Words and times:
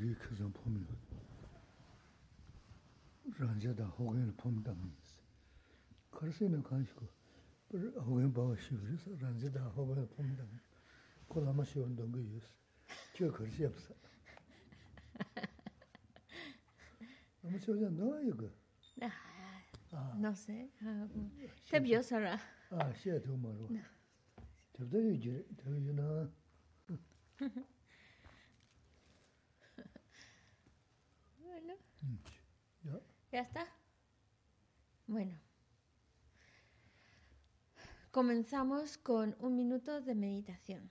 yu 0.00 0.16
kizan 0.18 0.52
pomi 0.52 0.86
ranja 3.38 3.74
da 3.74 3.84
hogen 3.84 4.32
pomi 4.36 4.62
dami 4.64 4.90
isi. 5.02 5.20
Karsi 6.10 6.48
na 6.48 6.62
kanshiko 6.62 7.04
hogen 8.06 8.32
bawa 8.32 8.56
shivri 8.56 8.94
isi, 8.94 9.10
ranja 9.20 9.50
da 9.50 9.60
hogen 9.60 10.06
pomi 10.08 10.36
dami. 10.36 10.60
Kolama 11.28 11.64
shivan 11.64 11.96
dongi 11.96 12.18
yu 12.18 12.36
isi, 12.36 12.54
kyo 13.14 13.32
karsi 13.32 13.62
yapsa. 13.62 13.94
Ama 17.44 17.58
chojan 17.58 17.96
dawa 17.96 18.20
yuga? 18.22 18.50
No 20.18 20.34
sé, 20.34 20.68
tab 21.70 21.86
yo 21.86 22.02
sara. 22.02 22.40
Ah, 22.70 22.92
xie 22.92 23.20
tu 23.22 23.36
maro. 23.36 23.68
Tab 24.72 24.90
da 24.90 24.98
yu 24.98 25.16
jiri, 25.16 25.44
tab 25.56 25.72
yu 25.72 25.92
na. 25.92 26.28
¿Ya 33.32 33.40
está? 33.40 33.66
Bueno. 35.06 35.38
Comenzamos 38.10 38.98
con 38.98 39.36
un 39.38 39.54
minuto 39.54 40.00
de 40.00 40.14
meditación. 40.14 40.90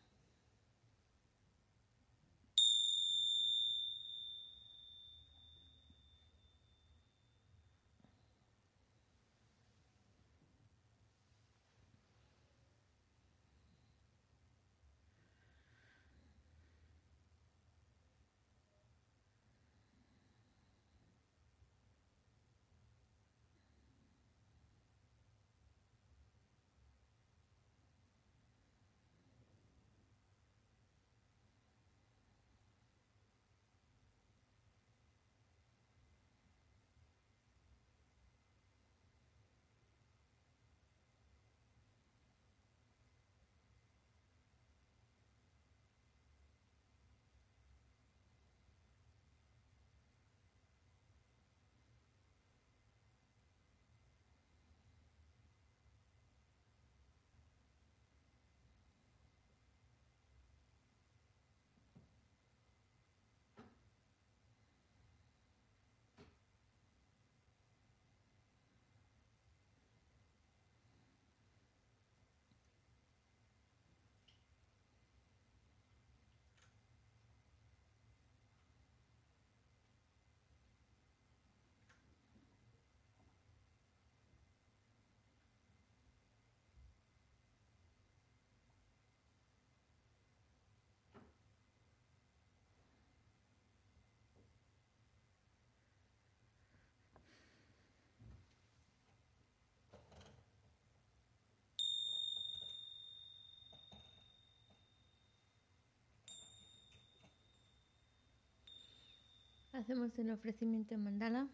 Hacemos 109.79 110.11
el 110.19 110.29
ofrecimiento 110.31 110.93
en 110.93 111.03
mandala. 111.05 111.47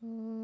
Om 0.00 0.39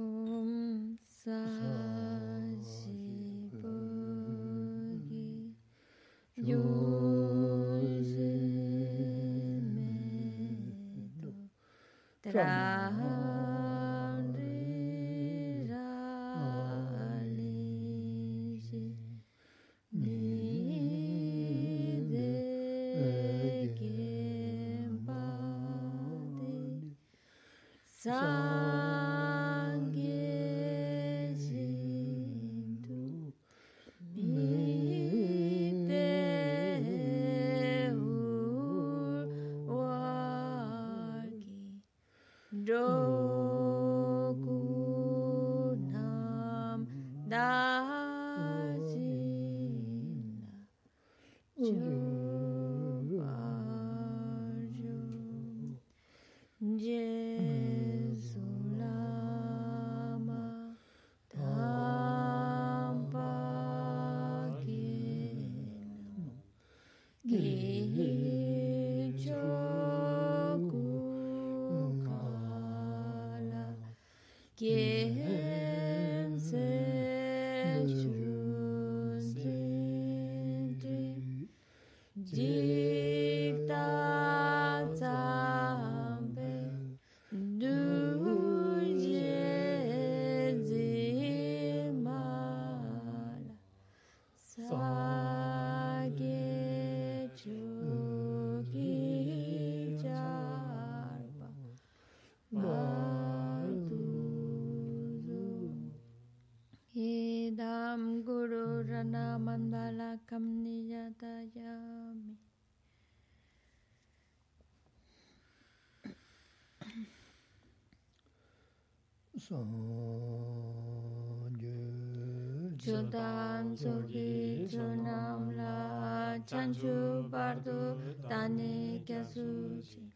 Sogi 123.77 124.67
Chunam 124.71 125.55
La 125.57 126.39
Chanchu 126.47 127.29
Bardu 127.31 127.99
Tani 128.29 129.03
Kyasuchi 129.07 130.11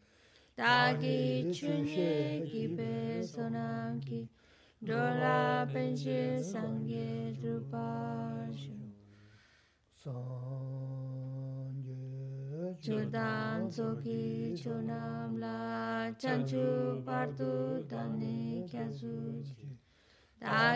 Dagi 0.57 1.45
Chunye 1.53 2.41
Kipe 2.49 3.21
Sonam 3.23 4.01
Ki 4.03 4.27
Dola 4.83 5.67
Penshi 5.71 6.41
Sangye 6.41 7.37
Drupashu 7.39 8.77
Sanje 10.03 10.81
Chodan 12.81 13.69
soki 13.69 14.55
chonam 14.57 15.39
la 15.39 16.11
chanchu 16.17 17.03
tani 17.87 18.65
kyasu 18.71 19.43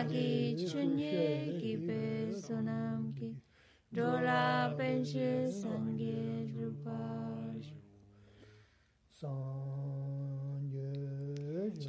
Dagi 0.06 0.54
chunye 0.70 1.58
ki 1.58 1.76
pe 1.84 2.30
sonam 2.30 3.12
ki 3.18 3.34
Dola 3.92 4.72
penche 4.78 5.50
sangye 5.50 6.46
rupash 6.54 7.74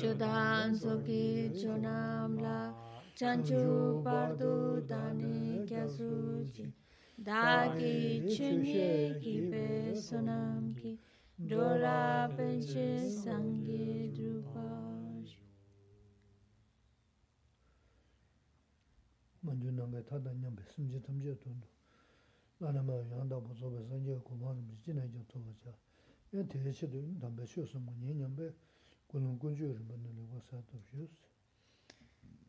Chodan 0.02 0.74
soki 0.74 1.54
chonam 1.62 2.42
la 2.42 2.74
chanchu 3.16 4.02
pardu 4.04 4.82
partu 4.82 4.88
tani 4.90 5.66
kyasu 5.70 6.50
Dagi 7.22 8.26
chunye 8.34 9.22
ki 9.22 9.36
pe 9.52 9.94
sonam 9.94 10.74
ki 10.76 10.98
dola 11.38 12.28
penche 12.36 12.98
sangye 13.22 14.10
drupash. 14.16 14.97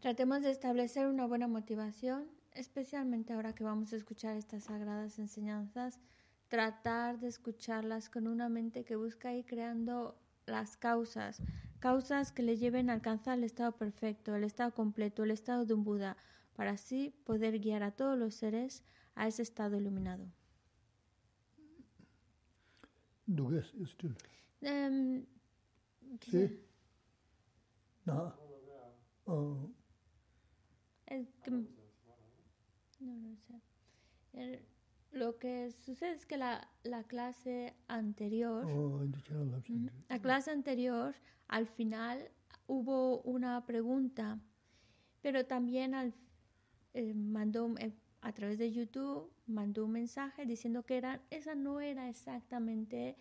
Tratemos 0.00 0.42
de 0.42 0.50
establecer 0.50 1.06
una 1.06 1.26
buena 1.26 1.48
motivación 1.48 2.38
especialmente 2.58 3.32
ahora 3.32 3.54
que 3.54 3.64
vamos 3.64 3.92
a 3.92 3.96
escuchar 3.96 4.36
estas 4.36 4.64
sagradas 4.64 5.18
enseñanzas, 5.18 6.00
tratar 6.48 7.20
de 7.20 7.28
escucharlas 7.28 8.08
con 8.08 8.26
una 8.26 8.48
mente 8.48 8.84
que 8.84 8.96
busca 8.96 9.32
ir 9.32 9.46
creando 9.46 10.18
las 10.46 10.76
causas, 10.76 11.40
causas 11.78 12.32
que 12.32 12.42
le 12.42 12.56
lleven 12.56 12.90
a 12.90 12.94
alcanzar 12.94 13.38
el 13.38 13.44
estado 13.44 13.72
perfecto, 13.72 14.34
el 14.34 14.44
estado 14.44 14.74
completo, 14.74 15.22
el 15.22 15.30
estado 15.30 15.66
de 15.66 15.74
un 15.74 15.84
Buda, 15.84 16.16
para 16.58 16.72
así 16.72 17.14
poder 17.22 17.60
guiar 17.60 17.84
a 17.84 17.92
todos 17.92 18.18
los 18.18 18.34
seres 18.34 18.82
a 19.14 19.28
ese 19.28 19.42
estado 19.42 19.76
iluminado. 19.76 20.26
Um, 24.60 25.24
¿Sí? 26.20 26.60
No. 28.04 28.34
Oh. 29.26 29.70
No 32.98 33.14
lo 33.20 33.36
sé. 33.36 34.64
lo 35.12 35.38
que 35.38 35.70
sucede 35.70 36.14
es 36.14 36.26
que 36.26 36.38
la, 36.38 36.68
la 36.82 37.04
clase 37.04 37.76
anterior, 37.86 38.64
oh, 38.66 39.06
la 40.08 40.18
clase 40.18 40.50
anterior, 40.50 41.14
al 41.46 41.68
final 41.68 42.32
hubo 42.66 43.20
una 43.20 43.64
pregunta, 43.64 44.40
pero 45.22 45.46
también 45.46 45.94
al, 45.94 46.12
eh, 46.94 47.14
mandó 47.14 47.74
eh, 47.78 47.92
a 48.20 48.32
través 48.32 48.58
de 48.58 48.72
YouTube 48.72 49.30
mandó 49.46 49.84
un 49.84 49.92
mensaje 49.92 50.44
diciendo 50.46 50.84
que 50.84 50.96
era, 50.96 51.22
esa 51.30 51.54
no 51.54 51.80
era 51.80 52.08
exactamente 52.08 53.16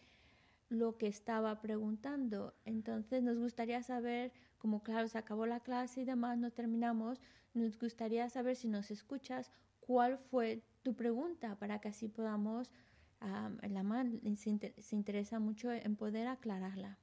lo 0.70 0.98
que 0.98 1.08
estaba 1.08 1.62
preguntando. 1.62 2.54
Entonces 2.66 3.24
nos 3.24 3.38
gustaría 3.38 3.82
saber, 3.84 4.34
como 4.58 4.84
claro, 4.84 5.08
se 5.08 5.18
acabó 5.18 5.46
la 5.46 5.62
clase 5.62 6.02
y 6.02 6.06
demás, 6.06 6.38
no 6.38 6.52
terminamos, 6.52 7.22
nos 7.54 7.80
gustaría 7.80 8.30
saber 8.30 8.56
si 8.56 8.68
nos 8.68 8.92
escuchas 8.92 9.52
cuál 9.80 10.18
fue 10.18 10.64
tu 10.84 10.96
pregunta 10.96 11.58
para 11.58 11.80
que 11.80 11.90
así 11.90 12.08
podamos, 12.08 12.72
la 13.20 13.84
man 13.84 14.22
se, 14.36 14.96
interesa 14.96 15.40
mucho 15.40 15.72
en 15.72 15.96
poder 15.96 16.28
aclararla. 16.28 17.00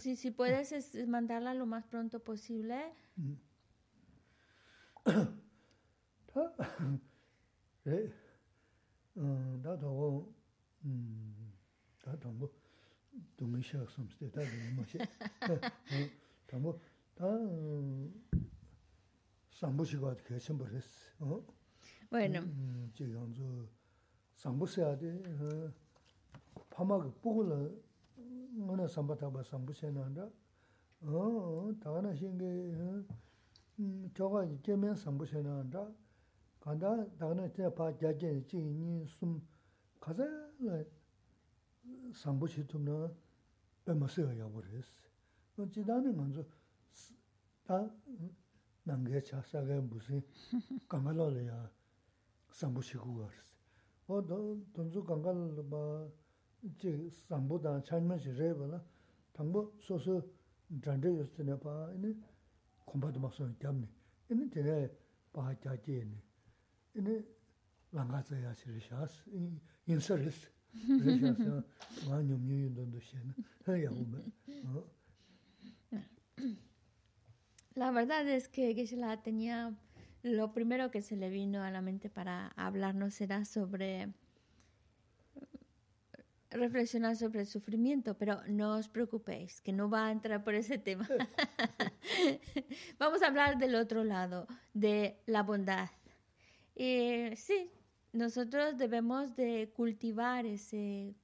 Sí, 0.00 0.16
si 0.16 0.32
puedes 0.32 0.94
mandarla 1.06 1.54
lo 1.54 1.64
más 1.64 1.86
pronto 1.86 2.18
posible. 2.22 2.92
상부시가 19.61 20.15
그 20.23 20.39
첨부했어. 20.39 20.87
어? 21.19 21.45
bueno. 22.09 22.39
음, 22.39 22.91
지금 22.95 23.31
저 23.31 23.43
상부셔야 24.35 24.97
돼. 24.97 25.21
어. 25.39 25.71
파마가 26.71 27.11
보고는 27.21 27.79
뭐나 28.57 28.87
상바다 28.87 29.31
봐 29.31 29.43
상부셔는다. 29.43 30.29
어, 31.01 31.71
다나 31.79 32.15
신게 32.15 32.43
음, 32.43 33.07
저거 34.13 34.45
이제면 34.45 34.95
상부셔는다. 34.95 35.89
간다 36.59 37.05
다나 37.17 37.51
때 37.51 37.73
파자제 37.73 38.45
지니 38.45 39.05
숨 39.07 39.41
가자 39.99 40.23
상부시 42.13 42.67
좀나 42.67 43.11
빼면서야 43.85 44.47
버렸어. 44.49 45.01
어, 45.57 45.69
지나는 45.69 46.15
먼저 46.15 46.43
다 47.65 47.89
nāngaya 48.89 49.21
chā 49.21 49.37
sāgaya 49.45 49.81
mbūsī 49.85 50.17
kāngālā 50.89 51.27
lā 51.35 51.41
yā 51.45 51.57
sāmbū 52.57 52.81
shikū 52.87 53.13
gārīs. 53.19 53.51
O 54.09 54.21
tōnzu 54.73 55.03
kāngālā 55.05 55.65
bā 55.69 55.81
jī 56.81 56.93
sāmbū 57.27 57.59
dāng 57.61 57.85
chāñmā 57.85 58.17
shī 58.17 58.33
rē 58.41 58.49
rī 68.72 68.82
shās, 68.88 69.16
in 69.86 70.00
sā 70.00 70.18
rīs. 70.20 70.38
Rī 70.76 71.16
shās 71.22 71.40
yā 71.40 71.56
ngā 72.06 72.20
nyum 72.28 72.42
nyū 72.48 72.60
yu 72.64 72.70
dōndu 72.76 73.02
shī 73.08 73.22
nā. 73.22 73.34
Yā 73.82 73.90
hu 73.92 74.04
mē. 74.12 74.20
La 77.76 77.90
verdad 77.90 78.26
es 78.28 78.48
que 78.48 78.74
Geshe-la 78.74 79.22
tenía 79.22 79.76
lo 80.22 80.52
primero 80.54 80.90
que 80.90 81.02
se 81.02 81.14
le 81.14 81.28
vino 81.28 81.62
a 81.62 81.70
la 81.70 81.82
mente 81.82 82.08
para 82.08 82.48
hablarnos 82.56 83.20
era 83.20 83.44
sobre 83.44 84.14
reflexionar 86.56 87.16
sobre 87.16 87.40
el 87.40 87.46
sufrimiento, 87.46 88.16
pero 88.16 88.40
no 88.48 88.76
os 88.76 88.88
preocupéis, 88.88 89.60
que 89.60 89.72
no 89.72 89.88
va 89.88 90.06
a 90.06 90.12
entrar 90.12 90.42
por 90.42 90.54
ese 90.54 90.78
tema. 90.78 91.08
Vamos 92.98 93.22
a 93.22 93.28
hablar 93.28 93.58
del 93.58 93.74
otro 93.74 94.04
lado, 94.04 94.46
de 94.74 95.20
la 95.26 95.42
bondad. 95.42 95.88
Y 96.74 97.30
sí, 97.36 97.70
nosotros 98.12 98.76
debemos 98.76 99.36
de 99.36 99.72
cultivar 99.74 100.46
ese, 100.46 101.14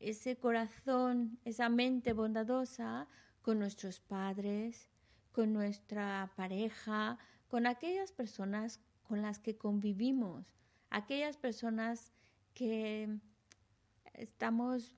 ese 0.00 0.36
corazón, 0.36 1.38
esa 1.44 1.68
mente 1.68 2.12
bondadosa 2.12 3.08
con 3.42 3.58
nuestros 3.58 4.00
padres, 4.00 4.88
con 5.32 5.52
nuestra 5.52 6.32
pareja, 6.36 7.18
con 7.48 7.66
aquellas 7.66 8.12
personas 8.12 8.80
con 9.02 9.22
las 9.22 9.38
que 9.38 9.56
convivimos, 9.56 10.52
aquellas 10.90 11.36
personas 11.36 12.12
que 12.54 13.18
estamos 14.18 14.94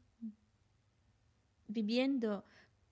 viviendo, 1.68 2.44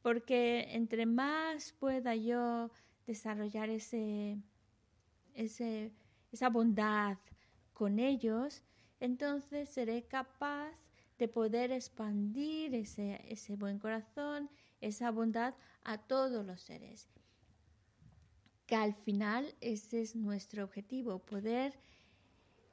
porque 0.03 0.69
entre 0.71 1.07
más 1.07 1.73
pueda 1.73 2.15
yo 2.15 2.71
desarrollar 3.07 3.71
ese, 3.71 4.39
ese, 5.35 5.93
esa 6.33 6.49
bondad 6.49 7.19
con 7.73 7.99
ellos, 7.99 8.63
entonces 9.01 9.69
seré 9.69 10.05
capaz 10.05 10.75
de 11.19 11.29
poder 11.29 11.73
expandir 11.73 12.75
ese, 12.75 13.21
ese 13.29 13.57
buen 13.57 13.79
corazón, 13.79 14.51
esa 14.81 15.11
bondad 15.11 15.55
a 15.83 15.99
todos 15.99 16.45
los 16.45 16.61
seres 16.61 17.09
que 18.69 18.77
al 18.77 18.95
final 18.95 19.55
ese 19.63 20.03
es 20.03 20.15
nuestro 20.15 20.63
objetivo, 20.63 21.21
poder 21.21 21.73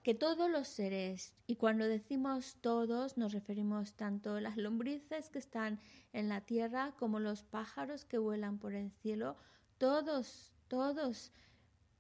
que 0.06 0.14
todos 0.14 0.52
los 0.52 0.68
seres, 0.68 1.34
y 1.48 1.56
cuando 1.56 1.88
decimos 1.88 2.58
todos 2.62 3.18
nos 3.18 3.34
referimos 3.34 3.96
tanto 3.96 4.36
a 4.36 4.40
las 4.40 4.56
lombrices 4.56 5.32
que 5.32 5.40
están 5.40 5.80
en 6.14 6.30
la 6.30 6.42
tierra 6.42 6.94
como 7.00 7.20
los 7.20 7.42
pájaros 7.42 8.06
que 8.06 8.20
vuelan 8.20 8.60
por 8.60 8.76
el 8.76 8.92
cielo, 8.92 9.36
todos, 9.80 10.54
todos 10.68 11.32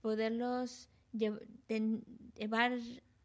poderlos 0.03 0.87
llevar 1.13 2.73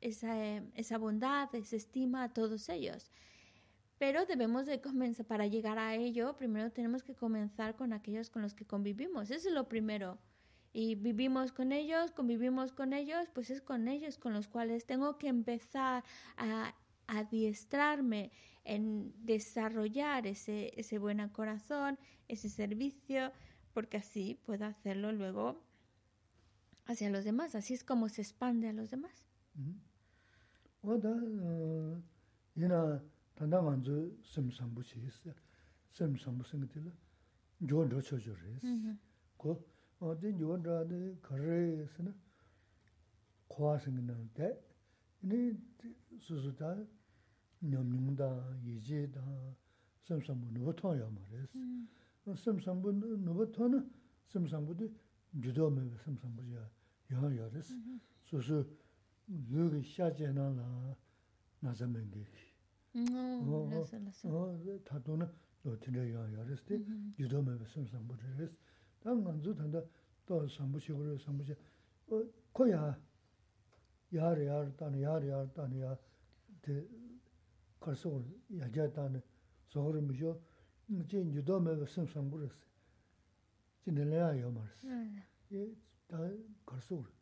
esa, 0.01 0.57
esa 0.75 0.97
bondad, 0.97 1.55
esa 1.55 1.77
estima 1.77 2.23
a 2.23 2.33
todos 2.33 2.71
ellos. 2.71 3.11
Pero 3.99 4.25
debemos 4.25 4.65
de 4.65 4.81
comenzar, 4.81 5.27
para 5.27 5.47
llegar 5.47 5.79
a 5.79 5.95
ello, 5.95 6.39
primero 6.39 6.73
tenemos 6.73 7.03
que 7.03 7.15
comenzar 7.15 7.77
con 7.77 7.93
aquellos 7.93 8.31
con 8.31 8.41
los 8.41 8.55
que 8.55 8.65
convivimos. 8.65 9.31
Eso 9.31 9.49
es 9.51 9.55
lo 9.55 9.69
primero 9.69 10.17
y 10.73 10.95
vivimos 10.95 11.53
con 11.53 11.73
ellos, 11.73 12.13
convivimos 12.13 12.73
con 12.73 12.93
ellos, 12.93 13.29
pues 13.35 13.51
es 13.51 13.61
con 13.61 13.89
ellos 13.89 14.19
con 14.19 14.33
los 14.33 14.49
cuales 14.49 14.87
tengo 14.87 15.19
que 15.19 15.29
empezar 15.29 16.05
a, 16.37 16.75
adiestrarme 17.13 18.31
en 18.63 19.13
desarrollar 19.25 20.29
ese, 20.29 20.73
ese 20.77 20.99
buen 20.99 21.29
corazón, 21.31 21.99
ese 22.29 22.49
servicio, 22.49 23.33
porque 23.75 23.97
así 23.97 24.39
puedo 24.47 24.65
hacerlo 24.65 25.11
luego 25.11 25.61
hacia 26.87 27.11
los 27.11 27.25
demás. 27.25 27.57
Así 27.57 27.75
es 27.75 27.83
como 27.83 28.09
se 28.09 28.23
expande 28.23 28.69
a 28.69 28.73
los 28.73 28.91
demás. 28.91 29.27
어디 40.01 40.29
요런데 40.41 41.19
거래스는 41.21 42.15
고아생는데 43.49 44.65
이니 45.23 45.53
수수다 46.19 46.77
냠냠다 47.61 48.63
예제다 48.65 49.21
섬섬부 50.05 50.59
노토요 50.59 51.11
말레스 51.11 51.59
섬섬부 52.35 52.93
노토는 52.93 53.91
섬섬부도 54.29 54.89
주도면 55.43 55.97
섬섬부야. 56.05 56.71
야야레스 57.13 57.75
수수 58.25 58.67
르기 59.29 59.83
샤제나라 59.89 60.97
나자면게. 61.61 62.25
어 64.25 64.81
다도는 64.85 65.29
노티를 65.63 66.15
야야레스 66.15 66.65
주도면 67.17 67.65
섬섬부레스 67.67 68.51
다 69.01 69.11
nganzu 69.15 69.55
tanda 69.57 69.81
to 70.27 70.47
sambushi 70.47 70.93
kore 70.93 71.19
sambushi 71.19 71.57
ko 72.53 72.67
ya 72.67 72.99
yaar 74.11 74.39
yaar 74.39 74.77
tani 74.77 75.01
yaar 75.01 75.23
yaar 75.25 75.53
tani 75.55 75.79
ya 75.79 75.99
te 76.61 76.87
karsa 77.81 78.09
kore 78.11 78.25
yajaa 78.49 78.93
tani 78.93 79.23
sohore 79.67 80.01
misho 80.01 80.39
chi 81.09 81.17
nyudo 81.25 81.61
mewa 81.61 81.87
sim 81.87 82.07
sambu 82.07 82.39
resi 82.39 82.67
chi 83.83 83.91
nilaya 83.91 84.35
yo 84.35 84.51
ma 84.51 84.61
resi 84.69 85.77
ta 86.07 86.19
karsa 86.65 86.95
kore 86.95 87.13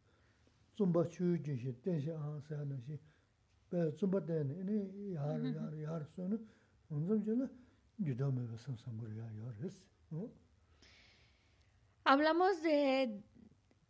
zumba 0.76 1.06
chuyu 1.08 1.38
jinshi 1.40 1.73
tenshi 1.80 2.11
ahan 2.11 2.40
saya 2.42 2.64
nashi 2.64 2.99
pe 3.68 3.90
zumba 3.97 4.20
teni 4.20 4.54
ini 4.62 5.12
yaar 5.14 5.40
yaar 5.40 5.75
yaar 5.75 6.04
suni 6.06 6.37
unzum 6.88 7.23
jina 7.23 7.49
nyudo 7.97 8.32
mewa 8.32 8.56
sim 8.58 8.76
sambu 8.76 9.06
resi 9.06 9.80
Hablamos 12.10 12.62
de 12.62 13.22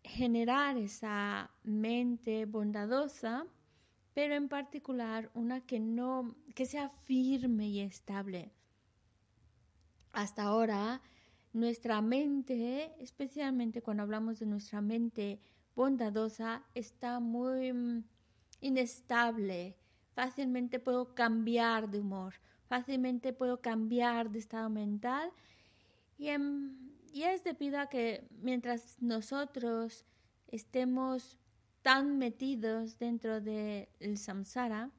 generar 0.03 0.77
esa 0.77 1.53
mente 1.63 2.47
bondadosa, 2.47 3.47
pero 4.13 4.35
en 4.35 4.49
particular 4.49 5.31
una 5.35 5.61
que 5.61 5.79
no, 5.79 6.35
que 6.57 6.67
sea 6.67 6.89
firme 6.89 7.69
y 7.69 7.79
estable. 7.79 8.51
Hasta 10.11 10.43
ahora, 10.43 11.01
nuestra 11.53 12.03
mente, 12.03 12.93
especialmente 12.99 13.83
cuando 13.83 14.03
hablamos 14.03 14.41
de 14.41 14.47
nuestra 14.47 14.81
mente 14.81 15.39
bondadosa, 15.77 16.65
está 16.75 17.21
muy 17.21 17.73
mm, 17.73 18.05
inestable. 18.63 19.77
Fácilmente 20.17 20.81
puedo 20.81 21.15
cambiar 21.15 21.89
de 21.89 22.01
humor, 22.01 22.35
fácilmente 22.67 23.33
puedo 23.33 23.61
cambiar 23.61 24.29
de 24.33 24.41
estado 24.41 24.69
mental. 24.71 25.31
Y, 26.19 26.31
y 27.19 27.25
es 27.25 27.43
debido 27.43 27.81
a 27.81 27.89
que 27.89 28.29
mientras 28.31 29.03
nosotros 29.03 30.05
estemos 30.47 31.37
tan 31.83 32.17
metidos 32.17 33.01
dentro 33.01 33.41
del 33.41 33.89
samsara, 34.17 34.93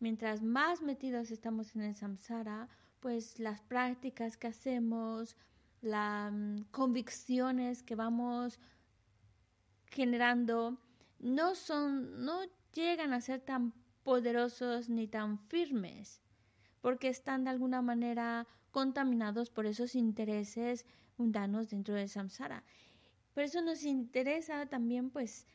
mientras 0.00 0.40
más 0.40 0.80
metidos 0.80 1.30
estamos 1.30 1.76
en 1.76 1.82
el 1.82 1.94
samsara, 1.94 2.70
pues 2.98 3.38
las 3.38 3.60
prácticas 3.60 4.38
que 4.38 4.46
hacemos, 4.46 5.36
las 5.82 6.32
convicciones 6.70 7.82
que 7.82 7.94
vamos 7.94 8.58
generando, 9.84 10.78
no 11.18 11.54
son, 11.54 12.24
no 12.24 12.40
llegan 12.72 13.12
a 13.12 13.20
ser 13.20 13.42
tan 13.42 13.74
poderosos 14.02 14.88
ni 14.88 15.08
tan 15.08 15.38
firmes, 15.38 16.22
porque 16.80 17.08
están 17.08 17.44
de 17.44 17.50
alguna 17.50 17.82
manera 17.82 18.46
contaminados 18.70 19.50
por 19.50 19.66
esos 19.66 19.94
intereses 19.94 20.86
mundanos 21.16 21.70
dentro 21.70 21.94
del 21.94 22.08
samsara. 22.08 22.64
Por 23.32 23.42
eso 23.42 23.60
nos 23.62 23.82
interesa 23.84 24.66
también, 24.66 25.10
pues, 25.10 25.46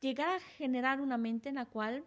llegar 0.00 0.28
a 0.28 0.40
generar 0.40 1.00
una 1.00 1.16
mente 1.16 1.48
en 1.48 1.54
la 1.56 1.66
cual, 1.66 2.04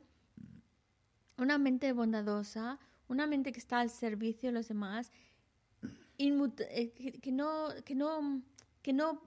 una 1.38 1.58
mente 1.58 1.92
bondadosa, 1.94 2.80
una 3.08 3.28
mente 3.28 3.52
que 3.52 3.60
está 3.60 3.80
al 3.80 3.90
servicio 3.90 4.50
de 4.50 4.54
los 4.54 4.68
demás, 4.68 5.12
eh, 6.18 7.20
que, 7.22 7.32
no, 7.32 7.70
que, 7.84 7.96
no, 7.96 8.42
que 8.82 8.94
no 8.94 9.22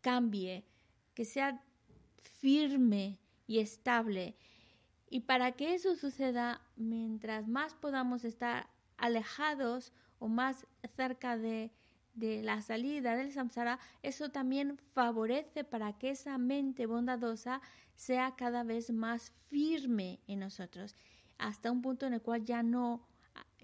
cambie, 0.00 0.64
que 1.14 1.24
sea 1.24 1.62
firme 2.22 3.18
y 3.46 3.58
estable. 3.58 4.36
Y 5.08 5.20
para 5.20 5.52
que 5.52 5.74
eso 5.74 5.94
suceda, 5.96 6.60
mientras 6.76 7.48
más 7.48 7.74
podamos 7.74 8.24
estar 8.24 8.68
alejados 8.96 9.92
o 10.18 10.28
más 10.28 10.66
cerca 10.96 11.36
de, 11.36 11.70
de 12.14 12.42
la 12.42 12.62
salida 12.62 13.16
del 13.16 13.32
samsara, 13.32 13.78
eso 14.02 14.30
también 14.30 14.78
favorece 14.92 15.64
para 15.64 15.98
que 15.98 16.10
esa 16.10 16.38
mente 16.38 16.86
bondadosa 16.86 17.60
sea 17.96 18.34
cada 18.36 18.62
vez 18.62 18.90
más 18.90 19.32
firme 19.48 20.20
en 20.26 20.40
nosotros, 20.40 20.94
hasta 21.38 21.70
un 21.70 21.82
punto 21.82 22.06
en 22.06 22.14
el 22.14 22.22
cual 22.22 22.44
ya 22.44 22.62
no, 22.62 23.06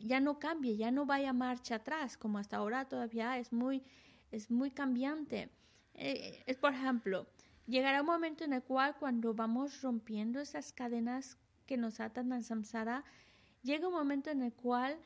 ya 0.00 0.20
no 0.20 0.38
cambie, 0.38 0.76
ya 0.76 0.90
no 0.90 1.06
vaya 1.06 1.32
marcha 1.32 1.76
atrás, 1.76 2.16
como 2.16 2.38
hasta 2.38 2.56
ahora 2.56 2.88
todavía 2.88 3.38
es 3.38 3.52
muy, 3.52 3.82
es 4.30 4.50
muy 4.50 4.70
cambiante. 4.70 5.50
Eh, 5.94 6.42
es, 6.46 6.56
por 6.56 6.72
ejemplo, 6.72 7.26
llegará 7.66 8.00
un 8.00 8.06
momento 8.06 8.44
en 8.44 8.52
el 8.52 8.62
cual 8.62 8.96
cuando 8.98 9.34
vamos 9.34 9.82
rompiendo 9.82 10.40
esas 10.40 10.72
cadenas 10.72 11.38
que 11.66 11.76
nos 11.76 12.00
atan 12.00 12.32
al 12.32 12.42
samsara, 12.42 13.04
llega 13.62 13.86
un 13.86 13.94
momento 13.94 14.30
en 14.30 14.42
el 14.42 14.52
cual 14.52 14.98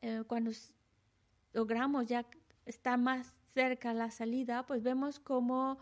eh, 0.00 0.22
cuando 0.26 0.52
logramos 1.52 2.06
ya 2.06 2.24
estar 2.66 2.98
más 2.98 3.38
cerca 3.54 3.94
la 3.94 4.10
salida, 4.10 4.66
pues 4.66 4.82
vemos 4.82 5.18
como 5.18 5.78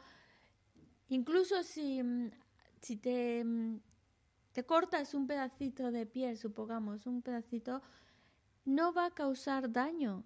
incluso 1.08 1.62
si 1.62 2.02
mm, 2.02 2.30
si 2.84 2.96
te, 2.96 3.42
mm, 3.44 3.80
te 4.52 4.64
cortas 4.64 5.14
un 5.14 5.26
pedacito 5.26 5.90
de 5.90 6.06
piel, 6.06 6.36
supongamos, 6.36 7.06
un 7.06 7.22
pedacito, 7.22 7.82
no 8.64 8.92
va 8.92 9.06
a 9.06 9.10
causar 9.10 9.72
daño. 9.72 10.22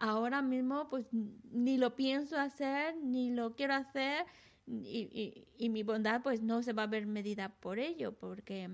ahora 0.00 0.42
mismo, 0.42 0.88
pues 0.88 1.06
ni 1.12 1.78
lo 1.78 1.94
pienso 1.94 2.36
hacer, 2.38 2.96
ni 2.96 3.30
lo 3.30 3.54
quiero 3.54 3.74
hacer, 3.74 4.26
y, 4.66 5.46
y, 5.56 5.68
mi 5.70 5.82
bondad, 5.82 6.22
pues 6.22 6.42
no 6.42 6.62
se 6.62 6.74
va 6.74 6.82
a 6.82 6.86
ver 6.86 7.06
medida 7.06 7.48
por 7.48 7.78
ello, 7.78 8.12
porque, 8.12 8.68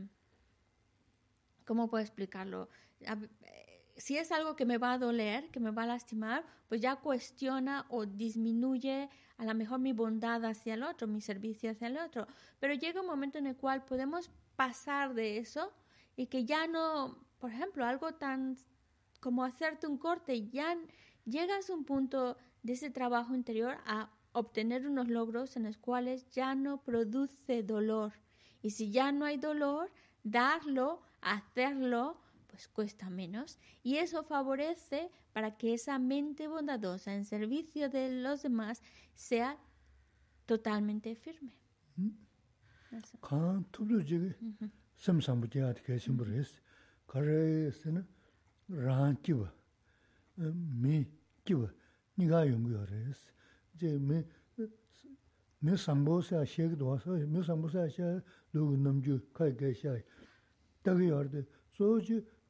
¿cómo 1.65 1.89
puedo 1.89 2.03
explicarlo? 2.03 2.69
Si 3.97 4.17
es 4.17 4.33
algo 4.33 4.57
que 4.57 4.65
me 4.65 4.79
va 4.79 4.93
a 4.93 4.99
doler, 4.99 5.51
que 5.51 5.61
me 5.61 5.71
va 5.71 5.85
a 5.85 5.87
lastimar, 5.87 6.45
pues 6.69 6.81
ya 6.81 6.97
cuestiona 6.97 7.87
o 7.89 8.07
disminuye 8.07 9.09
a 9.37 9.45
lo 9.45 9.55
mejor 9.55 9.79
mi 9.79 9.93
bondad 9.93 10.45
hacia 10.45 10.75
el 10.75 10.83
otro, 10.83 11.07
mi 11.07 11.21
servicio 11.21 11.71
hacia 11.71 11.89
el 11.89 11.99
otro. 11.99 12.27
Pero 12.61 12.75
llega 12.75 13.01
un 13.01 13.07
momento 13.07 13.39
en 13.39 13.47
el 13.47 13.57
cual 13.57 13.85
podemos 13.85 14.31
pasar 14.57 15.15
de 15.15 15.39
eso 15.39 15.73
y 16.17 16.27
que 16.27 16.45
ya 16.45 16.67
no, 16.67 17.19
por 17.39 17.51
ejemplo, 17.51 17.85
algo 17.85 18.15
tan 18.15 18.57
como 19.21 19.45
hacerte 19.45 19.87
un 19.87 19.99
corte, 19.99 20.49
ya 20.51 20.77
llegas 21.25 21.71
a 21.71 21.75
un 21.75 21.85
punto 21.85 22.37
de 22.63 22.75
ese 22.75 22.91
trabajo 22.91 23.35
interior 23.35 23.79
a 23.87 24.11
obtener 24.33 24.87
unos 24.87 25.09
logros 25.09 25.57
en 25.57 25.65
los 25.65 25.79
cuales 25.79 26.29
ya 26.31 26.55
no 26.55 26.83
produce 26.83 27.63
dolor. 27.63 28.13
Y 28.61 28.71
si 28.71 28.91
ya 28.91 29.13
no 29.13 29.25
hay 29.25 29.39
dolor, 29.39 29.91
darlo, 30.25 31.03
hacerlo, 31.21 32.19
pues 32.55 32.69
cuesta 32.69 33.11
menos. 33.11 33.59
Y 33.83 33.97
eso 33.97 34.23
favorece 34.23 35.11
para 35.33 35.57
que 35.57 35.75
esa 35.75 35.99
mente 35.99 36.47
bondadosa 36.47 37.13
en 37.13 37.25
servicio 37.25 37.91
de 37.91 38.23
los 38.23 38.43
demás 38.43 38.81
sea 39.17 39.59
totalmente 40.47 41.17
firme. 41.17 41.53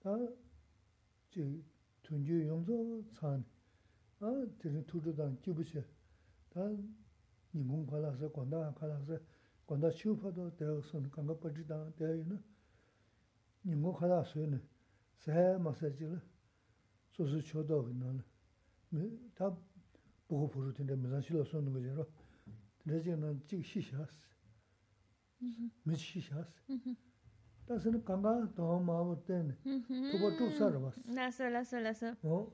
다 0.00 0.16
지. 1.30 1.64
tunju 2.02 2.47
용조 2.49 3.04
찬 3.14 3.44
아 4.23 4.47
되는 4.59 4.87
투르단 4.87 5.40
기부시 5.42 5.82
다 6.49 6.61
니문 7.52 7.87
갈아서 7.87 8.30
건다 8.30 8.73
갈아서 8.75 9.18
건다 9.66 9.90
슈퍼도 9.90 10.54
대학선 10.56 11.11
강가 11.11 11.37
빠지다 11.38 11.92
대유는. 11.94 12.40
니문 13.64 13.92
갈아서는 13.94 14.62
새 15.18 15.56
마사지를 15.59 16.21
소스 17.11 17.42
쳐도 17.42 17.85
그는 18.90 19.32
다 19.35 19.56
보고 20.28 20.49
보르던데 20.49 20.94
미산실로 20.97 21.44
쏘는 21.44 21.73
거죠. 21.73 22.06
근데 22.85 23.02
지금 23.02 23.44
찍 23.47 23.64
시샤스. 23.64 24.18
michi 25.87 26.20
shaas. 26.20 26.49
Tasi 27.66 27.90
na 27.90 27.98
kanga 27.98 28.48
dhawa 28.57 28.81
maawa 28.81 29.16
teni, 29.26 29.55
tuwa 30.11 30.31
tuksa 30.37 30.68
rwas. 30.70 30.96
Laso, 31.14 31.48
laso, 31.50 31.78
laso. 31.81 32.16
O, 32.24 32.52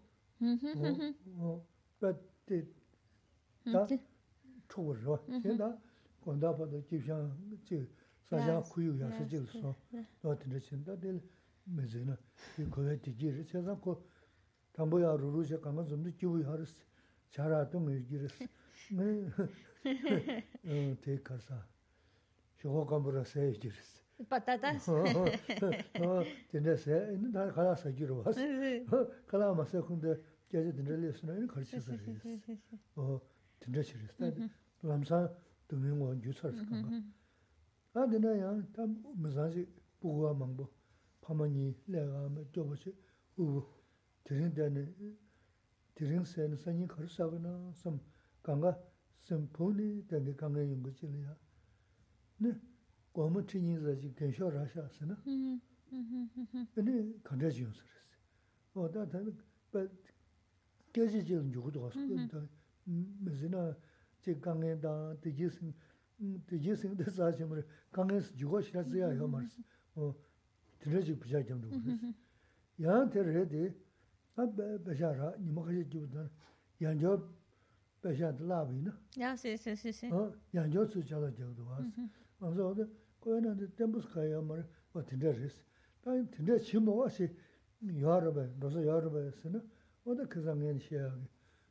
o, 1.41 1.67
pa 2.01 2.13
ti, 2.47 2.63
ta 3.73 3.87
tukwa 4.69 4.95
rwa. 4.95 5.19
Tien 5.43 5.57
ta 5.57 5.77
gonda 6.25 6.53
pa 6.53 6.67
to 6.67 6.79
jibshaan, 6.89 7.33
chi, 7.65 7.77
sashaan 8.29 8.63
kuyu 8.71 8.95
yaasa 8.97 9.25
jil 9.25 9.47
so, 9.47 9.75
dhawa 10.23 10.37
tinda 10.37 10.61
chin, 10.61 10.85
ta 10.85 10.95
tili 10.97 11.21
mizi 11.67 12.05
na, 12.05 12.17
i 12.59 12.65
kuya 12.65 12.97
ti 13.01 13.13
jiri, 13.15 13.45
chasaan 13.45 13.81
ko 13.81 14.05
tambo 14.73 14.99
yaa 15.01 15.17
ruru 15.17 15.45
sha 15.45 15.59
kanga 15.59 15.83
zumdi 15.85 16.13
jibu 16.13 16.39
yaa 16.39 16.57
ris, 16.57 16.75
charaa 17.31 17.65
tunga 17.71 17.93
yaa 17.93 18.01
jiri 18.09 18.27
ris. 18.29 18.49
Me, 18.91 19.33
eh, 20.65 20.97
te 21.01 21.19
karsaa. 21.23 21.65
shōgō 22.63 22.85
kāmbara 22.91 23.23
sāyā 23.29 23.53
jirīs. 23.63 23.91
Patata? 24.31 24.73
Tēnē 26.51 26.75
sāyā, 26.83 27.03
inā 27.15 27.31
tā 27.37 27.45
kālā 27.55 27.75
sā 27.79 27.93
jirī 27.95 28.17
wās. 28.19 28.41
Kālā 29.31 29.53
mā 29.55 29.67
sāyā 29.71 29.85
khundā 29.87 30.17
gyāchā 30.51 30.73
tēnē 30.81 30.97
lē 31.05 31.13
sūnā 31.15 31.37
inā 31.39 31.51
kārchī 31.53 31.79
sā 31.85 31.95
jirīs. 32.01 32.51
Tēnē 33.63 33.87
jirīs. 33.93 34.19
Tā 34.19 34.91
lāṃsā 34.91 35.23
tūmī 35.71 35.95
ngō 35.95 36.11
jū 36.27 36.35
sā 36.35 36.51
rīs 36.51 36.67
kāngā. 36.67 37.01
Ā 37.95 38.07
tēnē 38.11 38.35
yā, 38.41 38.53
tā 38.75 38.91
mā 38.91 39.33
sā 39.35 39.49
jī 39.55 39.67
būgā 40.03 40.35
māngbō, 40.43 40.67
pāma 41.23 41.47
nī, 41.55 41.71
lē 41.95 42.05
gā 42.11 42.27
mā, 42.35 42.47
jō 42.55 42.67
bā 42.69 42.79
chī, 42.83 42.95
u, 43.39 43.63
tērīng 44.27 44.55
tēnē, 44.59 44.85
tērīng 45.99 46.27
sāyā 46.27 46.51
nā 46.51 46.59
sā 46.59 46.75
nī 46.75 46.91
kārī 46.91 47.11
sā 47.15 47.27
gā 47.31 47.39
nā, 47.43 47.55
sāṃ 47.83 47.99
kāngā, 48.47 48.75
sāṃ 49.27 49.47
pōni 49.55 49.91
tēnē 50.11 50.35
kāngā 50.43 50.67
yungu 50.67 50.95
chī 50.99 51.11
lī 51.11 51.23
yā. 51.27 51.35
네 52.39 52.53
고모 53.13 53.45
튀니자지 53.47 54.15
괜셔 54.17 54.49
라샤스나? 54.51 55.23
음 55.27 55.61
근데 56.75 57.19
간다지 57.23 57.63
요소스 57.63 57.83
어.다 58.75 59.07
다 59.09 59.19
깨지지 60.93 61.35
누구도 61.35 61.83
가서 61.83 61.99
근데 61.99 62.49
무슨아 62.85 63.75
제 64.21 64.35
강에다 64.39 65.21
되지스 65.21 65.73
되지스데 66.47 67.11
사심을 67.11 67.67
강에서 67.91 68.35
죽어 68.37 68.61
싫었어야 68.61 69.13
이거 69.15 69.27
말스 69.27 69.61
어 69.97 70.15
들어지 70.79 71.19
부자 71.19 71.43
좀 71.45 71.61
누구스 71.61 72.15
야 72.83 73.09
데레디 73.09 73.75
아 74.37 74.47
배샤라 74.85 75.37
니마가지 75.39 75.89
주던 75.91 76.31
양조 76.81 77.35
배샤들 78.03 78.47
라비나? 78.47 78.97
야세세세세 79.19 80.11
어 80.13 80.33
양조 80.55 80.87
수자로 80.87 81.35
저도 81.35 81.65
와서. 81.67 81.91
맞아. 82.39 82.75
거기는 83.21 83.75
템부스 83.77 84.09
가야 84.11 84.41
말 84.41 84.67
어딘데스. 84.93 85.57
다 86.03 86.11
딘데 86.31 86.59
치모와시 86.61 87.29
여러분, 88.01 88.55
너서 88.59 88.85
여러분에서는 88.85 89.69
어디 90.05 90.25
그 90.29 90.43
장면 90.43 90.79
시야. 90.79 91.17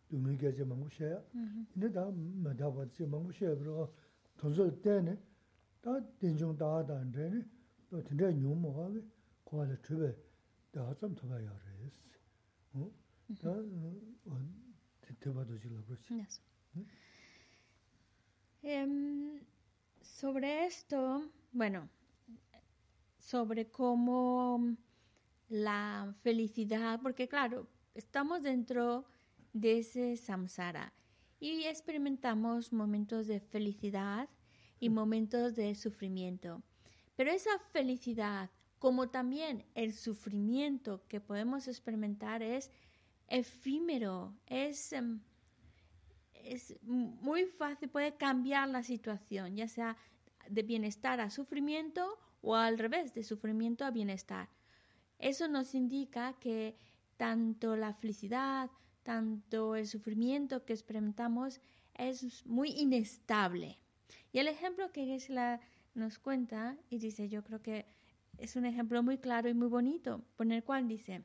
두미게지 0.09 0.63
망부셔야. 0.63 1.21
근데 1.73 1.91
다 1.91 2.09
맞아봤지 2.11 3.05
망부셔야 3.07 3.55
그러고 3.55 3.93
돈절 4.37 4.81
때네. 4.81 5.17
다 5.81 5.99
된종 6.19 6.57
다다는데 6.57 7.45
또 7.89 8.03
딘데 8.03 8.33
뉴모가 8.35 8.91
고아를 9.43 9.81
주베 9.81 10.15
다좀 10.71 11.15
더가야 11.15 11.49
그랬어. 11.59 11.97
어? 12.73 12.91
다 13.41 13.51
대바도 15.19 15.57
질러 15.59 15.83
그렇지. 15.85 16.13
음. 16.75 16.87
Sobre 20.07 20.65
esto, 20.65 21.29
bueno, 21.51 21.89
sobre 23.19 23.69
cómo 23.69 24.75
la 25.49 26.15
felicidad, 26.21 26.99
porque 27.01 27.27
claro, 27.27 27.67
estamos 27.93 28.41
dentro 28.41 29.05
de 29.53 29.79
ese 29.79 30.17
samsara 30.17 30.93
y 31.39 31.65
experimentamos 31.65 32.73
momentos 32.73 33.27
de 33.27 33.39
felicidad 33.39 34.29
y 34.79 34.89
momentos 34.89 35.55
de 35.55 35.75
sufrimiento. 35.75 36.63
Pero 37.15 37.31
esa 37.31 37.57
felicidad, 37.71 38.49
como 38.79 39.09
también 39.09 39.65
el 39.75 39.93
sufrimiento 39.93 41.03
que 41.07 41.19
podemos 41.19 41.67
experimentar, 41.67 42.41
es 42.41 42.71
efímero, 43.27 44.33
es, 44.45 44.93
em, 44.93 45.21
es 46.47 46.75
muy 46.81 47.45
fácil, 47.45 47.89
puede 47.89 48.15
cambiar 48.15 48.69
la 48.69 48.83
situación, 48.83 49.55
ya 49.55 49.67
sea 49.67 49.97
de 50.49 50.63
bienestar 50.63 51.19
a 51.19 51.29
sufrimiento 51.29 52.17
o 52.41 52.55
al 52.55 52.77
revés, 52.77 53.13
de 53.13 53.23
sufrimiento 53.23 53.85
a 53.85 53.91
bienestar. 53.91 54.49
Eso 55.19 55.47
nos 55.47 55.75
indica 55.75 56.33
que 56.39 56.77
tanto 57.17 57.75
la 57.75 57.93
felicidad, 57.93 58.69
tanto 59.03 59.75
el 59.75 59.87
sufrimiento 59.87 60.63
que 60.65 60.73
experimentamos 60.73 61.61
es 61.95 62.45
muy 62.45 62.69
inestable. 62.69 63.79
Y 64.31 64.39
el 64.39 64.47
ejemplo 64.47 64.91
que 64.91 65.05
Gesla 65.05 65.59
nos 65.95 66.19
cuenta, 66.19 66.77
y 66.89 66.99
dice, 66.99 67.27
yo 67.27 67.43
creo 67.43 67.61
que 67.61 67.85
es 68.37 68.55
un 68.55 68.65
ejemplo 68.65 69.01
muy 69.01 69.17
claro 69.17 69.49
y 69.49 69.53
muy 69.53 69.67
bonito, 69.67 70.23
por 70.35 70.51
el 70.51 70.63
cual 70.63 70.87
dice, 70.87 71.23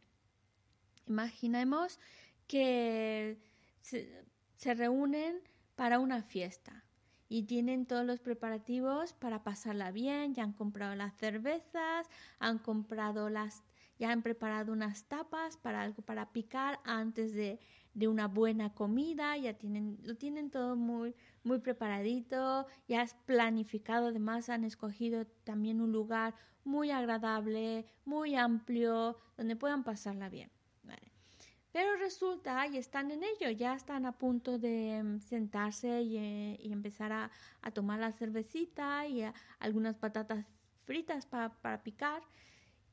imaginemos 1.06 1.98
que 2.46 3.38
se, 4.62 4.74
reúnen 4.74 5.40
para 5.74 5.98
una 5.98 6.22
fiesta 6.22 6.84
y 7.28 7.42
tienen 7.44 7.84
todos 7.84 8.04
los 8.04 8.20
preparativos 8.20 9.12
para 9.12 9.42
pasarla 9.42 9.90
bien, 9.90 10.34
ya 10.34 10.44
han 10.44 10.52
comprado 10.52 10.94
las 10.94 11.14
cervezas, 11.16 12.06
han 12.38 12.58
comprado 12.58 13.28
las, 13.28 13.64
ya 13.98 14.12
han 14.12 14.22
preparado 14.22 14.72
unas 14.72 15.04
tapas 15.08 15.56
para 15.56 15.82
algo 15.82 16.02
para 16.02 16.30
picar 16.30 16.78
antes 16.84 17.32
de, 17.32 17.58
de 17.94 18.06
una 18.06 18.28
buena 18.28 18.72
comida, 18.72 19.36
ya 19.36 19.54
tienen, 19.54 19.98
lo 20.04 20.16
tienen 20.16 20.48
todo 20.50 20.76
muy, 20.76 21.16
muy 21.42 21.58
preparadito, 21.58 22.66
ya 22.86 23.00
has 23.00 23.14
planificado, 23.26 24.08
además 24.08 24.48
han 24.48 24.62
escogido 24.62 25.26
también 25.42 25.80
un 25.80 25.90
lugar 25.90 26.34
muy 26.62 26.92
agradable, 26.92 27.84
muy 28.04 28.36
amplio, 28.36 29.16
donde 29.36 29.56
puedan 29.56 29.82
pasarla 29.82 30.28
bien. 30.28 30.50
Pero 31.72 31.96
resulta, 31.96 32.66
y 32.66 32.76
están 32.76 33.10
en 33.10 33.22
ello, 33.22 33.50
ya 33.50 33.74
están 33.74 34.04
a 34.06 34.12
punto 34.18 34.58
de 34.58 35.02
mm, 35.02 35.20
sentarse 35.20 36.02
y, 36.02 36.18
eh, 36.18 36.58
empezar 36.70 37.12
a, 37.12 37.30
tomar 37.72 37.98
la 38.00 38.12
cervecita 38.12 39.06
y 39.06 39.24
algunas 39.58 39.96
patatas 39.96 40.44
fritas 40.84 41.26
pa- 41.26 41.50
para 41.62 41.82
picar. 41.82 42.22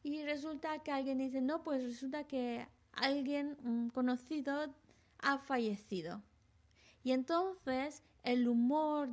Y 0.04 0.24
resulta 0.24 0.80
que 0.84 0.92
alguien 0.92 1.18
dice, 1.20 1.42
no, 1.42 1.64
pues 1.64 1.84
resulta 1.84 2.26
que 2.28 2.68
alguien 2.94 3.90
conocido 3.94 4.74
ha 5.20 5.38
fallecido. 5.40 6.24
Y 7.04 7.12
entonces 7.12 8.04
el 8.24 8.48
humor 8.48 9.10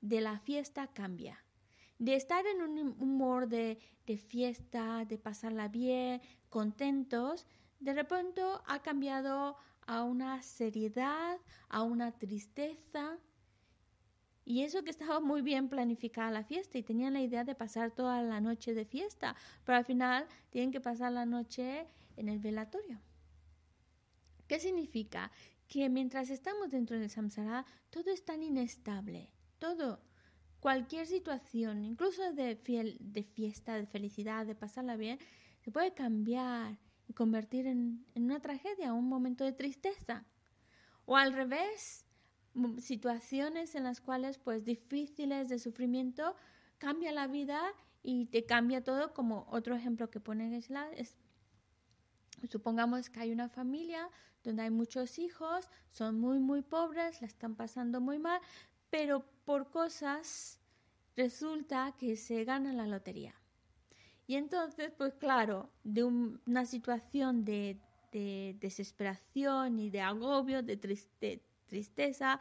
de 0.00 0.20
la 0.20 0.38
fiesta 0.40 0.88
cambia. 0.88 1.42
de 1.98 2.14
estar 2.16 2.44
en 2.46 2.62
un 2.62 2.78
humor 3.00 3.48
de, 3.48 3.78
de 4.06 4.18
fiesta, 4.18 5.04
de 5.06 5.18
pasarla 5.18 5.68
bien, 5.68 6.20
contentos, 6.50 7.46
de 7.80 7.92
repente 7.92 8.42
ha 8.66 8.82
cambiado 8.82 9.56
a 9.86 10.02
una 10.02 10.42
seriedad, 10.42 11.38
a 11.68 11.82
una 11.82 12.12
tristeza. 12.12 13.18
Y 14.44 14.62
eso 14.62 14.84
que 14.84 14.90
estaba 14.90 15.20
muy 15.20 15.42
bien 15.42 15.68
planificada 15.68 16.30
la 16.30 16.44
fiesta 16.44 16.78
y 16.78 16.82
tenían 16.82 17.14
la 17.14 17.20
idea 17.20 17.44
de 17.44 17.54
pasar 17.54 17.90
toda 17.90 18.22
la 18.22 18.40
noche 18.40 18.74
de 18.74 18.84
fiesta, 18.84 19.34
pero 19.64 19.78
al 19.78 19.84
final 19.84 20.26
tienen 20.50 20.70
que 20.70 20.80
pasar 20.80 21.12
la 21.12 21.26
noche 21.26 21.86
en 22.16 22.28
el 22.28 22.38
velatorio. 22.38 23.00
¿Qué 24.46 24.60
significa? 24.60 25.32
Que 25.66 25.88
mientras 25.88 26.30
estamos 26.30 26.70
dentro 26.70 26.98
del 26.98 27.10
samsara, 27.10 27.66
todo 27.90 28.12
es 28.12 28.24
tan 28.24 28.44
inestable, 28.44 29.32
todo, 29.58 30.00
cualquier 30.60 31.06
situación, 31.08 31.84
incluso 31.84 32.32
de, 32.32 32.54
fiel, 32.54 32.98
de 33.00 33.24
fiesta, 33.24 33.74
de 33.74 33.86
felicidad, 33.86 34.46
de 34.46 34.54
pasarla 34.54 34.96
bien, 34.96 35.18
se 35.62 35.72
puede 35.72 35.92
cambiar 35.92 36.78
convertir 37.14 37.66
en, 37.66 38.04
una 38.14 38.40
tragedia, 38.40 38.92
un 38.92 39.08
momento 39.08 39.44
de 39.44 39.52
tristeza. 39.52 40.24
O 41.04 41.16
al 41.16 41.32
revés, 41.32 42.04
situaciones 42.78 43.74
en 43.74 43.84
las 43.84 44.00
cuales, 44.00 44.38
pues, 44.38 44.64
difíciles 44.64 45.48
de 45.48 45.58
sufrimiento, 45.58 46.34
cambia 46.78 47.12
la 47.12 47.26
vida 47.26 47.60
y 48.02 48.26
te 48.26 48.44
cambia 48.44 48.82
todo, 48.82 49.14
como 49.14 49.46
otro 49.50 49.74
ejemplo 49.74 50.10
que 50.10 50.20
pone 50.20 50.56
es, 50.56 51.16
supongamos 52.50 53.10
que 53.10 53.20
hay 53.20 53.32
una 53.32 53.48
familia 53.48 54.08
donde 54.42 54.62
hay 54.62 54.70
muchos 54.70 55.18
hijos, 55.18 55.68
son 55.90 56.20
muy, 56.20 56.38
muy 56.38 56.62
pobres, 56.62 57.20
la 57.20 57.26
están 57.26 57.56
pasando 57.56 58.00
muy 58.00 58.18
mal, 58.18 58.40
pero 58.90 59.24
por 59.44 59.70
cosas 59.70 60.60
resulta 61.16 61.94
que 61.98 62.16
se 62.16 62.44
gana 62.44 62.72
la 62.72 62.86
lotería. 62.86 63.34
Y 64.26 64.34
entonces, 64.34 64.92
pues 64.96 65.14
claro, 65.14 65.70
de 65.84 66.04
una 66.04 66.64
situación 66.66 67.44
de, 67.44 67.78
desesperación 68.12 69.78
y 69.78 69.90
de 69.90 70.00
agobio, 70.00 70.62
de, 70.62 70.78
tristeza, 71.66 72.40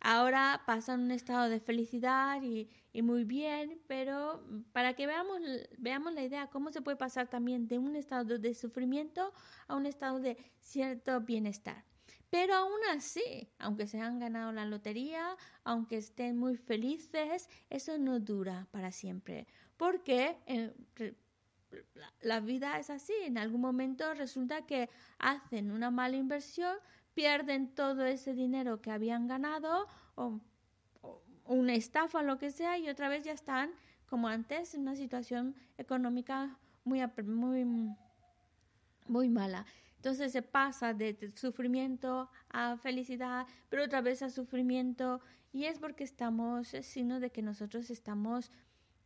ahora 0.00 0.62
pasan 0.66 1.00
un 1.00 1.10
estado 1.10 1.48
de 1.48 1.58
felicidad 1.58 2.42
y, 2.42 2.68
muy 3.02 3.24
bien, 3.24 3.80
pero 3.86 4.44
para 4.72 4.94
que 4.94 5.06
veamos, 5.06 5.40
veamos 5.78 6.12
la 6.12 6.22
idea, 6.22 6.48
cómo 6.48 6.70
se 6.70 6.82
puede 6.82 6.98
pasar 6.98 7.28
también 7.28 7.66
de 7.66 7.78
un 7.78 7.96
estado 7.96 8.38
de 8.38 8.54
sufrimiento 8.54 9.32
a 9.68 9.76
un 9.76 9.86
estado 9.86 10.20
de 10.20 10.36
cierto 10.60 11.20
bienestar. 11.22 11.84
Pero 12.28 12.54
aún 12.54 12.78
así, 12.92 13.48
aunque 13.58 13.88
se 13.88 14.00
han 14.00 14.20
ganado 14.20 14.52
la 14.52 14.64
lotería, 14.64 15.36
aunque 15.64 15.96
estén 15.96 16.36
muy 16.36 16.56
felices, 16.56 17.48
eso 17.70 17.98
no 17.98 18.20
dura 18.20 18.68
para 18.70 18.92
siempre 18.92 19.48
porque 19.80 20.36
la, 22.20 22.40
vida 22.40 22.78
es 22.78 22.90
así. 22.90 23.14
En 23.24 23.38
algún 23.38 23.62
momento 23.62 24.12
resulta 24.12 24.66
que 24.66 24.90
hacen 25.18 25.70
una 25.70 25.90
mala 25.90 26.18
inversión, 26.18 26.76
pierden 27.14 27.74
todo 27.74 28.04
ese 28.04 28.34
dinero 28.34 28.82
que 28.82 28.90
habían 28.90 29.26
ganado 29.26 29.86
o, 30.16 30.38
una 31.46 31.74
estafa, 31.74 32.22
lo 32.22 32.36
que 32.36 32.50
sea, 32.50 32.76
y 32.76 32.90
otra 32.90 33.08
vez 33.08 33.24
ya 33.24 33.32
están, 33.32 33.70
como 34.06 34.28
antes, 34.28 34.74
en 34.74 34.82
una 34.82 34.96
situación 34.96 35.56
económica 35.78 36.58
muy, 36.84 37.00
muy, 37.24 37.96
muy 39.06 39.28
mala. 39.30 39.64
Entonces 39.96 40.30
se 40.30 40.42
pasa 40.42 40.92
de 40.92 41.32
sufrimiento 41.34 42.30
a 42.50 42.76
felicidad, 42.76 43.46
pero 43.70 43.84
otra 43.84 44.02
vez 44.02 44.20
a 44.20 44.28
sufrimiento, 44.28 45.22
y 45.54 45.64
es 45.64 45.78
porque 45.78 46.04
estamos, 46.04 46.74
es 46.74 46.84
sino 46.84 47.18
de 47.18 47.30
que 47.30 47.40
nosotros 47.40 47.90
estamos 47.90 48.52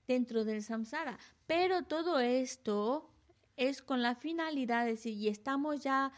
dentro 0.07 0.45
del 0.45 0.63
samsara. 0.63 1.19
Pero 1.47 1.83
todo 1.83 2.21
esto 2.21 3.11
es 3.57 3.83
con 3.83 4.03
la 4.03 4.15
finalidad 4.15 4.85
de 4.85 4.93
decir, 4.93 5.15
y 5.15 5.29
estamos 5.29 5.81
ya, 5.81 6.13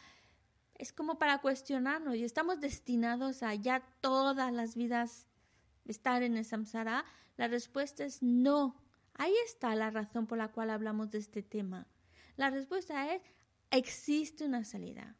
es 0.75 0.92
como 0.92 1.18
para 1.18 1.40
cuestionarnos, 1.40 2.16
y 2.16 2.25
estamos 2.25 2.61
destinados 2.61 3.42
a 3.42 3.55
ya 3.55 3.81
todas 4.01 4.53
las 4.53 4.75
vidas 4.75 5.27
estar 5.85 6.22
en 6.22 6.37
el 6.37 6.44
samsara. 6.44 7.05
La 7.37 7.49
respuesta 7.49 8.05
es 8.05 8.22
no. 8.22 8.77
Ahí 9.14 9.35
está 9.44 9.75
la 9.75 9.90
razón 9.90 10.27
por 10.27 10.38
la 10.38 10.49
cual 10.49 10.70
hablamos 10.70 11.11
de 11.11 11.18
este 11.18 11.42
tema. 11.42 11.87
La 12.37 12.51
respuesta 12.51 13.14
es, 13.14 13.22
existe 13.70 14.44
una 14.44 14.64
salida. 14.64 15.16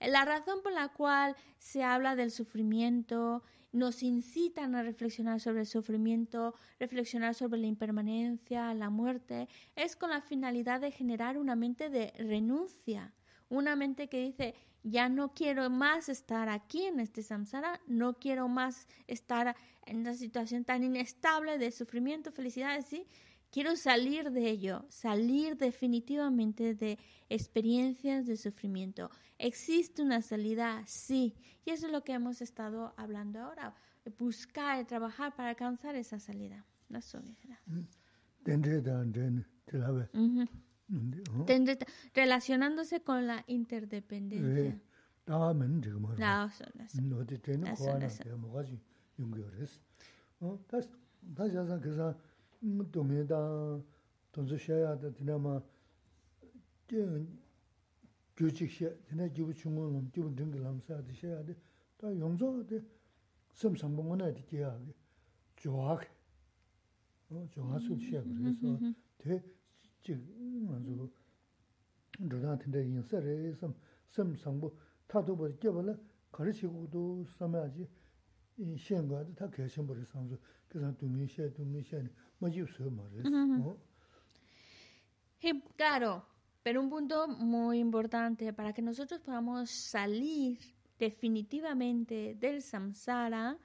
La 0.00 0.24
razón 0.24 0.62
por 0.62 0.72
la 0.72 0.88
cual 0.88 1.36
se 1.58 1.84
habla 1.84 2.16
del 2.16 2.30
sufrimiento 2.30 3.42
nos 3.72 4.02
incitan 4.02 4.74
a 4.74 4.82
reflexionar 4.82 5.40
sobre 5.40 5.60
el 5.60 5.66
sufrimiento, 5.66 6.54
reflexionar 6.78 7.34
sobre 7.34 7.60
la 7.60 7.66
impermanencia, 7.66 8.74
la 8.74 8.90
muerte, 8.90 9.48
es 9.76 9.96
con 9.96 10.10
la 10.10 10.20
finalidad 10.20 10.80
de 10.80 10.90
generar 10.90 11.38
una 11.38 11.56
mente 11.56 11.88
de 11.88 12.12
renuncia, 12.18 13.12
una 13.48 13.76
mente 13.76 14.08
que 14.08 14.20
dice, 14.20 14.54
ya 14.82 15.08
no 15.08 15.34
quiero 15.34 15.68
más 15.70 16.08
estar 16.08 16.48
aquí 16.48 16.84
en 16.84 17.00
este 17.00 17.22
samsara, 17.22 17.80
no 17.86 18.14
quiero 18.14 18.48
más 18.48 18.88
estar 19.06 19.54
en 19.86 19.98
una 19.98 20.14
situación 20.14 20.64
tan 20.64 20.82
inestable 20.82 21.58
de 21.58 21.70
sufrimiento, 21.70 22.32
felicidad, 22.32 22.80
¿sí? 22.86 23.06
Quiero 23.50 23.74
salir 23.74 24.30
de 24.30 24.48
ello, 24.48 24.84
salir 24.88 25.56
definitivamente 25.56 26.74
de 26.74 26.98
experiencias 27.28 28.26
de 28.26 28.36
sufrimiento. 28.36 29.10
¿Existe 29.38 30.02
una 30.02 30.22
salida? 30.22 30.84
Sí. 30.86 31.34
Y 31.64 31.70
eso 31.70 31.86
es 31.86 31.92
lo 31.92 32.04
que 32.04 32.12
hemos 32.12 32.40
estado 32.42 32.94
hablando 32.96 33.40
ahora. 33.40 33.74
Buscar, 34.18 34.86
trabajar 34.86 35.34
para 35.34 35.50
alcanzar 35.50 35.96
esa 35.96 36.20
salida. 36.20 36.64
La 36.88 37.00
Relacionándose 42.14 43.02
con 43.02 43.26
la 43.26 43.44
interdependencia. 43.46 44.80
dōngi 52.62 53.24
dāng, 53.24 53.80
dōngzi 54.34 54.58
shāyā 54.60 54.92
dā 55.00 55.08
tīnā 55.16 55.36
mā 55.40 55.56
gyōchik 58.36 58.68
shā, 58.68 58.90
tīnā 59.08 59.28
jibu 59.32 59.52
chūngu 59.56 59.80
lōm, 59.88 60.10
jibu 60.12 60.28
dōngi 60.36 60.60
lām 60.60 60.80
sā 60.84 61.00
dā 61.00 61.14
shāyā 61.16 61.40
dā, 61.48 61.54
dā 62.00 62.12
yōngzō 62.12 62.48
dā 62.68 62.80
sīm 63.56 63.76
sāmbō 63.80 64.04
ngā 64.04 64.16
nā 64.20 64.28
dā 64.36 64.42
jiyā 64.52 64.70
dā, 64.76 64.92
jōhā 65.64 65.96
kā, 66.04 66.08
jōhā 67.56 67.80
sū 67.86 67.96
dā 67.96 68.04
shāyā 68.10 68.22
kā 68.28 68.32
rā 68.44 68.52
sā, 68.60 68.92
tē 69.24 69.40
jī 70.04 70.14
ngā 70.68 70.76
zō 70.84 71.08
dōdā 72.28 72.52
tīnā 72.60 72.84
yīng 72.84 73.04
sā 73.08 73.24
rā 73.24 73.32
sīm, 73.56 73.72
sīm 74.12 74.36
sāmbō, 74.44 74.68
tā 75.08 75.24
tō 75.24 75.32
bā 75.32 75.48
dā 75.48 75.56
gyā 75.64 75.72
bā 75.72 75.82
lā, 75.88 75.94
kā 76.28 76.44
rā 76.44 76.52
shī 76.52 76.68
gu 76.68 76.84
dō 76.92 77.24
sā 77.38 77.48
mā 77.48 77.64
jī, 77.72 77.88
shēng 78.76 79.08
gā 79.08 79.24
dā 79.24 79.32
tā 79.40 79.48
kā 79.48 79.64
shēng 79.64 79.88
bā 79.88 79.96
rā 79.96 80.04
sā 81.88 82.04
shē 82.48 82.90
Claro, 85.76 86.26
pero 86.62 86.80
un 86.80 86.90
punto 86.90 87.28
muy 87.28 87.78
importante 87.78 88.52
para 88.52 88.72
que 88.72 88.82
nosotros 88.82 89.20
podamos 89.20 89.70
salir 89.70 90.58
definitivamente 90.98 92.34
del 92.34 92.62
samsara, 92.62 93.58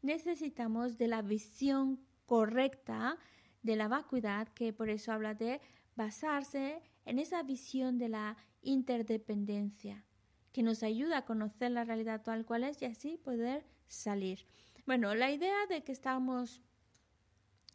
necesitamos 0.00 0.96
de 0.96 1.08
la 1.08 1.22
visión 1.22 2.00
correcta 2.26 3.18
de 3.62 3.76
la 3.76 3.88
vacuidad, 3.88 4.48
que 4.48 4.72
por 4.72 4.88
eso 4.88 5.12
habla 5.12 5.34
de 5.34 5.60
basarse 5.94 6.82
en 7.04 7.18
esa 7.18 7.42
visión 7.42 7.98
de 7.98 8.08
la 8.08 8.36
interdependencia, 8.62 10.04
que 10.52 10.62
nos 10.62 10.82
ayuda 10.82 11.18
a 11.18 11.24
conocer 11.24 11.70
la 11.70 11.84
realidad 11.84 12.22
tal 12.22 12.44
cual 12.44 12.64
es 12.64 12.80
y 12.80 12.86
así 12.86 13.18
poder 13.18 13.66
salir. 13.86 14.46
Bueno, 14.86 15.14
la 15.14 15.30
idea 15.30 15.66
de 15.68 15.84
que 15.84 15.92
estamos 15.92 16.62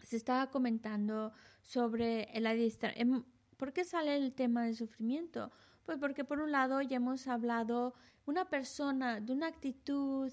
se 0.07 0.15
estaba 0.15 0.49
comentando 0.49 1.33
sobre 1.61 2.31
el 2.31 2.47
adiestramiento. 2.47 3.25
¿Por 3.57 3.73
qué 3.73 3.83
sale 3.83 4.15
el 4.15 4.33
tema 4.33 4.63
del 4.63 4.75
sufrimiento? 4.75 5.51
Pues 5.83 5.97
porque 5.97 6.23
por 6.23 6.39
un 6.39 6.53
lado 6.53 6.81
ya 6.81 6.95
hemos 6.95 7.27
hablado 7.27 7.93
una 8.25 8.49
persona 8.49 9.19
de 9.19 9.33
una 9.33 9.47
actitud 9.47 10.31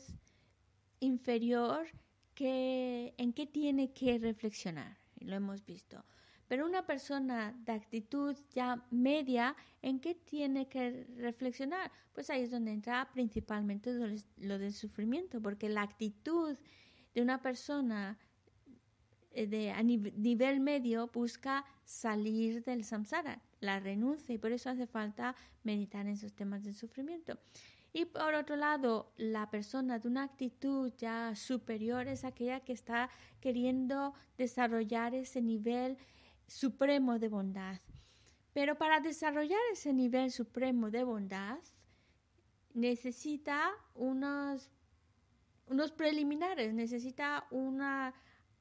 inferior 1.01 1.89
que 2.35 3.15
en 3.19 3.33
qué 3.33 3.47
tiene 3.47 3.93
que 3.93 4.19
reflexionar, 4.19 4.97
y 5.17 5.25
lo 5.25 5.35
hemos 5.35 5.65
visto. 5.65 6.05
Pero 6.47 6.67
una 6.67 6.87
persona 6.87 7.53
de 7.65 7.73
actitud 7.73 8.37
ya 8.51 8.87
media, 8.91 9.57
¿en 9.83 9.99
qué 9.99 10.15
tiene 10.15 10.69
que 10.69 11.05
reflexionar? 11.17 11.91
Pues 12.13 12.31
ahí 12.31 12.43
es 12.43 12.53
donde 12.53 12.71
entra 12.71 13.11
principalmente 13.13 13.93
lo 14.37 14.59
del 14.59 14.73
sufrimiento, 14.73 15.41
porque 15.43 15.69
la 15.69 15.83
actitud 15.83 16.57
de 17.13 17.23
una 17.23 17.43
persona 17.43 18.19
de, 19.35 19.71
a 19.71 19.83
nivel 19.83 20.61
medio 20.61 21.09
busca 21.09 21.65
salir 21.85 22.63
del 22.65 22.85
samsara, 22.85 23.41
la 23.61 23.81
renuncia, 23.81 24.35
y 24.35 24.39
por 24.39 24.53
eso 24.53 24.71
hace 24.71 24.87
falta 24.87 25.35
meditar 25.63 26.07
en 26.07 26.13
esos 26.13 26.33
temas 26.33 26.65
del 26.65 26.75
sufrimiento. 26.75 27.39
Y 27.93 28.07
por 28.07 28.35
otro 28.35 28.57
lado, 28.57 29.13
la 29.17 29.51
persona 29.51 30.01
de 30.01 30.09
una 30.09 30.25
actitud 30.25 30.93
ya 30.99 31.35
superior 31.37 32.09
es 32.09 32.25
aquella 32.25 32.59
que 32.61 32.73
está 32.73 33.09
queriendo 33.41 34.15
desarrollar 34.37 35.15
ese 35.15 35.41
nivel 35.41 35.97
supremo 36.49 37.21
de 37.21 37.29
bondad. 37.29 37.79
Pero 38.53 38.77
para 38.77 38.99
desarrollar 38.99 39.61
ese 39.73 39.93
nivel 39.93 40.33
supremo 40.33 40.91
de 40.91 41.05
bondad, 41.05 41.59
necesita 42.73 43.71
unos, 43.95 44.73
unos 45.69 45.93
preliminares, 45.93 46.75
necesita 46.75 47.47
un 47.53 47.81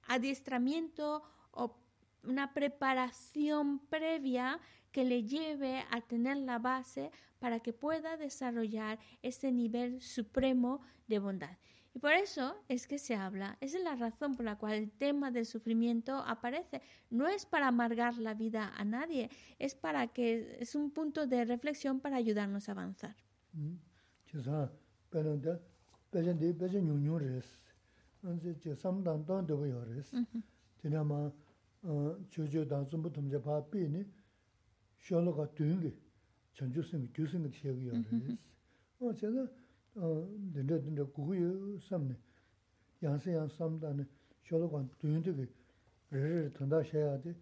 adiestramiento 0.08 1.24
o 1.52 1.78
una 2.24 2.54
preparación 2.54 3.80
previa 3.80 4.60
que 4.92 5.04
le 5.04 5.24
lleve 5.24 5.84
a 5.90 6.02
tener 6.02 6.38
la 6.38 6.60
base 6.60 7.12
para 7.40 7.60
que 7.60 7.74
pueda 7.74 8.16
desarrollar 8.16 9.00
ese 9.22 9.52
nivel 9.52 10.02
supremo 10.02 10.82
de 11.08 11.20
bondad. 11.20 11.58
Y 11.96 12.00
por 12.00 12.14
eso 12.14 12.56
es 12.70 12.88
que 12.88 12.98
se 12.98 13.16
habla, 13.16 13.58
esa 13.62 13.78
es 13.78 13.84
la 13.84 13.96
razón 13.96 14.36
por 14.36 14.46
la 14.46 14.58
cual 14.58 14.74
el 14.74 14.92
tema 14.92 15.30
del 15.30 15.46
sufrimiento 15.46 16.16
aparece. 16.26 16.82
No 17.12 17.28
es 17.28 17.46
para 17.46 17.68
amargar 17.68 18.18
la 18.18 18.34
vida 18.34 18.72
a 18.76 18.84
nadie, 18.84 19.30
es 19.60 19.76
para 19.76 20.08
que 20.08 20.58
es 20.60 20.74
un 20.74 20.90
punto 20.90 21.28
de 21.28 21.46
reflexión 21.46 22.00
para 22.00 22.16
ayudarnos 22.16 22.68
a 22.68 22.72
avanzar. 22.72 23.16
Mm. 23.54 23.76
안제 28.24 28.58
제 28.60 28.74
삼단도 28.74 29.36
안 29.36 29.46
되고 29.46 29.70
요레스 29.70 30.16
되나마 30.82 31.30
어 31.82 32.18
조조 32.30 32.66
단순부 32.68 33.12
덤제 33.12 33.42
바삐니 33.42 34.06
셜로가 35.00 35.54
된게 35.54 35.94
전주승이 36.54 37.12
교승이 37.14 37.52
지역이 37.52 37.88
요레스. 37.88 38.38
어 39.02 39.14
제가 39.14 39.48
어 39.96 40.28
근데 40.54 40.80
근데 40.82 41.04
구유 41.04 41.78
삼네. 41.82 42.16
양세양 43.04 43.50
삼단에 43.50 44.06
셜로가 44.44 44.88
된게 45.00 45.32
레를 46.12 46.54
던다 46.54 46.80
해야 46.80 47.20
돼. 47.20 47.36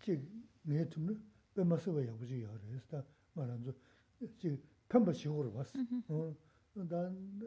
지내 0.00 0.88
틈을 0.88 1.20
빼마서 1.54 1.90
왜 1.92 2.06
여기지 2.06 2.42
요레스. 2.42 2.86
다 2.88 3.04
말한 3.34 3.64
저 3.64 3.72
지금 4.38 4.62
탐바 4.86 5.12
시고로 5.12 5.52
봤어. 5.52 5.78
어 6.08 6.34
난, 6.74 7.40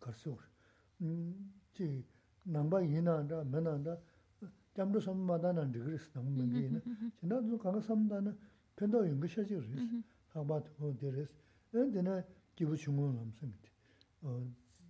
가서, 0.00 0.38
음, 1.02 1.52
부 12.65 12.75
중앙 12.77 13.15
남성인데 13.15 13.69
어 14.21 14.45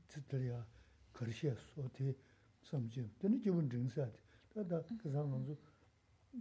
진짜야 0.07 0.65
거시야 1.13 1.55
소티 1.73 2.15
섬진 2.63 3.11
근데 3.19 3.37
기분 3.39 3.69
증사 3.69 4.09
다다 4.53 4.81
그 4.97 5.11
상황도 5.11 5.57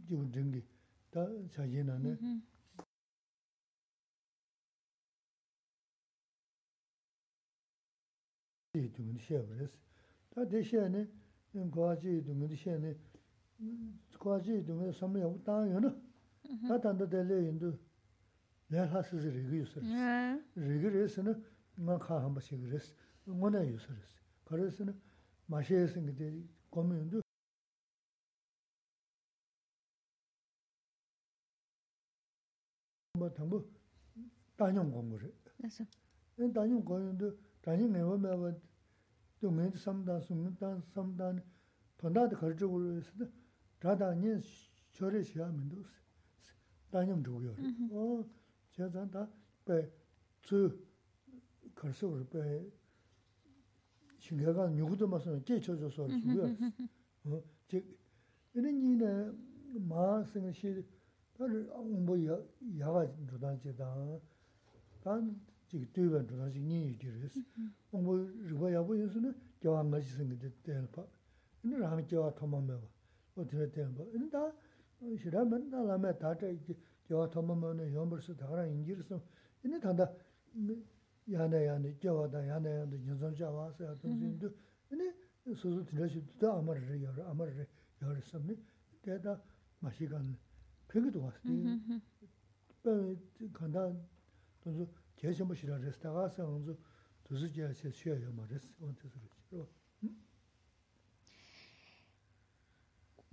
기분 0.06 0.30
증기 0.32 0.62
다 1.10 1.26
자기나네 1.50 2.16
이 8.74 8.90
등은 8.92 9.18
시험을 9.18 9.58
다 9.58 9.66
대 9.66 9.88
Tā 10.39 10.45
tē 10.47 10.60
shē 10.63 10.86
nē, 10.88 11.02
kuwa 11.67 11.97
jī 11.99 12.13
dungi 12.23 12.47
tē 12.47 12.58
shē 12.62 12.73
nē, 12.80 12.91
kuwa 14.23 14.38
jī 14.39 14.62
dungi 14.63 14.93
samyā 14.95 15.28
wu 15.28 15.36
tāng 15.43 15.67
yu 15.67 15.80
nā, 15.84 15.89
tā 16.69 16.78
tānda 16.80 17.04
tē 17.12 17.25
lē 17.28 17.39
yin 17.43 17.58
tu 17.60 17.73
lē 18.71 18.86
hā 18.88 19.02
sī 19.04 19.19
sī 19.19 19.34
rīgī 19.36 19.60
yu 19.60 19.67
sī 19.67 19.84
rīs. 19.84 20.38
Rīgī 20.63 20.91
rīs 20.93 21.17
nā, 21.28 21.34
ngā 21.84 21.97
khā 22.06 22.21
hāmbā 22.23 22.39
shī 22.45 22.56
gī 22.62 22.71
rīs, 22.71 22.88
ngō 23.28 23.49
nā 23.52 23.65
yu 23.67 23.82
sī 23.84 23.97
rīs. 23.97 24.13
Kā 24.47 24.62
rīs 24.62 24.80
nā, 24.88 24.95
mā 25.52 25.60
shē 25.60 25.82
sī 25.91 26.06
ngī 26.06 26.15
tē 26.21 26.32
gōmi 26.71 27.02
yin 27.02 27.12
tu. 27.12 27.25
Mā 33.19 33.28
tāngbō, 33.36 33.60
tānyōng 34.56 34.95
gōngu 34.95 35.19
rī. 35.19 35.36
Tānyōng 36.39 36.80
gōngu 36.88 37.04
yin 37.10 37.23
tu, 37.25 37.36
tānyōng 37.67 37.91
ngā 37.91 38.08
wā 38.08 38.17
mē 38.23 38.39
wā 38.39 38.56
용 39.42 39.56
공부를. 39.56 39.70
그래서 39.70 39.70
그 39.70 39.70
단용 39.70 39.70
공부도 39.70 39.70
단용 39.70 39.70
내가 39.70 39.70
뭐 39.70 39.70
동네 39.70 39.70
삼단 39.70 40.20
숨단 40.20 40.82
삼단 40.92 41.42
돈다도 41.98 42.37
가르쳐 42.37 42.68
그랬어. 42.68 43.10
다다니 43.78 44.40
저래 44.92 45.22
시험도 45.22 45.84
단용 46.90 47.22
주고요. 47.22 47.54
어 47.90 48.24
제가 48.72 49.10
다 49.10 49.28
배주 49.64 50.78
걸서를 51.74 52.26
배 52.28 52.64
신경가 54.18 54.70
누구도 54.70 55.06
맞서 55.08 55.42
제쳐줘서 55.44 56.08
주고요. 56.08 56.56
어, 57.24 57.42
즉 57.68 57.98
이런 58.54 58.82
일에 58.82 59.30
마스는 59.80 60.52
시 60.52 60.84
다들 61.37 61.64
뭐 61.66 62.16
야가 62.78 63.26
도단지다. 63.26 64.20
단 65.02 65.40
지금 65.68 65.87
뒤에 65.92 66.26
도단지 66.26 66.60
니 66.60 66.92
이들스. 66.92 67.42
뭐 67.90 68.20
이거 68.50 68.72
야고 68.72 68.94
있으면 68.96 69.34
교환 69.60 69.90
같이 69.90 70.08
생기대 70.10 70.50
봐. 70.92 71.04
근데 71.62 71.78
라면 71.78 72.06
교환 72.06 72.34
토마면 72.34 72.80
어떻게 73.37 73.70
돼 73.70 73.84
봐. 73.94 74.04
근데 74.12 74.30
다 74.30 74.52
싫으면 75.00 75.70
나라면 75.70 76.18
다저 76.18 76.48
yawa 77.10 77.28
thoma 77.28 77.54
mawana 77.54 77.82
yombarsa 77.84 78.32
dhagara 78.32 78.66
ingirisa, 78.66 79.20
ini 79.62 79.78
tanda 79.78 80.10
yana 81.26 81.56
yana, 81.56 81.88
yawa 82.00 82.26
da 82.28 82.38
yana 82.40 82.68
yana, 82.68 82.96
yinzan 82.96 83.34
jawa 83.34 83.70
sa 83.76 83.84
ya 83.84 83.94
tongsi 84.00 84.24
indu, 84.24 84.54
ini 84.90 85.12
susu 85.54 85.84
tinashi 85.84 86.24
dhida 86.24 86.48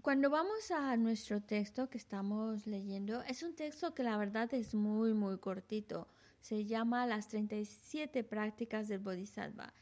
Cuando 0.03 0.31
vamos 0.31 0.71
a 0.71 0.97
nuestro 0.97 1.43
texto 1.43 1.91
que 1.91 1.99
estamos 1.99 2.67
leyendo, 2.67 3.23
es 3.23 3.43
un 3.43 3.57
texto 3.57 3.93
que 3.93 4.05
la 4.05 4.17
verdad 4.17 4.53
es 4.55 4.73
muy, 4.73 5.15
muy 5.15 5.39
cortito. 5.39 6.07
Se 6.41 6.65
llama 6.65 7.07
Las 7.07 7.27
37 7.27 8.23
prácticas 8.23 8.87
del 8.87 9.01
Bodhisattva, 9.01 9.73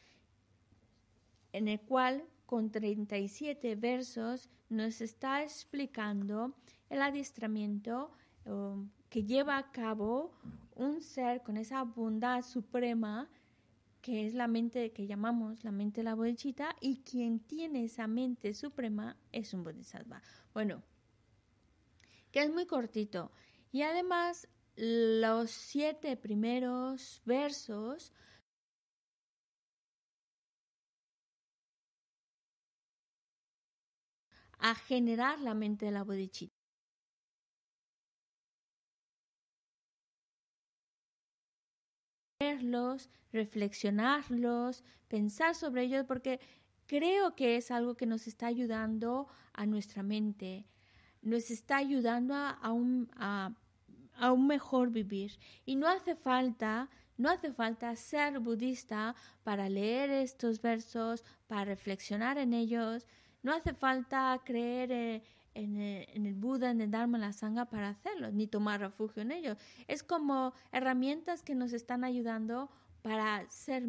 en 1.53 1.69
el 1.69 1.79
cual 1.81 2.25
con 2.47 2.71
37 2.71 3.77
versos 3.77 4.49
nos 4.71 5.01
está 5.01 5.43
explicando 5.43 6.55
el 6.89 7.03
adiestramiento 7.03 8.11
um, 8.47 8.89
que 9.15 9.23
lleva 9.23 9.59
a 9.59 9.71
cabo 9.71 10.33
un 10.75 11.01
ser 11.01 11.45
con 11.45 11.57
esa 11.57 11.85
bondad 11.85 12.43
suprema 12.43 13.31
que 14.01 14.27
es 14.27 14.35
la 14.35 14.49
mente 14.49 14.91
que 14.91 15.07
llamamos 15.07 15.63
la 15.63 15.71
mente 15.71 16.01
de 16.01 16.05
la 16.07 16.17
bodhichita, 16.17 16.75
y 16.81 16.97
quien 17.05 17.39
tiene 17.39 17.85
esa 17.85 18.09
mente 18.09 18.55
suprema 18.55 19.17
es 19.31 19.55
un 19.55 19.63
bodhisattva. 19.63 20.21
Bueno, 20.53 20.83
que 22.33 22.43
es 22.43 22.53
muy 22.53 22.67
cortito. 22.67 23.31
Y 23.71 23.83
además, 23.83 24.49
los 24.75 25.53
siete 25.53 26.17
primeros 26.17 27.23
versos 27.25 28.13
a 34.59 34.75
generar 34.75 35.39
la 35.41 35.55
mente 35.55 35.87
de 35.87 35.93
la 35.93 36.03
reflexionarlos, 43.33 44.85
pensar 45.09 45.55
sobre 45.55 45.83
ellos, 45.83 46.05
porque 46.07 46.41
creo 46.87 47.35
que 47.35 47.57
es 47.57 47.71
algo 47.71 47.97
que 47.97 48.07
nos 48.07 48.27
está 48.27 48.47
ayudando 48.47 49.29
a 49.53 49.67
nuestra 49.67 50.03
mente, 50.03 50.67
nos 51.23 51.51
está 51.51 51.77
ayudando 51.79 52.35
a, 52.35 52.73
un, 52.73 53.11
a, 53.17 53.53
un 54.33 54.47
mejor 54.47 54.91
vivir. 54.91 55.39
Y 55.65 55.77
no 55.77 55.89
hace 55.89 56.15
falta, 56.15 56.91
no 57.17 57.31
hace 57.31 57.53
falta 57.53 57.95
ser 57.97 58.39
budista 58.41 59.15
para 59.43 59.69
leer 59.69 60.11
estos 60.11 60.61
versos, 60.61 61.25
para 61.47 61.65
reflexionar 61.65 62.39
en 62.39 62.53
ellos, 62.53 63.07
no 63.43 63.53
hace 63.53 63.75
falta 63.75 64.41
creer 64.45 65.23
en 65.55 65.81
en 65.81 66.27
el, 66.27 66.35
Buda, 66.35 66.71
en 66.71 66.81
el 66.81 66.91
Dharma, 66.91 67.19
en 67.19 67.23
la 67.23 67.33
Sangha 67.33 67.67
para 67.67 67.89
hacerlo, 67.91 68.31
ni 68.33 68.47
tomar 68.47 68.81
refugio 68.81 69.23
en 69.23 69.33
ellos. 69.33 69.59
Es 69.89 70.03
como 70.03 70.55
herramientas 70.73 71.43
que 71.43 71.55
nos 71.55 71.73
están 71.73 72.05
ayudando 72.05 72.71
para 73.03 73.49
ser 73.51 73.85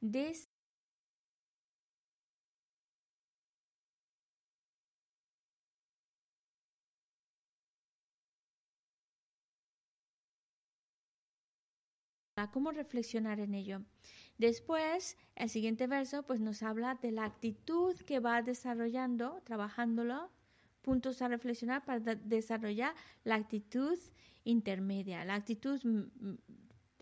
de 0.00 0.34
cómo 12.52 12.70
reflexionar 12.70 13.40
en 13.40 13.54
ello. 13.54 13.80
Después, 14.36 15.16
el 15.34 15.48
siguiente 15.48 15.86
verso, 15.86 16.22
pues 16.24 16.40
nos 16.40 16.62
habla 16.62 16.94
de 17.00 17.10
la 17.10 17.24
actitud 17.24 17.96
que 18.00 18.20
va 18.20 18.42
desarrollando, 18.42 19.40
trabajándolo, 19.44 20.30
puntos 20.82 21.22
a 21.22 21.28
reflexionar 21.28 21.84
para 21.84 22.14
desarrollar 22.14 22.94
la 23.24 23.36
actitud 23.36 23.98
intermedia, 24.44 25.24
la 25.24 25.34
actitud 25.34 25.80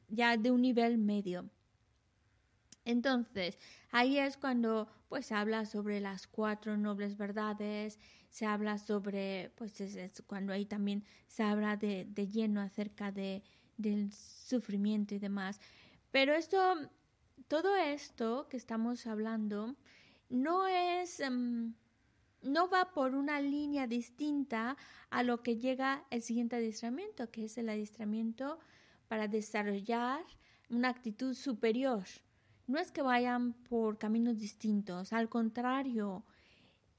ya 0.08 0.36
de 0.36 0.50
un 0.52 0.62
nivel 0.62 0.98
medio. 0.98 1.50
Entonces, 2.84 3.58
ahí 3.90 4.18
es 4.18 4.36
cuando 4.36 4.88
pues 5.08 5.32
habla 5.32 5.64
sobre 5.64 6.00
las 6.00 6.26
cuatro 6.26 6.76
nobles 6.76 7.16
verdades, 7.16 7.98
se 8.28 8.46
habla 8.46 8.78
sobre, 8.78 9.52
pues 9.56 9.80
es, 9.80 10.22
cuando 10.26 10.52
ahí 10.52 10.66
también 10.66 11.04
se 11.26 11.42
habla 11.42 11.76
de, 11.76 12.04
de 12.08 12.26
lleno 12.26 12.60
acerca 12.60 13.12
de, 13.12 13.42
del 13.76 14.12
sufrimiento 14.12 15.14
y 15.14 15.18
demás. 15.18 15.60
Pero 16.10 16.34
esto, 16.34 16.58
todo 17.48 17.76
esto 17.76 18.48
que 18.48 18.56
estamos 18.56 19.06
hablando, 19.06 19.76
no 20.28 20.66
es, 20.66 21.20
em, 21.20 21.74
no 22.42 22.68
va 22.68 22.92
por 22.92 23.14
una 23.14 23.40
línea 23.40 23.86
distinta 23.86 24.76
a 25.10 25.22
lo 25.22 25.42
que 25.42 25.56
llega 25.56 26.04
el 26.10 26.22
siguiente 26.22 26.56
adiestramiento, 26.56 27.30
que 27.30 27.44
es 27.44 27.56
el 27.56 27.68
adiestramiento 27.68 28.58
para 29.08 29.28
desarrollar 29.28 30.24
una 30.68 30.88
actitud 30.88 31.34
superior. 31.34 32.04
No 32.66 32.78
es 32.78 32.90
que 32.90 33.02
vayan 33.02 33.52
por 33.52 33.98
caminos 33.98 34.38
distintos, 34.38 35.12
al 35.12 35.28
contrario, 35.28 36.24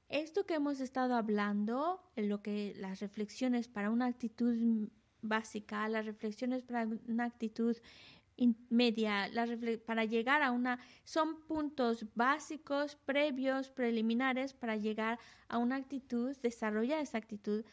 esto 0.08 0.46
que 0.46 0.54
hemos 0.54 0.80
estado 0.80 1.16
hablando, 1.16 2.00
lo 2.14 2.40
que 2.40 2.74
las 2.76 3.00
reflexiones 3.00 3.66
para 3.66 3.90
una 3.90 4.06
actitud 4.06 4.88
básica, 5.22 5.88
las 5.88 6.06
reflexiones 6.06 6.62
para 6.62 6.88
una 7.08 7.24
actitud 7.24 7.76
media, 8.68 9.28
para 9.84 10.04
llegar 10.04 10.42
a 10.42 10.52
una, 10.52 10.78
son 11.04 11.40
puntos 11.42 12.06
básicos, 12.14 12.96
previos, 12.96 13.70
preliminares 13.70 14.52
para 14.52 14.76
llegar 14.76 15.18
a 15.48 15.58
una 15.58 15.76
actitud, 15.76 16.36
desarrollar 16.42 17.00
esa 17.00 17.18
actitud 17.18 17.64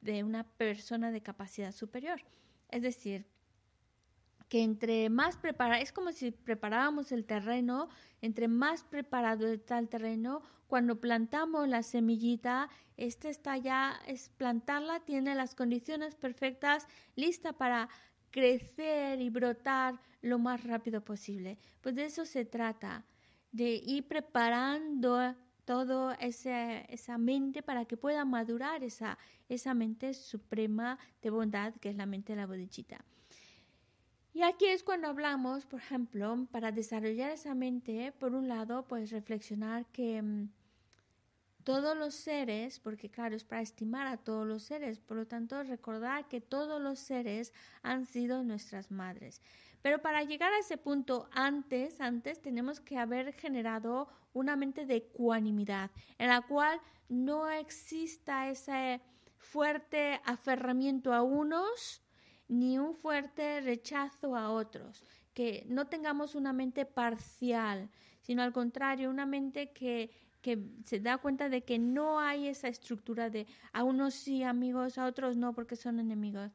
de 0.00 0.24
una 0.24 0.44
persona 0.44 1.10
de 1.10 1.20
capacidad 1.20 1.72
superior. 1.72 2.22
Es 2.70 2.82
decir, 2.82 3.26
que 4.48 4.62
entre 4.62 5.10
más 5.10 5.36
preparado, 5.36 5.82
es 5.82 5.92
como 5.92 6.12
si 6.12 6.30
preparábamos 6.30 7.12
el 7.12 7.24
terreno, 7.24 7.88
entre 8.22 8.48
más 8.48 8.82
preparado 8.82 9.46
está 9.46 9.78
el 9.78 9.88
terreno, 9.88 10.42
cuando 10.66 11.00
plantamos 11.00 11.68
la 11.68 11.82
semillita, 11.82 12.68
esta 12.96 13.28
está 13.28 13.56
ya, 13.56 14.00
es 14.06 14.30
plantarla, 14.30 15.00
tiene 15.00 15.34
las 15.34 15.54
condiciones 15.54 16.14
perfectas, 16.14 16.86
lista 17.16 17.52
para 17.52 17.88
crecer 18.30 19.20
y 19.20 19.30
brotar 19.30 20.00
lo 20.20 20.38
más 20.38 20.64
rápido 20.64 21.02
posible. 21.02 21.58
Pues 21.80 21.94
de 21.94 22.04
eso 22.04 22.24
se 22.24 22.44
trata, 22.44 23.04
de 23.52 23.80
ir 23.84 24.06
preparando 24.08 25.34
todo 25.64 26.12
esa 26.12 27.18
mente 27.18 27.62
para 27.62 27.84
que 27.84 27.96
pueda 27.96 28.24
madurar 28.24 28.82
esa, 28.82 29.18
esa 29.48 29.74
mente 29.74 30.14
suprema 30.14 30.98
de 31.22 31.30
bondad 31.30 31.74
que 31.74 31.90
es 31.90 31.96
la 31.96 32.06
mente 32.06 32.32
de 32.32 32.40
la 32.40 32.46
bodichita. 32.46 33.04
Y 34.38 34.44
aquí 34.44 34.66
es 34.66 34.84
cuando 34.84 35.08
hablamos, 35.08 35.66
por 35.66 35.80
ejemplo, 35.80 36.46
para 36.52 36.70
desarrollar 36.70 37.32
esa 37.32 37.56
mente, 37.56 38.12
por 38.20 38.36
un 38.36 38.46
lado, 38.46 38.84
pues 38.86 39.10
reflexionar 39.10 39.84
que 39.86 40.22
mm, 40.22 40.48
todos 41.64 41.96
los 41.96 42.14
seres, 42.14 42.78
porque 42.78 43.10
claro, 43.10 43.34
es 43.34 43.42
para 43.42 43.62
estimar 43.62 44.06
a 44.06 44.16
todos 44.16 44.46
los 44.46 44.62
seres, 44.62 45.00
por 45.00 45.16
lo 45.16 45.26
tanto, 45.26 45.60
recordar 45.64 46.28
que 46.28 46.40
todos 46.40 46.80
los 46.80 47.00
seres 47.00 47.52
han 47.82 48.06
sido 48.06 48.44
nuestras 48.44 48.92
madres. 48.92 49.42
Pero 49.82 50.00
para 50.00 50.22
llegar 50.22 50.52
a 50.52 50.60
ese 50.60 50.76
punto 50.76 51.28
antes, 51.32 52.00
antes 52.00 52.40
tenemos 52.40 52.78
que 52.78 52.96
haber 52.96 53.32
generado 53.32 54.06
una 54.34 54.54
mente 54.54 54.86
de 54.86 54.98
ecuanimidad, 54.98 55.90
en 56.16 56.28
la 56.28 56.42
cual 56.42 56.80
no 57.08 57.50
exista 57.50 58.48
ese 58.48 59.00
fuerte 59.36 60.20
aferramiento 60.24 61.12
a 61.12 61.22
unos, 61.22 62.02
ni 62.48 62.78
un 62.78 62.94
fuerte 62.94 63.60
rechazo 63.60 64.34
a 64.34 64.50
otros, 64.50 65.04
que 65.34 65.64
no 65.68 65.86
tengamos 65.86 66.34
una 66.34 66.52
mente 66.52 66.84
parcial, 66.86 67.90
sino 68.22 68.42
al 68.42 68.52
contrario, 68.52 69.10
una 69.10 69.26
mente 69.26 69.72
que, 69.72 70.10
que 70.40 70.58
se 70.84 71.00
da 71.00 71.18
cuenta 71.18 71.48
de 71.48 71.62
que 71.62 71.78
no 71.78 72.18
hay 72.20 72.48
esa 72.48 72.68
estructura 72.68 73.30
de 73.30 73.46
a 73.72 73.84
unos 73.84 74.14
sí 74.14 74.42
amigos, 74.42 74.98
a 74.98 75.06
otros 75.06 75.36
no 75.36 75.52
porque 75.54 75.76
son 75.76 76.00
enemigos. 76.00 76.52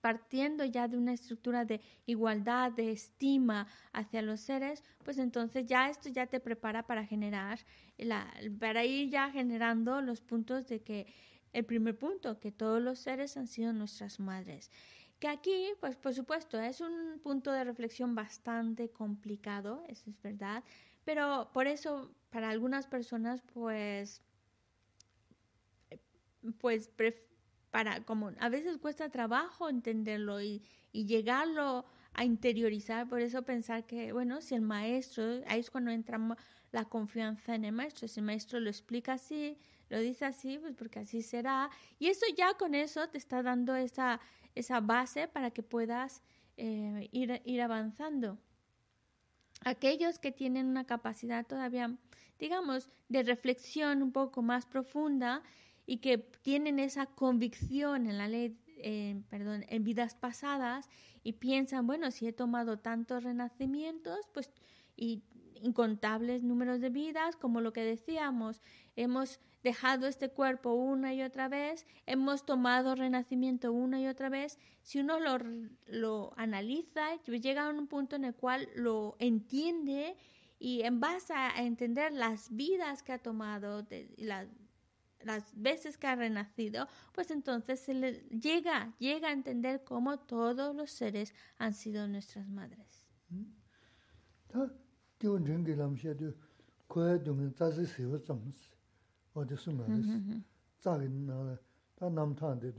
partiendo 0.00 0.64
ya 0.64 0.88
de 0.88 0.96
una 0.96 1.12
estructura 1.12 1.64
de 1.66 1.80
igualdad, 2.06 2.72
de 2.72 2.90
estima 2.90 3.66
hacia 3.92 4.22
los 4.22 4.40
seres, 4.40 4.82
pues 5.04 5.18
entonces 5.18 5.66
ya 5.66 5.90
esto 5.90 6.08
ya 6.08 6.26
te 6.26 6.40
prepara 6.40 6.86
para 6.86 7.04
generar, 7.04 7.58
para 8.58 8.84
ir 8.84 9.10
ya 9.10 9.30
generando 9.30 10.00
los 10.00 10.22
puntos 10.22 10.66
de 10.68 10.80
que 10.80 11.06
el 11.52 11.64
primer 11.64 11.98
punto, 11.98 12.38
que 12.38 12.52
todos 12.52 12.80
los 12.80 12.98
seres 12.98 13.36
han 13.36 13.46
sido 13.46 13.72
nuestras 13.72 14.20
madres. 14.20 14.70
Que 15.18 15.28
aquí, 15.28 15.68
pues 15.80 15.96
por 15.96 16.14
supuesto, 16.14 16.58
es 16.60 16.80
un 16.80 17.20
punto 17.22 17.52
de 17.52 17.64
reflexión 17.64 18.14
bastante 18.14 18.90
complicado, 18.90 19.84
eso 19.88 20.08
es 20.10 20.20
verdad, 20.22 20.64
pero 21.04 21.50
por 21.52 21.66
eso 21.66 22.14
para 22.30 22.48
algunas 22.48 22.86
personas, 22.86 23.42
pues, 23.52 24.22
pues 26.58 26.90
para 27.70 28.04
como 28.04 28.32
a 28.40 28.48
veces 28.48 28.78
cuesta 28.78 29.10
trabajo 29.10 29.68
entenderlo 29.68 30.40
y, 30.40 30.62
y 30.92 31.06
llegarlo 31.06 31.84
a 32.14 32.24
interiorizar, 32.24 33.08
por 33.08 33.20
eso 33.20 33.42
pensar 33.42 33.86
que, 33.86 34.12
bueno, 34.12 34.40
si 34.40 34.54
el 34.54 34.62
maestro, 34.62 35.42
ahí 35.46 35.60
es 35.60 35.70
cuando 35.70 35.90
entramos 35.90 36.38
la 36.72 36.84
confianza 36.84 37.54
en 37.54 37.64
el 37.64 37.72
maestro, 37.72 38.08
si 38.08 38.20
el 38.20 38.26
maestro 38.26 38.58
lo 38.60 38.70
explica 38.70 39.14
así, 39.14 39.58
lo 39.90 39.98
dice 39.98 40.24
así, 40.24 40.58
pues 40.58 40.74
porque 40.74 41.00
así 41.00 41.20
será. 41.20 41.68
Y 41.98 42.06
eso 42.06 42.24
ya 42.36 42.54
con 42.54 42.74
eso 42.74 43.08
te 43.08 43.18
está 43.18 43.42
dando 43.42 43.74
esa, 43.74 44.20
esa 44.54 44.80
base 44.80 45.28
para 45.28 45.50
que 45.50 45.62
puedas 45.62 46.22
eh, 46.56 47.08
ir, 47.12 47.42
ir 47.44 47.60
avanzando. 47.60 48.38
Aquellos 49.64 50.18
que 50.18 50.32
tienen 50.32 50.66
una 50.66 50.86
capacidad 50.86 51.44
todavía, 51.46 51.94
digamos, 52.38 52.88
de 53.08 53.24
reflexión 53.24 54.02
un 54.02 54.12
poco 54.12 54.42
más 54.42 54.64
profunda 54.64 55.42
y 55.86 55.98
que 55.98 56.18
tienen 56.18 56.78
esa 56.78 57.06
convicción 57.06 58.06
en 58.06 58.16
la 58.16 58.28
ley, 58.28 58.56
eh, 58.78 59.20
perdón, 59.28 59.64
en 59.68 59.82
vidas 59.82 60.14
pasadas 60.14 60.88
y 61.24 61.34
piensan, 61.34 61.86
bueno, 61.86 62.12
si 62.12 62.28
he 62.28 62.32
tomado 62.32 62.78
tantos 62.78 63.24
renacimientos, 63.24 64.28
pues 64.32 64.50
y 64.96 65.24
incontables 65.62 66.42
números 66.42 66.80
de 66.80 66.90
vidas, 66.90 67.36
como 67.36 67.60
lo 67.60 67.72
que 67.72 67.82
decíamos, 67.82 68.62
hemos 68.96 69.40
dejado 69.62 70.06
este 70.06 70.30
cuerpo 70.30 70.72
una 70.72 71.14
y 71.14 71.22
otra 71.22 71.48
vez, 71.48 71.86
hemos 72.06 72.44
tomado 72.44 72.94
renacimiento 72.94 73.72
una 73.72 74.00
y 74.00 74.06
otra 74.06 74.28
vez, 74.28 74.58
si 74.82 75.00
uno 75.00 75.20
lo, 75.20 75.38
lo 75.86 76.32
analiza, 76.36 77.16
llega 77.24 77.66
a 77.66 77.70
un 77.70 77.86
punto 77.86 78.16
en 78.16 78.24
el 78.24 78.34
cual 78.34 78.68
lo 78.74 79.16
entiende 79.18 80.16
y 80.58 80.82
en 80.82 81.00
base 81.00 81.32
a 81.32 81.62
entender 81.62 82.12
las 82.12 82.54
vidas 82.54 83.02
que 83.02 83.12
ha 83.12 83.18
tomado, 83.18 83.86
las, 84.16 84.46
las 85.22 85.52
veces 85.54 85.96
que 85.96 86.06
ha 86.06 86.16
renacido, 86.16 86.86
pues 87.12 87.30
entonces 87.30 87.80
se 87.80 87.94
le 87.94 88.12
llega, 88.28 88.94
llega 88.98 89.28
a 89.28 89.32
entender 89.32 89.84
cómo 89.84 90.18
todos 90.18 90.74
los 90.74 90.90
seres 90.90 91.34
han 91.58 91.74
sido 91.74 92.06
nuestras 92.08 92.48
madres. 92.48 93.06
어디 99.33 99.55
숨어서 99.55 99.91
자긴 100.79 101.25
나라 101.25 101.57
다 101.95 102.09
남탄데 102.09 102.73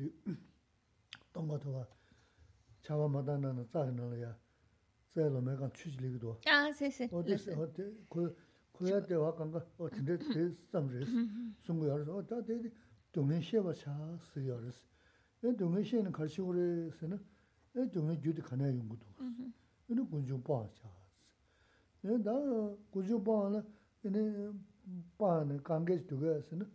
동거도가 1.33 1.87
차와 2.83 3.09
마다나는 3.09 3.69
자긴 3.69 3.97
나라야 3.97 4.37
제로 5.13 5.41
내가 5.41 5.71
취지리기도 5.73 6.41
아 6.47 6.71
세세 6.73 7.09
어디 7.13 7.35
어디 7.35 8.07
그 8.09 8.37
그래야 8.73 9.01
돼 9.03 9.15
와간가 9.15 9.65
어딘데 9.79 10.19
그 10.19 10.57
삼르스 10.71 11.11
숨고여서 11.63 12.17
어디 12.17 12.35
어디 12.35 12.73
동네 13.13 13.41
시에가 13.41 13.73
차 13.73 14.19
쓰여서 14.33 14.79
이 15.45 15.57
동네 15.57 15.83
시에는 15.83 16.13
같이 16.13 16.41
그래서는 16.43 17.19
이 17.77 17.91
동네 17.91 18.21
주디 18.21 18.43
가나 18.43 18.69
용도도 18.69 19.07
이는 19.89 20.09
군중 20.11 20.43
봐자 20.43 20.91
내가 22.03 22.77
군중 22.91 23.25
봐는 23.25 23.63
이 24.05 24.53
네 24.81 25.03
pāne 25.19 25.59
kāngēs 25.67 26.05
tūgā 26.11 26.37
sēne 26.47 26.67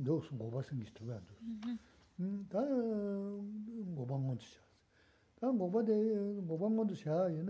ndōs 0.00 0.30
ngōpa 0.34 0.62
sēngis 0.68 0.92
tūgā 0.96 1.18
ndōs. 1.22 1.40
Tā 2.52 2.62
ngōpa 3.96 4.18
ngōntu 4.24 4.46
shā 4.46 4.58
sē. 4.58 4.64
Tā 5.40 5.52
ngōpa 5.54 5.84
dē 5.88 5.98
ngōpa 6.48 6.72
ngōntu 6.76 6.98
shā 7.02 7.20
yé 7.34 7.44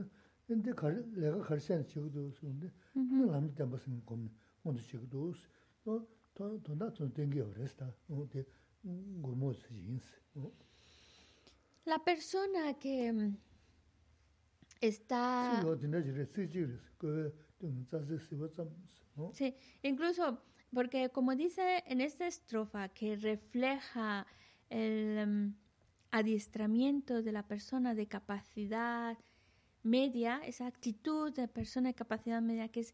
근데 0.51 0.73
갈 0.73 1.05
내가 1.15 1.39
갈시한 1.43 1.87
지구도 1.87 2.33
있는데 2.43 2.73
그 2.93 2.99
남이 2.99 3.55
때 3.55 3.63
무슨 3.63 4.05
공 4.05 4.29
먼저 4.63 4.83
지구도 4.83 5.33
어더 5.85 6.61
더나 6.65 6.93
좀 6.93 7.15
된게 7.15 7.41
어res다 7.41 7.87
어데 8.09 8.45
고모스 9.23 9.69
인스 9.71 10.11
어 10.35 10.51
La 11.87 11.99
persona 11.99 12.73
que 12.77 13.13
mm, 13.13 13.37
está... 14.83 15.55
지금 15.55 15.71
어디나 15.71 16.03
지레 16.03 16.25
쓰지를 16.25 16.81
그좀 16.99 17.87
¿no? 19.16 19.32
Sí, 19.34 19.56
incluso 19.82 20.42
porque 20.74 21.10
como 21.10 21.36
dice 21.36 21.84
en 21.88 22.02
esta 22.02 22.28
estrofa 22.28 22.90
que 22.90 23.16
refleja 23.16 24.28
el 24.70 25.26
um, 25.26 25.54
adiestramiento 26.12 27.22
de 27.22 27.32
la 27.32 27.48
persona 27.48 27.96
de 27.96 28.08
capacidad 28.08 29.18
media, 29.84 30.42
esa 30.44 30.68
actitud 30.68 31.32
de 31.32 31.48
persona 31.48 31.90
de 31.90 31.94
capacidad 31.94 32.42
media 32.42 32.68
que 32.68 32.82
es 32.82 32.94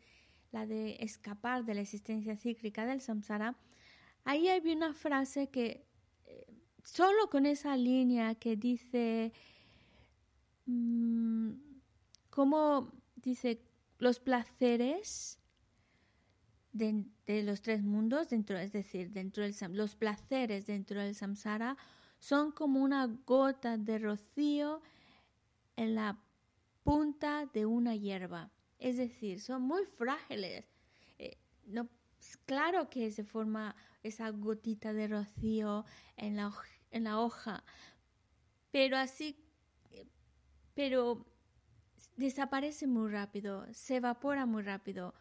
la 0.51 0.67
de 0.67 0.97
escapar 0.99 1.65
de 1.65 1.74
la 1.74 1.82
existencia 1.82 2.36
cíclica 2.36 2.86
del 2.86 3.01
samsara, 3.01 3.55
ahí 4.26 4.49
había 4.49 4.76
una 4.76 4.93
frase 4.93 5.47
que 5.47 5.86
eh, 6.26 6.45
solo 6.84 7.30
con 7.30 7.45
esa 7.45 7.76
línea 7.78 8.36
que 8.36 8.57
dice, 8.57 9.32
mmm, 10.65 11.53
dice, 13.15 13.61
los 13.97 14.19
placeres 14.19 15.41
de, 16.74 17.05
los 17.43 17.61
tres 17.61 17.84
mundos, 17.84 18.30
dentro, 18.30 18.57
es 18.57 18.72
decir, 18.72 19.11
dentro 19.11 19.43
del 19.43 19.55
los 19.72 19.95
placeres 19.95 20.65
dentro 20.65 21.01
del 21.01 21.15
samsara 21.15 21.78
son 22.19 22.51
como 22.51 22.82
una 22.82 23.07
gota 23.26 23.78
de 23.78 23.99
rocío 23.99 24.82
en 25.76 25.95
la 25.95 26.22
punta 26.84 27.47
de 27.53 27.65
una 27.65 27.95
hierba. 27.95 28.51
Es 28.80 28.97
decir, 28.97 29.41
son 29.41 29.63
muy 29.63 29.86
frágiles. 29.86 30.65
Eh, 31.17 31.38
no, 31.65 31.89
es 32.19 32.38
claro 32.38 32.89
que 32.89 33.11
se 33.11 33.24
forma 33.24 33.76
esa 34.03 34.30
gotita 34.30 34.93
de 34.93 35.07
rocío 35.07 35.86
en 36.17 36.36
la, 36.36 36.51
en 36.91 37.03
la 37.03 37.19
hoja, 37.19 37.63
pero 38.72 38.97
así, 38.97 39.38
eh, 39.91 40.07
pero 40.74 41.26
desaparece 42.15 42.88
muy 42.88 43.11
rápido, 43.11 43.65
se 43.74 43.97
evapora 43.97 44.45
muy 44.45 44.63
rápido. 44.63 45.13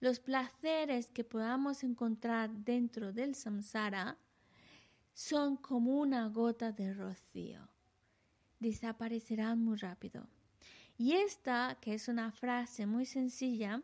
Los 0.00 0.20
placeres 0.20 1.10
que 1.10 1.24
podamos 1.24 1.82
encontrar 1.82 2.50
dentro 2.50 3.12
del 3.12 3.34
samsara 3.34 4.18
son 5.14 5.56
como 5.56 5.98
una 6.00 6.28
gota 6.28 6.72
de 6.72 6.92
rocío. 6.92 7.68
Desaparecerán 8.60 9.58
muy 9.58 9.78
rápido. 9.78 10.28
Y 10.98 11.12
esta, 11.12 11.78
que 11.80 11.94
es 11.94 12.08
una 12.08 12.30
frase 12.32 12.86
muy 12.86 13.06
sencilla, 13.06 13.82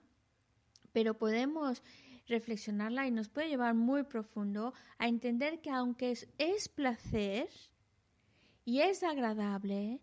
pero 0.92 1.16
podemos 1.16 1.82
reflexionarla 2.26 3.06
y 3.06 3.10
nos 3.10 3.28
puede 3.28 3.48
llevar 3.48 3.74
muy 3.74 4.04
profundo 4.04 4.74
a 4.98 5.08
entender 5.08 5.60
que 5.60 5.70
aunque 5.70 6.10
es, 6.12 6.28
es 6.38 6.68
placer 6.68 7.48
y 8.64 8.80
es 8.80 9.02
agradable, 9.02 10.00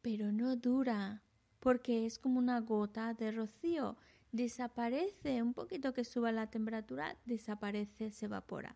pero 0.00 0.32
no 0.32 0.56
dura, 0.56 1.22
porque 1.60 2.06
es 2.06 2.18
como 2.18 2.38
una 2.38 2.60
gota 2.60 3.14
de 3.14 3.30
rocío. 3.30 3.96
Desaparece, 4.32 5.42
un 5.42 5.52
poquito 5.52 5.92
que 5.92 6.04
suba 6.04 6.32
la 6.32 6.48
temperatura, 6.50 7.16
desaparece, 7.26 8.10
se 8.10 8.24
evapora. 8.26 8.74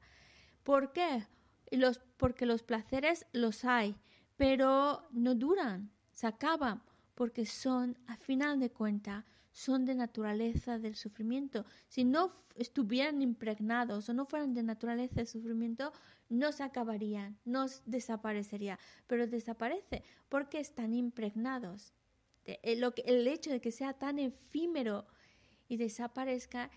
¿Por 0.62 0.92
qué? 0.92 1.26
Los, 1.70 1.98
porque 2.18 2.44
los 2.46 2.62
placeres 2.62 3.26
los 3.32 3.64
hay, 3.64 3.96
pero 4.36 5.02
no 5.12 5.34
duran, 5.34 5.90
se 6.12 6.26
acaban, 6.26 6.82
porque 7.14 7.46
son, 7.46 7.96
a 8.06 8.16
final 8.16 8.60
de 8.60 8.70
cuentas, 8.70 9.24
son 9.52 9.86
de 9.86 9.94
naturaleza 9.94 10.78
del 10.78 10.94
sufrimiento. 10.94 11.64
Si 11.88 12.04
no 12.04 12.30
estuvieran 12.56 13.22
impregnados 13.22 14.10
o 14.10 14.12
no 14.12 14.26
fueran 14.26 14.52
de 14.52 14.62
naturaleza 14.62 15.14
del 15.16 15.26
sufrimiento, 15.26 15.92
no 16.28 16.52
se 16.52 16.64
acabarían, 16.64 17.38
no 17.46 17.64
desaparecería, 17.86 18.78
pero 19.06 19.26
desaparece 19.26 20.02
porque 20.28 20.60
están 20.60 20.92
impregnados. 20.92 21.94
De- 22.44 22.60
eh, 22.62 22.78
el 23.06 23.26
hecho 23.26 23.50
de 23.50 23.60
que 23.62 23.72
sea 23.72 23.94
tan 23.94 24.18
efímero 24.18 25.06
y 25.68 25.76
desaparezca, 25.76 26.70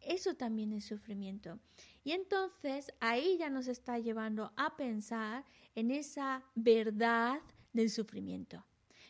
eso 0.00 0.34
también 0.34 0.72
es 0.72 0.84
sufrimiento. 0.84 1.58
Y 2.04 2.12
entonces 2.12 2.92
ahí 3.00 3.36
ya 3.38 3.50
nos 3.50 3.68
está 3.68 3.98
llevando 3.98 4.52
a 4.56 4.76
pensar 4.76 5.44
en 5.74 5.90
esa 5.90 6.42
verdad 6.54 7.40
del 7.72 7.90
sufrimiento. 7.90 8.64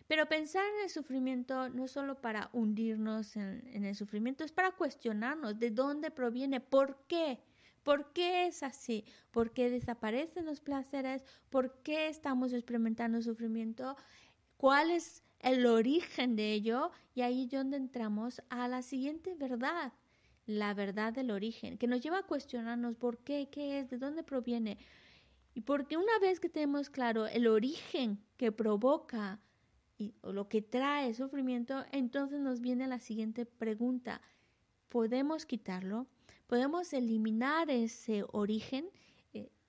Pero 0.06 0.26
pensar 0.26 0.64
en 0.76 0.84
el 0.84 0.90
sufrimiento 0.90 1.70
no 1.70 1.86
es 1.86 1.92
solo 1.92 2.20
para 2.20 2.50
hundirnos 2.52 3.36
en, 3.36 3.66
en 3.68 3.84
el 3.84 3.94
sufrimiento, 3.94 4.44
es 4.44 4.52
para 4.52 4.72
cuestionarnos 4.72 5.58
de 5.58 5.70
dónde 5.70 6.10
proviene, 6.10 6.60
por 6.60 7.06
qué, 7.06 7.38
por 7.82 8.12
qué 8.12 8.46
es 8.46 8.62
así, 8.62 9.04
por 9.30 9.52
qué 9.52 9.70
desaparecen 9.70 10.44
los 10.44 10.60
placeres, 10.60 11.24
por 11.48 11.82
qué 11.82 12.08
estamos 12.08 12.52
experimentando 12.52 13.22
sufrimiento, 13.22 13.96
cuál 14.56 14.90
es 14.90 15.22
el 15.42 15.66
origen 15.66 16.36
de 16.36 16.52
ello 16.52 16.90
y 17.14 17.22
ahí 17.22 17.44
es 17.44 17.50
donde 17.50 17.76
entramos 17.76 18.40
a 18.48 18.68
la 18.68 18.82
siguiente 18.82 19.34
verdad, 19.34 19.92
la 20.46 20.72
verdad 20.72 21.12
del 21.12 21.30
origen, 21.30 21.78
que 21.78 21.86
nos 21.86 22.00
lleva 22.00 22.18
a 22.18 22.26
cuestionarnos 22.26 22.96
por 22.96 23.18
qué, 23.18 23.48
qué 23.50 23.80
es, 23.80 23.90
de 23.90 23.98
dónde 23.98 24.22
proviene. 24.22 24.78
Y 25.54 25.62
porque 25.62 25.96
una 25.96 26.18
vez 26.20 26.40
que 26.40 26.48
tenemos 26.48 26.88
claro 26.88 27.26
el 27.26 27.46
origen 27.46 28.18
que 28.36 28.52
provoca 28.52 29.40
y, 29.98 30.14
o 30.22 30.32
lo 30.32 30.48
que 30.48 30.62
trae 30.62 31.12
sufrimiento, 31.12 31.84
entonces 31.92 32.40
nos 32.40 32.60
viene 32.60 32.86
la 32.86 32.98
siguiente 32.98 33.44
pregunta. 33.44 34.22
¿Podemos 34.88 35.44
quitarlo? 35.44 36.06
¿Podemos 36.46 36.92
eliminar 36.92 37.70
ese 37.70 38.24
origen? 38.32 38.90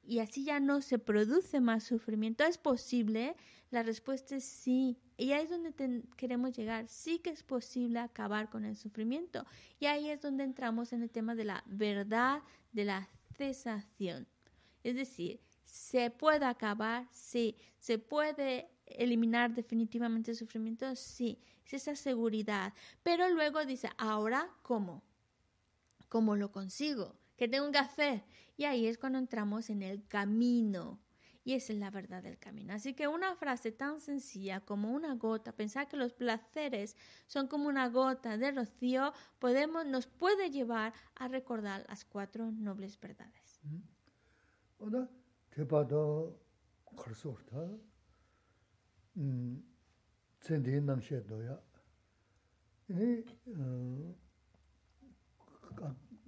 Y 0.06 0.20
así 0.20 0.44
ya 0.44 0.60
no 0.60 0.82
se 0.82 1.00
produce 1.00 1.62
más 1.62 1.84
sufrimiento. 1.84 2.44
¿Es 2.44 2.58
posible? 2.58 3.36
La 3.72 3.84
respuesta 3.84 4.36
es 4.36 4.44
sí. 4.44 5.00
Y 5.18 5.32
ahí 5.32 5.44
es 5.44 5.50
donde 5.50 6.04
queremos 6.18 6.56
llegar. 6.56 6.88
Sí 6.88 7.20
que 7.20 7.30
es 7.30 7.42
posible 7.44 8.00
acabar 8.00 8.50
con 8.50 8.66
el 8.66 8.76
sufrimiento. 8.76 9.46
Y 9.80 9.86
ahí 9.86 10.10
es 10.10 10.22
donde 10.22 10.44
entramos 10.44 10.94
en 10.94 11.04
el 11.04 11.10
tema 11.10 11.36
de 11.36 11.46
la 11.46 11.64
verdad 11.66 12.42
de 12.74 12.86
la 12.86 13.10
cesación. 13.38 14.28
Es 14.84 14.96
decir, 14.96 15.40
¿se 15.64 16.12
puede 16.12 16.46
acabar? 16.46 17.08
Sí. 17.12 17.56
¿Se 17.80 17.98
puede 17.98 18.70
eliminar 18.86 19.54
definitivamente 19.54 20.32
el 20.32 20.38
sufrimiento? 20.38 20.96
Sí. 20.96 21.40
Es 21.66 21.74
esa 21.74 21.96
seguridad. 21.96 22.74
Pero 23.04 23.30
luego 23.30 23.66
dice, 23.66 23.90
¿ahora 23.98 24.50
cómo? 24.62 25.02
¿Cómo 26.10 26.36
lo 26.36 26.52
consigo? 26.52 27.16
¿Qué 27.36 27.48
tengo 27.48 27.72
que 27.72 27.80
hacer? 27.80 28.24
Y 28.58 28.66
ahí 28.66 28.86
es 28.88 28.98
cuando 28.98 29.20
entramos 29.20 29.70
en 29.70 29.82
el 29.82 30.08
camino. 30.08 31.00
Y 31.46 31.54
esa 31.54 31.74
es 31.74 31.80
la 31.80 31.90
verdad 31.90 32.24
del 32.24 32.40
camino. 32.40 32.74
Así 32.74 32.94
que 32.94 33.08
una 33.08 33.36
frase 33.36 33.72
tan 33.72 34.00
sencilla 34.00 34.62
como 34.62 34.92
una 34.92 35.16
gota, 35.16 35.52
pensar 35.52 35.90
que 35.90 35.98
los 35.98 36.14
placeres 36.14 36.96
son 37.28 37.48
como 37.48 37.68
una 37.68 37.90
gota 37.90 38.38
de 38.38 38.52
rocío, 38.52 39.12
podemos, 39.40 39.86
nos 39.86 40.08
puede 40.08 40.52
llevar 40.52 40.94
a 41.16 41.28
recordar 41.28 41.86
las 41.90 42.06
cuatro 42.06 42.50
nobles 42.52 42.98
verdades. 43.00 43.60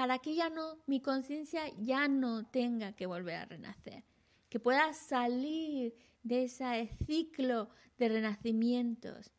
para 0.00 0.18
que 0.18 0.34
ya 0.34 0.48
no, 0.48 0.78
mi 0.86 1.02
conciencia 1.02 1.60
ya 1.78 2.08
no 2.08 2.46
tenga 2.46 2.96
que 2.96 3.04
volver 3.04 3.34
a 3.34 3.44
renacer, 3.44 4.02
que 4.48 4.58
pueda 4.58 4.94
salir 4.94 5.94
de 6.22 6.44
ese 6.44 6.88
ciclo 7.04 7.68
de 7.98 8.08
renacimientos. 8.08 9.30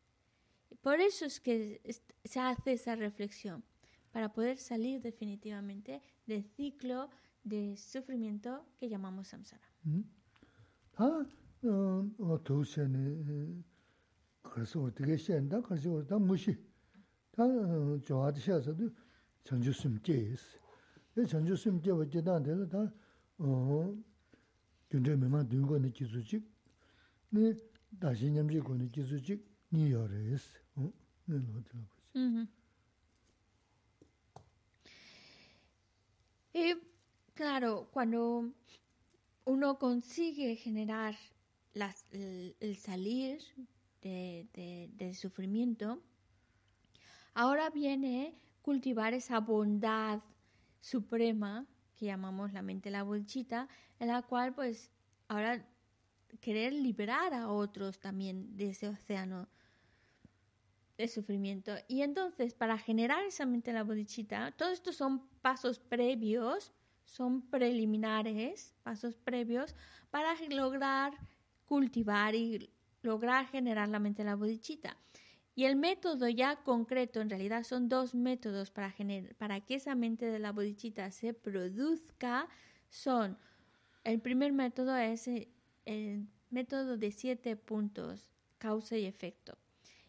Por 0.80 1.00
eso 1.00 1.24
es 1.24 1.40
que 1.40 1.80
se 2.24 2.38
hace 2.38 2.74
esa 2.74 2.94
reflexión, 2.94 3.64
para 4.12 4.32
poder 4.32 4.56
salir 4.56 5.02
definitivamente 5.02 6.00
del 6.26 6.44
ciclo 6.44 7.10
de 7.42 7.76
sufrimiento 7.76 8.64
que 8.78 8.88
llamamos 8.88 9.26
samsara. 9.26 9.66
다 10.92 11.08
어, 11.64 12.08
어 19.41 19.57
도시에 19.57 19.67
그래서 19.67 19.67
어떻게 19.67 19.67
시한다 19.67 19.67
그래서 19.67 19.67
다 19.67 19.67
무시 19.67 19.67
다 19.67 19.67
어, 19.67 19.67
좋아하셔서도 19.67 19.67
chanchu 19.67 19.71
sim 19.73 20.01
che 20.01 20.31
es. 20.33 20.41
E 21.15 21.25
chanchu 21.25 21.55
sim 21.55 21.79
che 21.79 21.91
wa 21.91 22.05
jidan 22.05 22.43
de 22.43 22.53
la 22.55 22.65
ta 22.67 22.93
gyunzhe 24.89 25.15
mima 25.15 25.43
dungo 25.43 25.77
ni 25.77 25.91
jizu 25.91 26.21
chik, 26.23 26.43
ni 27.31 27.53
dashi 27.89 28.29
nyamzi 28.29 28.59
go 28.61 28.73
ni 28.73 28.87
jizu 28.89 29.19
chik, 29.21 29.41
ni 29.69 29.87
yo 29.89 30.05
re 30.07 30.33
es. 30.33 30.43
Ni 30.75 30.91
lo 31.25 31.61
de 31.61 31.71
la 31.73 31.87
Ujú. 32.15 32.47
Y 36.53 36.75
claro, 37.35 37.87
cuando 37.91 38.51
uno 39.45 39.77
consigue 39.77 40.55
generar 40.55 41.15
las- 41.73 42.05
el, 42.11 42.55
el 42.59 42.75
salir 42.77 43.39
de, 44.01 44.47
de- 44.53 44.89
del 44.95 45.13
sufrimiento, 45.15 46.01
ahora 47.35 47.69
viene 47.69 48.33
cultivar 48.62 49.12
esa 49.12 49.40
bondad 49.40 50.20
suprema 50.80 51.66
que 51.96 52.06
llamamos 52.06 52.52
la 52.52 52.62
mente 52.62 52.90
la 52.90 53.02
bolchita, 53.02 53.68
en 53.98 54.08
la 54.08 54.22
cual 54.22 54.54
pues 54.54 54.90
ahora 55.28 55.64
querer 56.40 56.72
liberar 56.72 57.34
a 57.34 57.48
otros 57.48 58.00
también 58.00 58.56
de 58.56 58.70
ese 58.70 58.88
océano 58.88 59.48
de 60.96 61.08
sufrimiento. 61.08 61.72
Y 61.88 62.02
entonces, 62.02 62.54
para 62.54 62.78
generar 62.78 63.24
esa 63.24 63.46
mente 63.46 63.72
la 63.72 63.84
bodichita, 63.84 64.52
todos 64.52 64.72
estos 64.72 64.96
son 64.96 65.26
pasos 65.40 65.78
previos, 65.78 66.72
son 67.04 67.42
preliminares, 67.42 68.74
pasos 68.82 69.16
previos, 69.16 69.74
para 70.10 70.34
lograr 70.50 71.12
cultivar 71.66 72.34
y 72.34 72.70
lograr 73.02 73.46
generar 73.46 73.88
la 73.88 73.98
mente 73.98 74.24
la 74.24 74.36
bodichita. 74.36 74.96
Y 75.54 75.64
el 75.64 75.76
método 75.76 76.28
ya 76.28 76.56
concreto, 76.62 77.20
en 77.20 77.28
realidad 77.28 77.64
son 77.64 77.88
dos 77.88 78.14
métodos 78.14 78.70
para, 78.70 78.94
para 79.36 79.60
que 79.60 79.74
esa 79.74 79.94
mente 79.94 80.26
de 80.26 80.38
la 80.38 80.52
bodichita 80.52 81.10
se 81.10 81.34
produzca, 81.34 82.48
son, 82.88 83.36
el 84.04 84.20
primer 84.20 84.52
método 84.52 84.96
es 84.96 85.28
eh, 85.28 85.48
el 85.84 86.26
método 86.50 86.96
de 86.96 87.10
siete 87.12 87.56
puntos, 87.56 88.28
causa 88.58 88.96
y 88.96 89.04
efecto. 89.04 89.58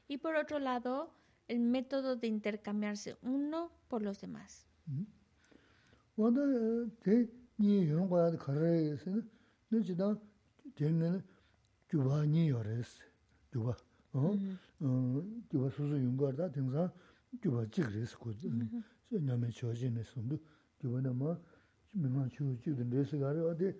Y 0.07 0.17
por 0.17 0.35
otro 0.35 0.59
lado, 0.59 1.13
el 1.47 1.59
método 1.59 2.15
de 2.15 2.27
intercambiarse 2.27 3.17
uno 3.21 3.71
por 3.87 4.01
los 4.01 4.21
demás. 4.21 4.65
wanda 6.15 6.41
te 7.01 7.29
gyuwa 14.13 15.69
susu 15.71 15.95
yungar 15.97 16.35
da 16.35 16.49
tingsa 16.49 16.93
gyuwa 17.41 17.65
jik 17.65 17.87
resi 17.89 18.15
ku 18.17 18.31
nyame 19.09 19.49
choji 19.51 19.89
ne 19.89 20.03
sundu 20.03 20.39
gyuwa 20.79 21.01
nama 21.01 21.39
mingwa 21.93 22.27
chivu 22.29 22.55
jikdun 22.57 22.91
resi 22.91 23.17
gari 23.17 23.39
wadi 23.39 23.73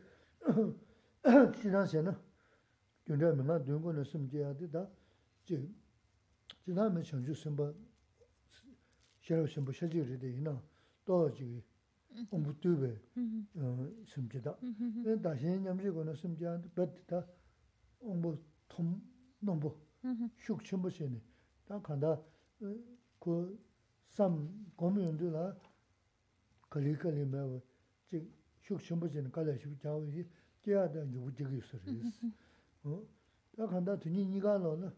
jidan 1.62 1.86
xe 1.88 2.02
na 2.02 2.20
gyunda 3.06 3.34
mingwa 3.36 3.60
dungu 3.60 3.92
ne 3.92 4.04
sumji 4.04 4.38
yadi 4.38 4.68
da 4.70 4.90
jidan 5.46 6.94
me 6.94 7.02
chonju 7.04 7.34
simba 7.36 7.74
sheraw 9.20 9.46
simba 9.48 9.72
shaji 9.74 10.02
ridi 10.04 10.38
ina 10.38 10.60
toa 11.06 11.30
jigi 11.32 11.64
ombu 12.32 12.54
tube 12.60 13.02
sumji 14.06 14.40
da 14.42 14.58
da 15.22 15.36
xe 15.36 15.58
nyamji 15.60 15.90
ku 15.92 16.02
ne 16.04 16.14
sumji 16.16 16.44
yadi 16.44 16.68
bati 16.74 17.02
da 17.06 17.28
ombu 18.00 18.38
tom 18.68 19.02
nombu 19.42 19.72
슉 20.04 20.66
첨부시네 20.66 21.22
다 21.66 21.82
간다 21.82 22.22
그삼 23.20 24.72
고면들라 24.76 25.56
걸리걸리 26.70 27.26
매워 27.26 27.62
즉슉 28.10 28.84
첨부시는 28.86 29.32
갈래시 29.32 29.78
자오지 29.80 30.28
제야다 30.64 31.08
유부지기 31.08 31.58
있어요 31.58 31.82
어 32.84 33.68
간다 33.68 33.98
드니 33.98 34.26
니가 34.26 34.58
너는 34.58 34.94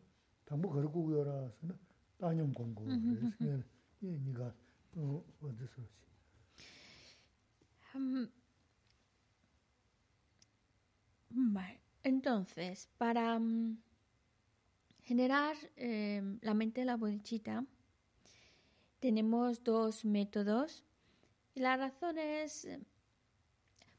당부 0.45 0.69
걸고 0.69 1.05
그여라서는 1.05 1.77
따념 2.17 2.51
공고 2.53 2.85
그래서 2.85 3.63
이 4.01 4.07
니가 4.07 4.53
어 4.95 5.23
어디서 5.41 5.81
음 7.95 8.29
Entonces, 12.05 12.87
para 12.99 13.35
um, 13.35 13.77
generar 15.05 15.55
eh, 15.77 16.21
la 16.41 16.53
mente 16.53 16.81
de 16.81 16.85
la 16.85 16.97
bodichita, 16.97 17.63
tenemos 18.99 19.63
dos 19.63 20.03
métodos. 20.03 20.83
Y 21.53 21.59
la 21.61 21.77
razón 21.77 22.17
es, 22.17 22.65
eh, 22.65 22.79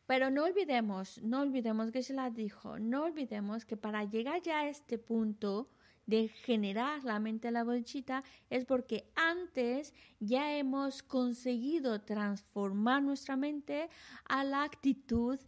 pero 0.07 0.31
no 0.31 0.45
olvidemos, 0.45 1.23
no 1.23 1.41
olvidemos 1.41 1.93
que 1.93 2.03
se 2.03 2.13
la 2.13 2.31
dijo, 2.31 2.79
no 2.79 3.05
olvidemos 3.05 3.65
que 3.65 3.77
para 3.77 4.05
llegar 4.05 4.43
ya 4.43 4.61
a 4.61 4.69
este 4.69 4.99
punto 4.99 5.69
de 6.07 6.29
generar 6.29 7.03
la 7.05 7.19
mente 7.19 7.49
de 7.49 7.53
la 7.53 7.65
bodichita 7.65 8.23
es 8.51 8.65
porque 8.65 9.11
antes 9.17 9.95
ya 10.21 10.57
hemos 10.57 11.03
conseguido 11.03 12.01
transformar 12.03 13.03
nuestra 13.03 13.37
mente 13.37 13.89
a 14.29 14.45
la 14.45 14.63
actitud 14.63 15.39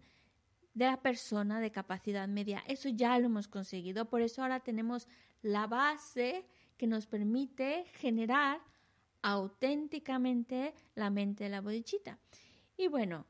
de 0.74 0.84
la 0.86 1.00
persona 1.00 1.60
de 1.60 1.72
capacidad 1.72 2.28
media. 2.28 2.62
Eso 2.66 2.88
ya 2.88 3.18
lo 3.18 3.26
hemos 3.26 3.48
conseguido. 3.48 4.08
Por 4.08 4.22
eso 4.22 4.42
ahora 4.42 4.60
tenemos 4.60 5.08
la 5.42 5.66
base 5.66 6.44
que 6.76 6.86
nos 6.86 7.06
permite 7.06 7.84
generar 7.94 8.60
auténticamente 9.22 10.74
la 10.94 11.10
mente 11.10 11.44
de 11.44 11.50
la 11.50 11.60
bodichita. 11.60 12.18
Y 12.76 12.88
bueno, 12.88 13.26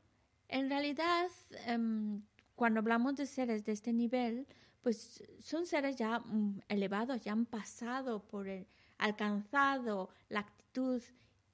en 0.47 0.69
realidad, 0.69 1.29
em, 1.65 2.21
cuando 2.55 2.79
hablamos 2.79 3.15
de 3.15 3.25
seres 3.25 3.65
de 3.65 3.71
este 3.71 3.93
nivel, 3.93 4.47
pues 4.81 5.23
son 5.39 5.65
seres 5.65 5.95
ya 5.95 6.19
mm, 6.19 6.61
elevados, 6.69 7.21
ya 7.21 7.31
han 7.31 7.45
pasado 7.45 8.23
por 8.23 8.47
el, 8.47 8.67
alcanzado 8.97 10.09
la 10.29 10.41
actitud 10.41 11.01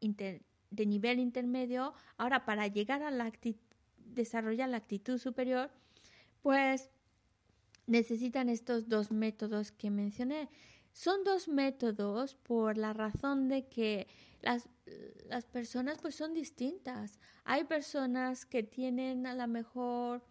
de 0.01 0.85
nivel 0.85 1.19
intermedio. 1.19 1.93
Ahora, 2.17 2.45
para 2.45 2.67
llegar 2.67 3.01
a 3.03 3.11
la 3.11 3.25
actitud, 3.25 3.61
desarrollar 3.97 4.69
la 4.69 4.77
actitud 4.77 5.17
superior, 5.17 5.71
pues 6.41 6.89
necesitan 7.87 8.49
estos 8.49 8.87
dos 8.87 9.11
métodos 9.11 9.71
que 9.71 9.89
mencioné. 9.89 10.49
Son 10.91 11.23
dos 11.23 11.47
métodos 11.47 12.35
por 12.35 12.77
la 12.77 12.93
razón 12.93 13.47
de 13.49 13.67
que 13.67 14.07
las, 14.41 14.69
las 15.27 15.45
personas 15.45 15.97
pues 16.01 16.15
son 16.15 16.33
distintas. 16.33 17.19
Hay 17.43 17.65
personas 17.65 18.45
que 18.45 18.63
tienen 18.63 19.27
a 19.27 19.33
lo 19.33 19.47
mejor 19.47 20.23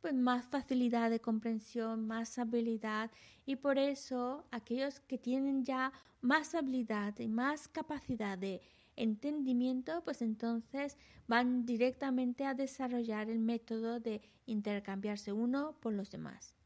pues 0.00 0.14
más 0.14 0.46
facilidad 0.46 1.10
de 1.10 1.20
comprensión, 1.20 2.06
más 2.06 2.38
habilidad 2.38 3.10
y 3.46 3.56
por 3.56 3.78
eso 3.78 4.44
aquellos 4.50 5.00
que 5.00 5.18
tienen 5.18 5.64
ya 5.64 5.92
más 6.20 6.54
habilidad 6.54 7.18
y 7.18 7.28
más 7.28 7.68
capacidad 7.68 8.38
de 8.38 8.60
entendimiento, 8.96 10.02
pues 10.04 10.22
entonces 10.22 10.96
van 11.26 11.64
directamente 11.64 12.44
a 12.44 12.54
desarrollar 12.54 13.30
el 13.30 13.38
método 13.38 14.00
de 14.00 14.20
intercambiarse 14.46 15.32
uno 15.32 15.76
por 15.80 15.92
los 15.92 16.10
demás. 16.10 16.57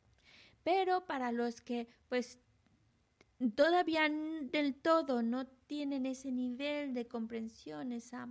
Pero 0.62 1.06
para 1.06 1.32
los 1.32 1.60
que 1.60 1.88
pues 2.08 2.38
todavía 3.50 4.08
del 4.08 4.74
todo 4.74 5.22
no 5.22 5.46
tienen 5.46 6.06
ese 6.06 6.30
nivel 6.30 6.94
de 6.94 7.06
comprensión, 7.06 7.92
esa, 7.92 8.28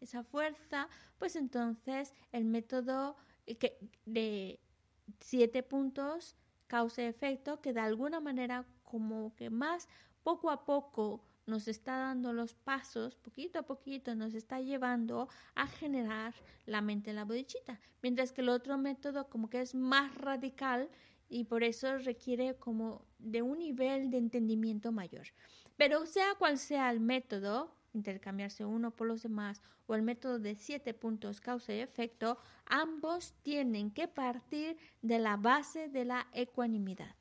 esa 0.00 0.22
fuerza, 0.24 0.88
pues 1.18 1.36
entonces 1.36 2.12
el 2.32 2.44
método 2.44 3.16
que, 3.58 3.78
de 4.04 4.60
siete 5.20 5.62
puntos, 5.62 6.36
causa 6.66 7.02
y 7.02 7.06
efecto, 7.06 7.60
que 7.60 7.72
de 7.72 7.80
alguna 7.80 8.20
manera 8.20 8.66
como 8.84 9.34
que 9.36 9.50
más 9.50 9.88
poco 10.22 10.50
a 10.50 10.64
poco 10.64 11.24
nos 11.46 11.66
está 11.66 11.96
dando 11.96 12.32
los 12.34 12.52
pasos, 12.54 13.16
poquito 13.16 13.60
a 13.60 13.62
poquito 13.62 14.14
nos 14.14 14.34
está 14.34 14.60
llevando 14.60 15.28
a 15.54 15.66
generar 15.66 16.34
la 16.66 16.82
mente 16.82 17.10
en 17.10 17.16
la 17.16 17.24
bodichita, 17.24 17.80
mientras 18.02 18.32
que 18.32 18.42
el 18.42 18.50
otro 18.50 18.76
método 18.76 19.30
como 19.30 19.48
que 19.48 19.62
es 19.62 19.74
más 19.74 20.14
radical 20.14 20.90
y 21.28 21.44
por 21.44 21.62
eso 21.62 21.98
requiere 21.98 22.54
como 22.56 23.02
de 23.18 23.42
un 23.42 23.58
nivel 23.58 24.10
de 24.10 24.18
entendimiento 24.18 24.92
mayor. 24.92 25.26
Pero 25.76 26.06
sea 26.06 26.34
cual 26.38 26.58
sea 26.58 26.90
el 26.90 27.00
método, 27.00 27.74
intercambiarse 27.92 28.64
uno 28.64 28.90
por 28.90 29.06
los 29.06 29.22
demás 29.22 29.62
o 29.86 29.94
el 29.94 30.02
método 30.02 30.38
de 30.38 30.54
siete 30.54 30.94
puntos 30.94 31.40
causa 31.40 31.74
y 31.74 31.80
efecto, 31.80 32.38
ambos 32.66 33.34
tienen 33.42 33.90
que 33.90 34.08
partir 34.08 34.76
de 35.02 35.18
la 35.18 35.36
base 35.36 35.88
de 35.88 36.04
la 36.04 36.26
ecuanimidad. 36.32 37.14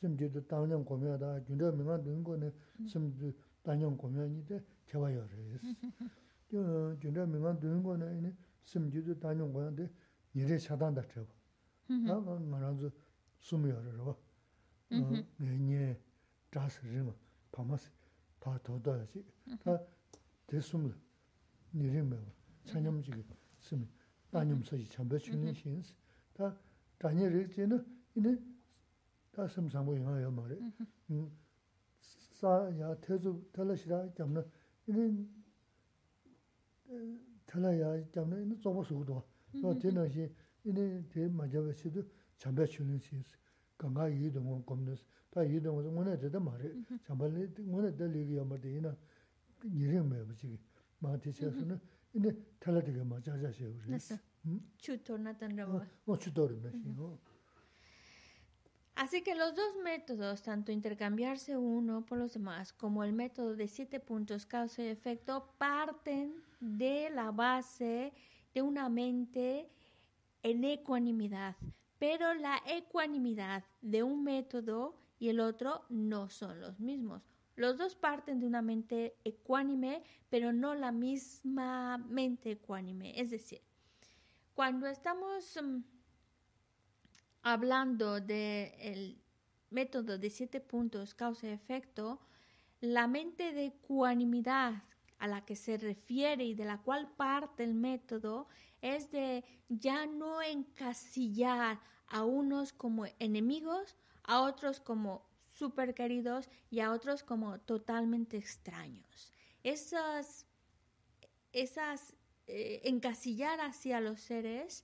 당보 0.00 0.40
다 0.46 0.64
준저 0.64 0.78
메마 0.78 0.78
준지 0.80 0.84
람나 0.88 0.96
녀라 0.98 1.34
아니 1.34 1.44
준저 1.44 1.72
메마 1.72 1.98
마셰 1.98 2.14
마고 2.14 2.24
건 2.24 2.52
다녀 2.52 2.76
고야데 2.76 2.80
가르에스나 2.80 2.80
다시 2.80 2.84
냠지 2.84 2.84
거네 2.84 2.84
심지도 2.84 2.84
다녀 2.84 2.84
고면다 2.84 2.84
준저 2.84 2.84
메마 2.84 2.84
든 2.84 2.84
거네 2.84 2.86
심지 2.86 3.34
다녀 3.62 3.90
고면이데 3.90 4.64
개와요레스 4.86 5.60
저 6.50 6.96
준저 7.00 7.26
메마 7.26 7.58
든 7.58 7.82
거네 7.82 8.32
sim 8.68 8.90
ju 8.90 9.02
du 9.02 9.14
da 9.18 9.32
nyong 9.32 9.50
gwa 9.50 9.70
de 9.70 9.90
ni 10.32 10.44
re 10.44 10.58
cha 10.58 10.76
dan 10.76 10.92
da 10.92 11.02
che 11.02 11.20
ba 11.20 11.32
da 12.04 12.20
ma 12.20 12.38
ma 12.38 12.58
ran 12.58 12.76
zu 12.76 12.92
sum 13.38 13.66
yo 13.66 13.80
re 13.80 13.92
ba 13.96 14.14
ne 14.88 15.26
ne 15.58 16.00
zha 16.50 16.68
si 16.68 16.86
ri 16.86 17.00
ma 17.00 17.14
pa 17.50 17.62
ma 17.62 17.78
다 29.33 29.47
심상보 29.47 29.97
영화야 29.97 30.29
말이 30.29 30.59
음 31.09 31.31
사야 32.33 32.95
태주 33.01 33.49
탈라시라 33.51 34.13
잡나 34.13 34.45
이는 34.85 35.27
탈라야 37.47 38.11
잡나 38.11 38.37
이는 38.39 38.61
좀 38.61 38.83
수고도 38.83 39.23
또 39.59 39.79
되나시 39.79 40.31
이는 40.63 41.09
대 41.09 41.27
맞아버시도 41.27 42.03
잠배 42.37 42.65
주는 42.67 42.99
시 42.99 43.23
강가 43.75 44.07
이동원 44.07 44.63
검는 44.67 44.95
다 45.31 45.43
이동원 45.43 45.91
뭐네 45.95 46.19
되다 46.19 46.39
말이 46.39 46.83
잠발리 47.03 47.47
뭐네 47.59 47.95
될리기 47.95 48.39
아마데 48.39 48.77
이나 48.77 48.95
이름 49.63 50.09
뭐 50.09 50.35
지기 50.35 50.59
마티셔스는 50.99 51.79
이제 52.13 52.37
탈라되게 52.59 53.03
맞아자셔 53.03 53.65
우리 53.65 53.97
추토나던라고 54.77 55.81
어 56.05 56.17
추토르네 56.19 56.71
이거 56.85 57.17
Así 59.03 59.21
que 59.21 59.35
los 59.35 59.53
dos 59.53 59.75
métodos, 59.83 60.43
tanto 60.43 60.71
intercambiarse 60.71 61.57
uno 61.57 62.05
por 62.05 62.17
los 62.17 62.35
demás 62.35 62.71
como 62.71 63.03
el 63.03 63.11
método 63.11 63.53
de 63.53 63.67
siete 63.67 63.99
puntos 63.99 64.45
causa 64.45 64.81
y 64.81 64.87
efecto, 64.87 65.49
parten 65.57 66.41
de 66.61 67.09
la 67.09 67.31
base 67.31 68.13
de 68.53 68.61
una 68.61 68.87
mente 68.87 69.69
en 70.41 70.63
ecuanimidad. 70.63 71.57
Pero 71.99 72.33
la 72.33 72.63
ecuanimidad 72.65 73.65
de 73.81 74.03
un 74.03 74.23
método 74.23 74.95
y 75.19 75.27
el 75.27 75.41
otro 75.41 75.83
no 75.89 76.29
son 76.29 76.61
los 76.61 76.79
mismos. 76.79 77.23
Los 77.57 77.77
dos 77.77 77.95
parten 77.95 78.39
de 78.39 78.47
una 78.47 78.61
mente 78.61 79.17
ecuánime, 79.25 80.01
pero 80.29 80.53
no 80.53 80.75
la 80.75 80.93
misma 80.93 81.97
mente 81.97 82.51
ecuánime. 82.51 83.19
Es 83.19 83.31
decir, 83.31 83.59
cuando 84.53 84.87
estamos 84.87 85.59
mm, 85.61 85.81
hablando 87.43 88.19
del 88.21 89.21
método 89.69 90.17
de 90.17 90.29
siete 90.29 90.59
puntos 90.59 91.13
causa 91.13 91.47
y 91.47 91.51
efecto, 91.51 92.19
la 92.79 93.07
mente 93.07 93.53
de 93.53 93.65
ecuanimidad 93.67 94.83
a 95.19 95.27
la 95.27 95.45
que 95.45 95.55
se 95.55 95.77
refiere 95.77 96.43
y 96.43 96.53
de 96.53 96.65
la 96.65 96.81
cual 96.81 97.09
parte 97.15 97.63
el 97.63 97.73
método 97.73 98.47
es 98.81 99.11
de 99.11 99.43
ya 99.69 100.05
no 100.05 100.41
encasillar 100.41 101.79
a 102.07 102.23
unos 102.23 102.73
como 102.73 103.05
enemigos, 103.19 103.95
a 104.23 104.41
otros 104.41 104.79
como 104.79 105.25
super 105.53 105.93
queridos 105.93 106.49
y 106.69 106.79
a 106.79 106.91
otros 106.91 107.23
como 107.23 107.59
totalmente 107.59 108.37
extraños. 108.37 109.31
Esas, 109.63 110.45
esas 111.53 112.13
eh, 112.47 112.81
encasillar 112.83 113.61
hacia 113.61 114.01
los 114.01 114.19
seres 114.19 114.83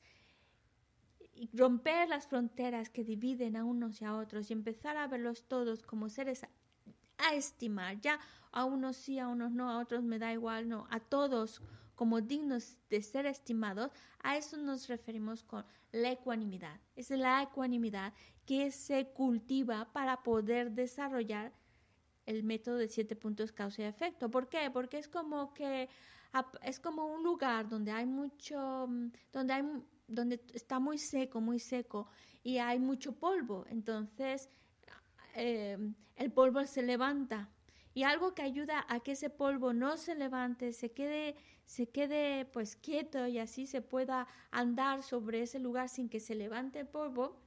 y 1.40 1.50
romper 1.56 2.10
las 2.10 2.28
fronteras 2.28 2.90
que 2.90 3.04
dividen 3.04 3.56
a 3.56 3.64
unos 3.64 4.02
y 4.02 4.06
a 4.06 4.16
otros 4.16 4.50
y 4.50 4.54
empezar 4.54 4.98
a 4.98 5.08
verlos 5.08 5.46
todos 5.48 5.84
como 5.84 6.10
seres 6.10 6.44
a, 6.44 6.50
a 7.18 7.34
estimar, 7.34 8.00
ya 8.02 8.20
a 8.52 8.66
unos 8.66 8.98
sí, 8.98 9.20
a 9.20 9.28
unos 9.28 9.52
no, 9.52 9.70
a 9.70 9.80
otros 9.80 10.04
me 10.04 10.20
da 10.20 10.34
igual, 10.34 10.68
no, 10.68 10.86
a 10.90 11.00
todos 11.00 11.62
como 11.96 12.22
dignos 12.22 12.78
de 12.90 13.02
ser 13.02 13.26
estimados, 13.26 13.92
a 14.24 14.38
eso 14.38 14.58
nos 14.58 14.88
referimos 14.88 15.44
con 15.44 15.66
la 15.92 16.12
ecuanimidad. 16.12 16.80
Es 16.96 17.10
la 17.10 17.42
ecuanimidad 17.42 18.14
que 18.46 18.72
se 18.72 19.08
cultiva 19.08 19.92
para 19.92 20.24
poder 20.24 20.72
desarrollar 20.72 21.52
el 22.26 22.44
método 22.44 22.78
de 22.78 22.88
siete 22.88 23.16
puntos 23.16 23.52
causa 23.52 23.82
y 23.82 23.86
efecto. 23.86 24.30
¿Por 24.30 24.48
qué? 24.48 24.70
Porque 24.72 24.98
es 24.98 25.08
como 25.08 25.54
que 25.54 25.90
es 26.64 26.80
como 26.80 27.08
un 27.08 27.24
lugar 27.24 27.68
donde 27.68 27.92
hay 27.92 28.06
mucho, 28.06 28.88
donde 29.34 29.54
hay, 29.54 29.64
donde 30.10 30.42
está 30.54 30.80
muy 30.80 30.98
seco, 30.98 31.42
muy 31.42 31.60
seco 31.60 32.08
y 32.44 32.58
hay 32.58 32.80
mucho 32.80 33.14
polvo. 33.14 33.66
Entonces 33.70 34.50
eh, 35.36 35.78
el 36.16 36.32
polvo 36.32 36.66
se 36.66 36.82
levanta 36.82 37.50
y 37.94 38.04
algo 38.04 38.34
que 38.34 38.42
ayuda 38.42 38.86
a 38.88 39.00
que 39.00 39.14
ese 39.14 39.30
polvo 39.30 39.74
no 39.74 39.98
se 39.98 40.16
levante, 40.16 40.74
se 40.74 40.92
quede, 40.92 41.36
se 41.66 41.90
quede 41.90 42.46
pues 42.46 42.76
quieto 42.76 43.28
y 43.28 43.40
así 43.40 43.68
se 43.68 43.82
pueda 43.82 44.28
andar 44.52 45.04
sobre 45.04 45.42
ese 45.42 45.60
lugar 45.60 45.90
sin 45.90 46.10
que 46.10 46.20
se 46.20 46.36
levante 46.36 46.80
el 46.80 46.88
polvo, 46.88 47.38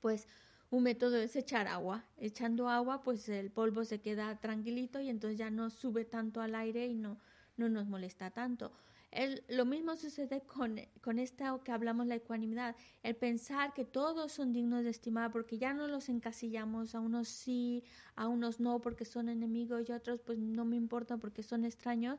pues 0.00 0.28
un 0.70 0.82
método 0.82 1.16
es 1.16 1.36
echar 1.36 1.68
agua. 1.68 2.04
Echando 2.16 2.68
agua, 2.68 3.02
pues 3.02 3.28
el 3.28 3.50
polvo 3.50 3.84
se 3.84 4.00
queda 4.00 4.38
tranquilito 4.40 5.00
y 5.00 5.08
entonces 5.08 5.38
ya 5.38 5.50
no 5.50 5.70
sube 5.70 6.04
tanto 6.04 6.40
al 6.40 6.54
aire 6.54 6.86
y 6.86 6.94
no, 6.94 7.18
no 7.56 7.68
nos 7.68 7.86
molesta 7.86 8.30
tanto. 8.30 8.72
El, 9.16 9.42
lo 9.48 9.64
mismo 9.64 9.96
sucede 9.96 10.42
con, 10.42 10.78
con 11.00 11.18
esta 11.18 11.58
que 11.64 11.72
hablamos 11.72 12.06
la 12.06 12.16
ecuanimidad, 12.16 12.76
el 13.02 13.16
pensar 13.16 13.72
que 13.72 13.86
todos 13.86 14.30
son 14.30 14.52
dignos 14.52 14.84
de 14.84 14.90
estimar 14.90 15.32
porque 15.32 15.56
ya 15.56 15.72
no 15.72 15.88
los 15.88 16.10
encasillamos, 16.10 16.94
a 16.94 17.00
unos 17.00 17.28
sí, 17.28 17.82
a 18.14 18.28
unos 18.28 18.60
no 18.60 18.78
porque 18.82 19.06
son 19.06 19.30
enemigos 19.30 19.88
y 19.88 19.92
a 19.92 19.96
otros 19.96 20.20
pues 20.20 20.38
no 20.38 20.66
me 20.66 20.76
importa 20.76 21.16
porque 21.16 21.42
son 21.42 21.64
extraños, 21.64 22.18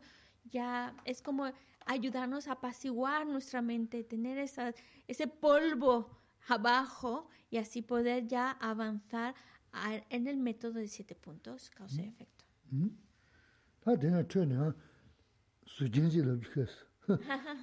ya 0.50 0.96
es 1.06 1.22
como 1.22 1.52
ayudarnos 1.86 2.48
a 2.48 2.54
apaciguar 2.54 3.28
nuestra 3.28 3.62
mente, 3.62 4.04
tener 4.04 4.40
esa, 4.40 4.74
ese 5.08 5.28
polvo 5.28 6.10
abajo 6.48 7.30
y 7.52 7.58
así 7.58 7.84
poder 7.84 8.26
ya 8.28 8.52
avanzar 8.52 9.36
a, 9.72 10.02
en 10.10 10.26
el 10.26 10.38
método 10.38 10.74
de 10.74 10.88
siete 10.88 11.14
puntos, 11.14 11.70
causa 11.70 12.02
y 12.02 12.08
efecto. 12.08 12.46
Mm. 12.72 12.86
Mm. 12.86 12.98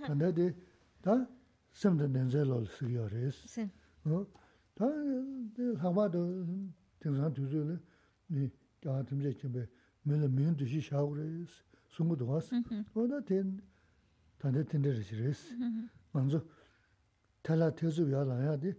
tanda 0.07 0.31
di 0.33 0.55
ta 1.01 1.29
semda 1.73 2.07
nenze 2.07 2.45
lol 2.45 2.67
sikyo 2.67 3.09
res. 3.09 3.37
Ta 4.75 4.87
hangwa 5.83 6.09
do 6.09 6.23
tingsan 7.01 7.33
tuzu 7.33 7.79
li 8.31 8.51
kyaa 8.81 9.05
timze 9.05 9.31
chimbe 9.39 9.69
mele 10.05 10.29
miyun 10.29 10.55
dushi 10.57 10.81
shaag 10.81 11.15
res, 11.15 11.63
sungu 11.89 12.17
duwas. 12.17 12.51
Oda 12.95 13.23
ten 13.23 13.63
tanda 14.39 14.65
tende 14.65 14.91
res 14.93 15.11
res. 15.13 15.41
Manzo 16.13 16.43
tala 17.43 17.71
tezu 17.71 18.09
ya 18.09 18.25
laya 18.25 18.57
di 18.57 18.75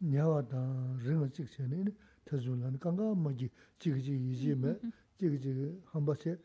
nyawa 0.00 0.42
dan 0.42 0.98
ringa 1.04 1.28
chik 1.32 1.48
chani 1.50 1.94
tezu 2.24 2.54
lan 2.54 2.78
kanga 2.78 3.14
magi 3.14 3.50
chik 3.78 3.96
chik 4.04 4.20
iji 4.32 4.54
me 4.54 4.78
chik 5.18 5.40
chik 5.42 5.56
hamba 5.92 6.14
che 6.14 6.38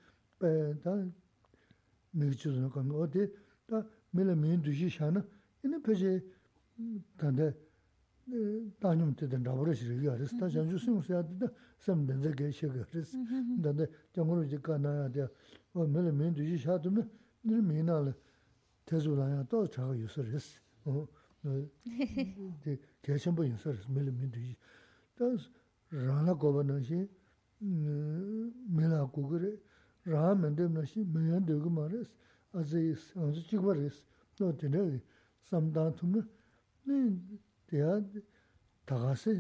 미주는 2.14 2.70
건 2.70 2.92
어디 2.92 3.28
다 3.68 3.84
밀어 4.12 4.36
민 4.36 4.62
두시 4.62 4.90
샤나? 4.90 5.26
이는 5.64 5.82
표제 5.82 6.24
단데 7.18 7.54
다님 8.80 9.16
때든 9.16 9.44
나버르시 9.44 9.86
이거 9.96 10.12
알았다 10.12 10.48
전주 10.48 10.78
수용서야 10.78 11.24
된다. 11.24 11.48
섬든 11.80 12.22
저게 12.22 12.52
시가 12.52 12.74
그래서 12.90 13.18
근데 13.62 13.86
정으로 14.14 14.44
이제 14.46 14.58
가나야 14.58 15.10
돼 15.12 15.28
밀어 15.74 16.12
민 16.12 16.34
두시 16.34 16.58
샤드면 16.64 17.10
늘 17.44 17.62
민알 17.62 18.14
대주라야 18.86 19.44
또 19.50 19.68
자가 19.68 19.98
유서레스 19.98 20.60
어. 20.86 21.08
개선부 23.02 23.46
인서레스 23.46 23.90
밀어 23.90 24.12
민 24.12 24.32
두시 24.32 24.56
다 25.16 25.26
라나 25.90 26.34
고버는시 26.34 27.10
밀어 27.60 29.10
고그래 29.12 29.58
raha 30.06 30.36
mende 30.36 30.68
mnashi 30.68 31.04
mayan 31.04 31.46
dogo 31.46 31.70
ma 31.70 31.88
res, 31.88 32.08
azayis, 32.54 33.14
anzu 33.16 33.42
chigwa 33.48 33.74
res, 33.74 34.04
no 34.40 34.54
tene 34.56 35.02
samdaan 35.50 35.94
tumna, 35.96 36.28
deya 37.68 38.04
tagasi, 38.86 39.32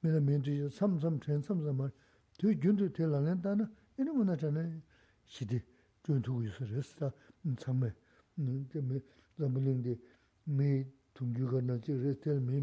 mena 0.00 0.20
mendo 0.20 0.50
ya 0.50 0.68
samsam, 0.68 1.18
ten 1.20 1.42
samsam 1.42 1.76
ma, 1.76 1.90
tu 2.38 2.52
gyundu 2.54 2.90
te 2.90 3.04
lalen 3.06 3.40
dana, 3.40 3.70
ina 3.98 4.12
muna 4.12 4.36
tana 4.36 4.64
shidi 5.26 5.62
gyundu 6.02 6.32
guyusa 6.32 6.64
res, 6.74 6.94
ta 6.94 7.12
tsamay, 7.56 7.92
zambalingdi 9.38 9.98
me 10.44 10.86
tungyu 11.12 11.46
karna 11.48 11.78
chi 11.78 11.92
res, 11.92 12.18
tel 12.18 12.40
me 12.40 12.60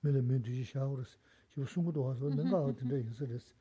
mena 0.00 0.22
mendo 0.22 0.50
ya 0.50 0.64
shaaw 0.64 0.96
res, 0.96 1.18
shivu 1.48 1.66
sungu 1.66 1.92
doha 1.92 2.14
so, 2.16 2.28
nenga 2.28 2.56
awa 2.56 2.72
tanda 2.72 2.96
yinsa 2.96 3.26
res, 3.26 3.52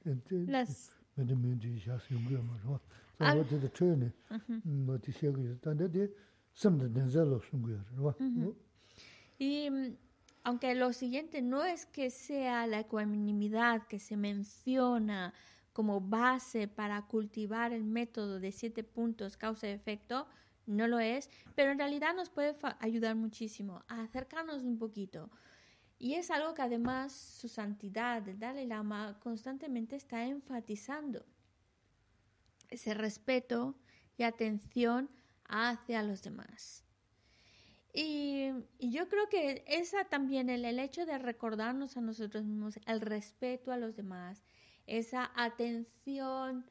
Las 0.46 0.94
de 1.16 1.34
mo 1.34 1.48
de 1.48 1.80
sam 1.80 1.98
de 6.78 6.90
ro 7.96 8.16
Y 9.38 9.68
aunque 10.44 10.74
lo 10.74 10.92
siguiente 10.92 11.42
no 11.42 11.64
es 11.64 11.86
que 11.86 12.10
sea 12.10 12.66
la 12.66 12.80
ecuanimidad 12.80 13.86
que 13.86 13.98
se 13.98 14.16
menciona 14.16 15.34
como 15.72 16.00
base 16.00 16.68
para 16.68 17.06
cultivar 17.06 17.72
el 17.72 17.84
método 17.84 18.40
de 18.40 18.52
siete 18.52 18.84
puntos 18.84 19.36
causa-efecto, 19.36 20.26
no 20.66 20.86
lo 20.86 20.98
es, 20.98 21.30
pero 21.54 21.72
en 21.72 21.78
realidad 21.78 22.14
nos 22.14 22.28
puede 22.28 22.54
ayudar 22.80 23.16
muchísimo. 23.16 23.82
A 23.88 24.02
acercarnos 24.02 24.62
un 24.62 24.78
poquito. 24.78 25.30
Y 26.02 26.14
es 26.14 26.32
algo 26.32 26.52
que 26.52 26.62
además 26.62 27.12
su 27.12 27.46
santidad, 27.46 28.28
el 28.28 28.36
Dalai 28.40 28.66
Lama, 28.66 29.20
constantemente 29.20 29.94
está 29.94 30.24
enfatizando. 30.24 31.24
Ese 32.70 32.92
respeto 32.92 33.76
y 34.18 34.24
atención 34.24 35.08
hacia 35.44 36.02
los 36.02 36.20
demás. 36.20 36.82
Y, 37.94 38.48
yo 38.80 39.08
creo 39.08 39.28
que 39.28 39.62
esa 39.68 40.04
también, 40.06 40.50
el, 40.50 40.64
el 40.64 40.80
hecho 40.80 41.06
de 41.06 41.18
recordarnos 41.18 41.96
a 41.96 42.00
nosotros 42.00 42.42
mismos, 42.42 42.80
el 42.86 43.00
respeto 43.00 43.70
a 43.70 43.76
los 43.76 43.94
demás, 43.94 44.42
esa 44.88 45.30
atención 45.36 46.68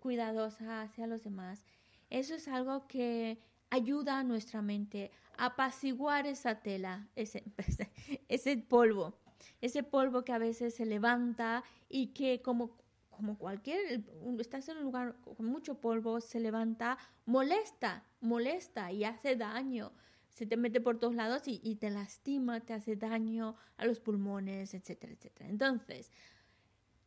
cuidadosa 0.00 0.82
hacia 0.82 1.06
los 1.06 1.22
demás, 1.22 1.64
eso 2.10 2.34
es 2.34 2.48
algo 2.48 2.88
que 2.88 3.38
ayuda 3.70 4.18
a 4.18 4.24
nuestra 4.24 4.62
mente 4.62 5.12
apaciguar 5.38 6.26
esa 6.26 6.60
tela, 6.62 7.08
ese, 7.16 7.44
ese 8.28 8.56
polvo, 8.56 9.14
ese 9.60 9.82
polvo 9.82 10.24
que 10.24 10.32
a 10.32 10.38
veces 10.38 10.74
se 10.74 10.86
levanta 10.86 11.64
y 11.88 12.08
que 12.08 12.42
como 12.42 12.76
como 13.16 13.38
cualquier, 13.38 14.02
estás 14.38 14.68
en 14.68 14.78
un 14.78 14.84
lugar 14.84 15.16
con 15.36 15.46
mucho 15.46 15.80
polvo, 15.80 16.20
se 16.20 16.40
levanta, 16.40 16.98
molesta, 17.26 18.04
molesta 18.20 18.92
y 18.92 19.04
hace 19.04 19.36
daño. 19.36 19.92
Se 20.30 20.46
te 20.46 20.56
mete 20.56 20.80
por 20.80 20.98
todos 20.98 21.14
lados 21.14 21.42
y, 21.46 21.76
te 21.76 21.90
lastima, 21.90 22.60
te 22.60 22.72
hace 22.72 22.96
daño 22.96 23.54
a 23.76 23.86
los 23.86 24.00
pulmones, 24.00 24.74
etcétera, 24.74 25.12
etcétera. 25.12 25.48
Entonces, 25.48 26.10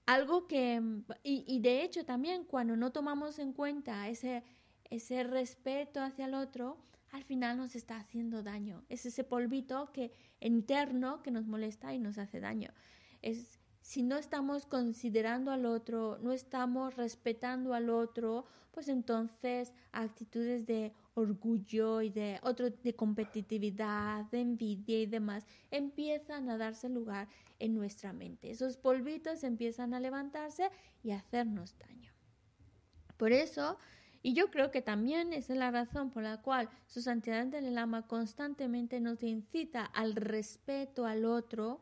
algo 0.06 0.48
que, 0.48 0.82
y, 1.24 1.44
y, 1.46 1.60
de 1.60 1.84
hecho 1.84 2.06
también 2.06 2.46
cuando 2.46 2.78
no 2.78 2.94
tomamos 2.94 3.38
en 3.40 3.52
cuenta 3.52 4.08
ese, 4.08 4.44
ese 4.90 5.24
respeto 5.26 6.02
hacia 6.02 6.26
el 6.26 6.36
otro, 6.36 6.78
al 7.12 7.24
final 7.24 7.58
nos 7.58 7.76
está 7.76 7.98
haciendo 7.98 8.44
daño. 8.44 8.84
Es 8.90 9.06
ese 9.06 9.24
polvito 9.24 9.92
que 9.94 10.12
interno 10.40 11.22
que 11.24 11.32
nos 11.32 11.48
molesta 11.48 11.94
y 11.94 12.00
nos 12.00 12.18
hace 12.18 12.40
daño. 12.40 12.72
Es, 13.22 13.60
si 13.82 14.04
no 14.04 14.18
estamos 14.18 14.66
considerando 14.66 15.52
al 15.52 15.66
otro, 15.66 16.18
no 16.22 16.32
estamos 16.34 16.96
respetando 16.96 17.74
al 17.74 17.90
otro, 17.90 18.46
pues 18.72 18.90
entonces 18.90 19.74
actitudes 19.92 20.66
de 20.68 20.94
orgullo 21.16 22.02
y 22.02 22.10
de 22.10 22.40
otro 22.44 22.70
de 22.70 22.96
competitividad, 22.96 24.26
de 24.26 24.42
envidia 24.42 25.02
y 25.02 25.08
demás 25.08 25.48
empiezan 25.72 26.50
a 26.50 26.58
darse 26.58 26.90
lugar 26.90 27.28
en 27.58 27.74
nuestra 27.74 28.14
mente. 28.14 28.52
Esos 28.52 28.78
polvitos 28.78 29.44
empiezan 29.44 29.94
a 29.94 30.00
levantarse 30.00 30.70
y 31.04 31.12
a 31.12 31.18
hacernos 31.18 31.76
daño. 31.80 32.12
Por 33.18 33.32
eso, 33.32 33.80
y 34.28 34.34
yo 34.34 34.52
creo 34.52 34.72
que 34.72 34.82
también 34.82 35.32
es 35.32 35.48
la 35.48 35.72
razón 35.72 36.10
por 36.10 36.22
la 36.22 36.42
cual 36.42 36.70
su 36.86 37.02
santidad 37.02 37.46
del 37.46 37.74
Lama 37.74 38.08
constantemente 38.08 39.00
nos 39.00 39.24
incita 39.24 39.86
al 39.86 40.16
respeto 40.16 41.06
al 41.06 41.24
otro, 41.24 41.80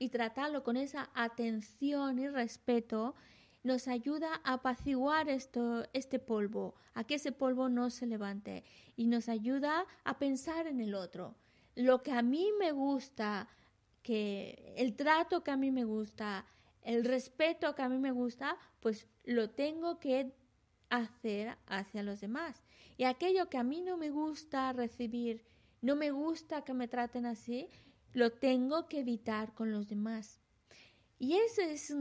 y 0.00 0.08
tratarlo 0.08 0.64
con 0.64 0.76
esa 0.76 1.10
atención 1.14 2.18
y 2.18 2.26
respeto 2.26 3.14
nos 3.62 3.86
ayuda 3.86 4.40
a 4.42 4.54
apaciguar 4.54 5.28
esto, 5.28 5.86
este 5.92 6.18
polvo, 6.18 6.74
a 6.94 7.04
que 7.04 7.14
ese 7.14 7.30
polvo 7.30 7.68
no 7.68 7.90
se 7.90 8.06
levante 8.06 8.64
y 8.96 9.06
nos 9.06 9.28
ayuda 9.28 9.86
a 10.02 10.18
pensar 10.18 10.66
en 10.66 10.80
el 10.80 10.96
otro. 10.96 11.36
Lo 11.76 12.02
que 12.02 12.10
a 12.10 12.22
mí 12.22 12.50
me 12.58 12.72
gusta, 12.72 13.46
que 14.02 14.74
el 14.76 14.96
trato 14.96 15.44
que 15.44 15.52
a 15.52 15.56
mí 15.56 15.70
me 15.70 15.84
gusta, 15.84 16.44
el 16.82 17.04
respeto 17.04 17.76
que 17.76 17.82
a 17.82 17.88
mí 17.88 17.98
me 17.98 18.10
gusta, 18.10 18.58
pues 18.80 19.06
lo 19.22 19.50
tengo 19.50 20.00
que 20.00 20.34
hacer 20.96 21.56
hacia 21.66 22.02
los 22.02 22.20
demás. 22.20 22.62
Y 22.96 23.04
aquello 23.04 23.48
que 23.48 23.58
a 23.58 23.64
mí 23.64 23.80
no 23.80 23.96
me 23.96 24.10
gusta 24.10 24.72
recibir, 24.72 25.44
no 25.82 25.96
me 25.96 26.10
gusta 26.10 26.62
que 26.62 26.74
me 26.74 26.88
traten 26.88 27.26
así, 27.26 27.68
lo 28.12 28.32
tengo 28.32 28.88
que 28.88 29.00
evitar 29.00 29.52
con 29.54 29.72
los 29.72 29.88
demás. 29.88 30.40
Y 31.18 31.34
eso 31.34 31.62
es 31.62 31.94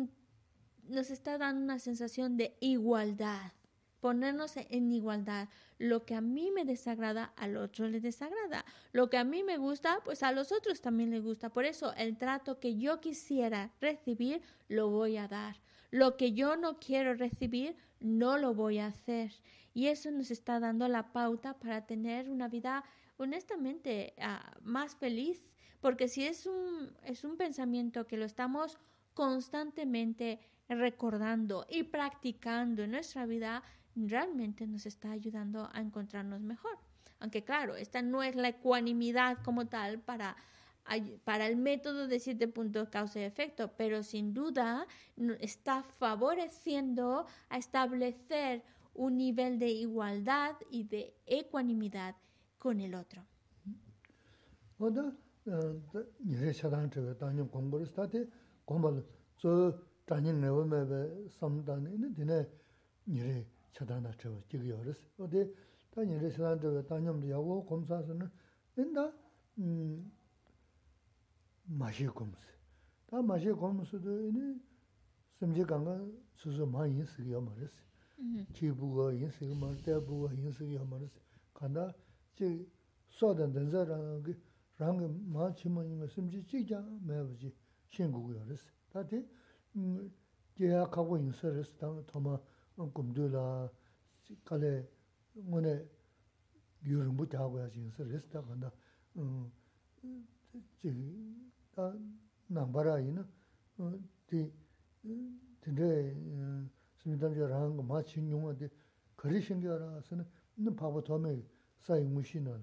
nos 0.88 1.10
está 1.10 1.38
dando 1.38 1.64
una 1.64 1.80
sensación 1.80 2.38
de 2.38 2.56
igualdad, 2.60 3.54
ponernos 4.00 4.58
en 4.58 4.92
igualdad. 4.92 5.50
Lo 5.78 6.06
que 6.06 6.16
a 6.16 6.22
mí 6.22 6.52
me 6.52 6.66
desagrada, 6.66 7.34
al 7.36 7.58
otro 7.58 7.88
le 7.88 8.00
desagrada. 8.00 8.66
Lo 8.92 9.10
que 9.10 9.18
a 9.18 9.24
mí 9.24 9.44
me 9.44 9.58
gusta, 9.58 10.02
pues 10.04 10.24
a 10.24 10.32
los 10.32 10.52
otros 10.52 10.82
también 10.82 11.12
les 11.12 11.24
gusta. 11.24 11.50
Por 11.50 11.66
eso 11.66 11.94
el 11.96 12.18
trato 12.18 12.60
que 12.60 12.78
yo 12.78 13.00
quisiera 13.00 13.72
recibir, 13.80 14.42
lo 14.68 14.90
voy 14.90 15.18
a 15.18 15.28
dar. 15.28 15.56
Lo 15.94 16.18
que 16.18 16.34
yo 16.34 16.56
no 16.56 16.80
quiero 16.80 17.14
recibir, 17.14 17.78
no 18.00 18.40
lo 18.40 18.56
voy 18.56 18.80
a 18.80 18.88
hacer. 18.88 19.32
Y 19.76 19.88
eso 19.88 20.10
nos 20.10 20.32
está 20.32 20.60
dando 20.60 20.88
la 20.88 21.14
pauta 21.14 21.60
para 21.60 21.86
tener 21.86 22.30
una 22.30 22.48
vida 22.48 22.84
honestamente 23.18 24.16
ah, 24.18 24.58
más 24.64 24.96
feliz 24.96 25.46
porque 25.84 26.08
si 26.08 26.26
es 26.26 26.48
un, 26.48 26.96
es 27.04 27.26
un 27.26 27.36
pensamiento 27.36 28.08
que 28.08 28.16
lo 28.16 28.24
estamos 28.24 28.80
constantemente 29.14 30.40
recordando 30.70 31.68
y 31.70 31.84
practicando 31.84 32.84
en 32.84 32.92
nuestra 32.92 33.26
vida, 33.26 33.62
realmente 33.94 34.66
nos 34.66 34.86
está 34.86 35.12
ayudando 35.12 35.70
a 35.74 35.82
encontrarnos 35.82 36.40
mejor. 36.40 36.80
Aunque 37.20 37.44
claro, 37.44 37.76
esta 37.76 38.02
no 38.02 38.24
es 38.24 38.36
la 38.36 38.48
ecuanimidad 38.48 39.40
como 39.44 39.68
tal 39.68 40.00
para, 40.00 40.38
para 41.24 41.48
el 41.48 41.56
método 41.56 42.08
de 42.08 42.20
siete 42.20 42.48
puntos 42.48 42.90
causa 42.90 43.20
y 43.20 43.24
efecto, 43.24 43.72
pero 43.78 44.04
sin 44.04 44.34
duda 44.34 44.86
está 45.40 45.84
favoreciendo 45.84 47.26
a 47.50 47.58
establecer 47.58 48.64
un 48.94 49.18
nivel 49.18 49.60
de 49.60 49.70
igualdad 49.70 50.56
y 50.70 50.84
de 50.84 51.16
ecuanimidad 51.26 52.16
con 52.58 52.80
el 52.80 52.96
otro. 52.96 53.24
마셰 71.66 72.10
고무스 72.12 72.48
다 73.08 73.22
마셰 73.22 73.54
고무스도 73.56 74.28
이니 74.28 74.60
심지 75.40 75.64
강가 75.64 76.00
수수 76.36 76.66
많이 76.66 77.04
쓰기야 77.06 77.40
말았어. 77.40 77.82
지부가 78.54 79.12
인생이 79.14 79.54
말때 79.56 80.00
부가 80.06 80.32
인생이 80.34 80.78
말았어. 80.78 81.20
간다. 81.54 81.94
지 82.36 82.66
소든 83.10 83.52
된자랑 83.52 84.24
랑 84.78 85.32
마치만이 85.32 86.08
심지 86.10 86.46
지자 86.46 86.82
매버지 87.02 87.54
신고고 87.90 88.40
알았어. 88.42 88.66
다데 88.92 89.26
계약하고 90.56 91.18
인서스 91.18 91.78
당 91.78 92.06
도마 92.08 92.40
꿈들라 92.94 93.70
갈래 94.46 94.88
뭐네 95.34 95.86
유름부터 96.86 97.38
하고 97.38 97.60
하지 97.60 97.80
인서스 97.80 98.30
간다. 98.30 98.72
음 99.18 99.52
지금 100.80 101.52
kālē 101.75 101.99
ngōne 102.49 102.59
yu 102.59 102.59
rīmbu 102.59 102.59
jā 102.59 102.65
gu 102.73 102.85
yā 102.85 102.99
yīng 102.99 103.09
sā 103.09 103.09
rīs, 103.09 103.09
tā 103.09 103.09
kāndā 103.09 103.09
jī 103.09 103.09
tā 103.09 103.09
nāmbā 103.09 103.09
rā 103.09 103.09
yīna 103.09 103.23
tī 104.29 104.39
tīndrē 105.63 105.91
simchī 106.99 107.19
tam 107.21 107.33
jā 107.35 107.47
rāngi 107.53 107.83
mā 107.83 108.03
chīng 108.03 108.31
yunga 108.31 108.55
tī 108.59 108.71
kari 109.17 109.41
shīng 109.43 109.63
yā 109.63 109.79
rā 109.79 110.03
sā 110.07 110.17
nā 110.17 110.71
pāpa 110.75 111.01
tōme 111.05 111.37
sā 111.87 111.99
yīng 112.01 112.13
mū 112.15 112.23
shī 112.25 112.43
nā 112.43 112.59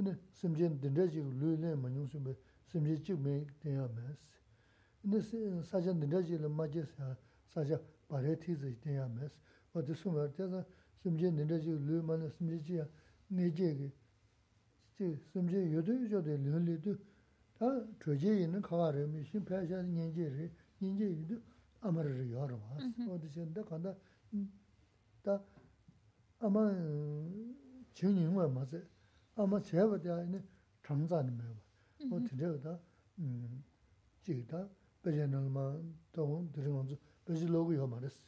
근데 0.00 0.16
심지엔 0.32 0.80
딘데지 0.80 1.20
루네 1.20 1.74
마뉴스메 1.74 2.34
심지 2.64 3.02
찌메 3.02 3.44
대야 3.60 3.88
메스 3.88 4.26
근데 5.02 5.20
사전 5.64 6.00
딘데지를 6.00 6.48
맞게서 6.48 7.16
사자 7.48 7.78
바레티즈 8.08 8.80
대야 8.80 9.08
메스 9.08 9.34
어디 9.74 9.92
숨어 9.94 10.32
때서 10.32 10.64
심지 11.02 11.30
딘데지 11.30 11.68
루만 11.70 12.30
심지지야 12.38 12.86
네제게 13.28 13.92
지 14.96 15.18
심지 15.32 15.56
요도 15.74 16.10
요도 16.10 16.36
르르도 16.36 16.96
다 17.58 17.66
조제 18.00 18.40
있는 18.42 18.62
가가를 18.62 19.06
미신 19.08 19.44
패샤 19.44 19.82
년제를 19.82 20.50
년제도 20.80 21.40
아마르 21.80 22.30
여러 22.30 22.58
봐 22.58 22.76
어디 23.08 23.30
전다 23.30 23.62
간다 23.64 23.94
다 25.22 25.42
아마 26.38 26.70
증인과 27.94 28.48
맞아 28.48 28.80
아마 29.34 29.60
제가 29.60 30.00
대하는 30.00 30.42
정자는 30.82 31.38
뭐 32.08 32.18
어떻게다 32.18 32.78
음 33.18 33.62
지다 34.22 34.68
배전을만 35.02 35.94
또 36.12 36.48
들은 36.52 36.72
거 36.72 36.86
배지 37.24 37.46
로고 37.46 37.74
요 37.74 37.86
말했어 37.86 38.26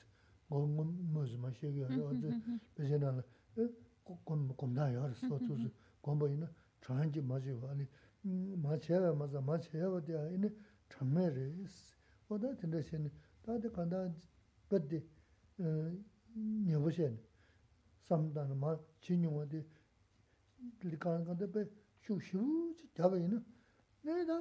뭐뭐 0.48 0.84
무슨 0.84 1.40
마시게 1.40 1.84
어디 1.84 2.30
배전을 2.74 3.22
꼭 4.04 4.24
곰나요 4.56 5.04
알았어 5.04 5.38
또 5.38 5.56
공부이나 6.00 6.50
저한테 6.80 7.20
맞지 7.20 7.58
아니 7.70 7.86
마체가 8.26 9.14
맞아 9.14 9.40
마체가 9.40 10.02
대하는 10.02 10.56
참매를 10.88 11.66
어디 12.28 12.56
된다신 12.56 13.10
다들 13.42 13.72
간다 13.72 14.12
bati 14.72 15.04
nyabu 16.66 16.90
shen, 16.90 17.18
samdana 18.08 18.54
ma 18.54 18.78
chi 19.00 19.16
nyungwa 19.16 19.44
di 19.44 19.60
likaan 20.80 21.24
kanda 21.24 21.46
pe 21.46 21.68
shu 22.00 22.18
shu 22.18 22.74
chi 22.76 22.88
gyaba 22.94 23.16
ina, 23.18 23.38
naya 24.00 24.24
da 24.24 24.38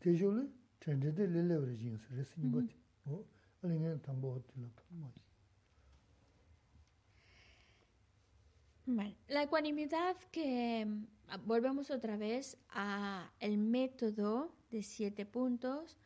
teisho 0.00 0.30
li 0.36 0.44
chanchi 0.80 1.12
di 1.12 1.24
li 1.26 1.40
lewa 1.48 1.64
ri 1.64 1.76
jingi 1.76 1.98
sari 1.98 2.24
singi 2.24 2.48
bati, 2.48 2.74
o, 3.04 3.24
ali 3.60 3.78
ngay 3.78 4.00
tambo 4.00 4.32
hoti 4.32 4.60
la 4.60 4.68
pa 4.74 4.82
ma 4.90 5.08
chi. 5.14 5.20
Vale. 8.84 9.14
La 9.28 9.42
ecuanimidad 9.42 10.16
que 10.32 10.84
mm, 10.84 11.06
volvemos 11.45 11.91
otra 11.91 12.17
vez 12.17 12.57
a 12.69 13.31
el 13.39 13.57
método 13.57 14.53
de 14.71 14.83
siete 14.83 15.25
puntos, 15.25 15.97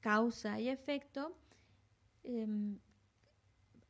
causa 0.00 0.60
y 0.60 0.68
efecto. 0.68 1.36
em, 2.22 2.78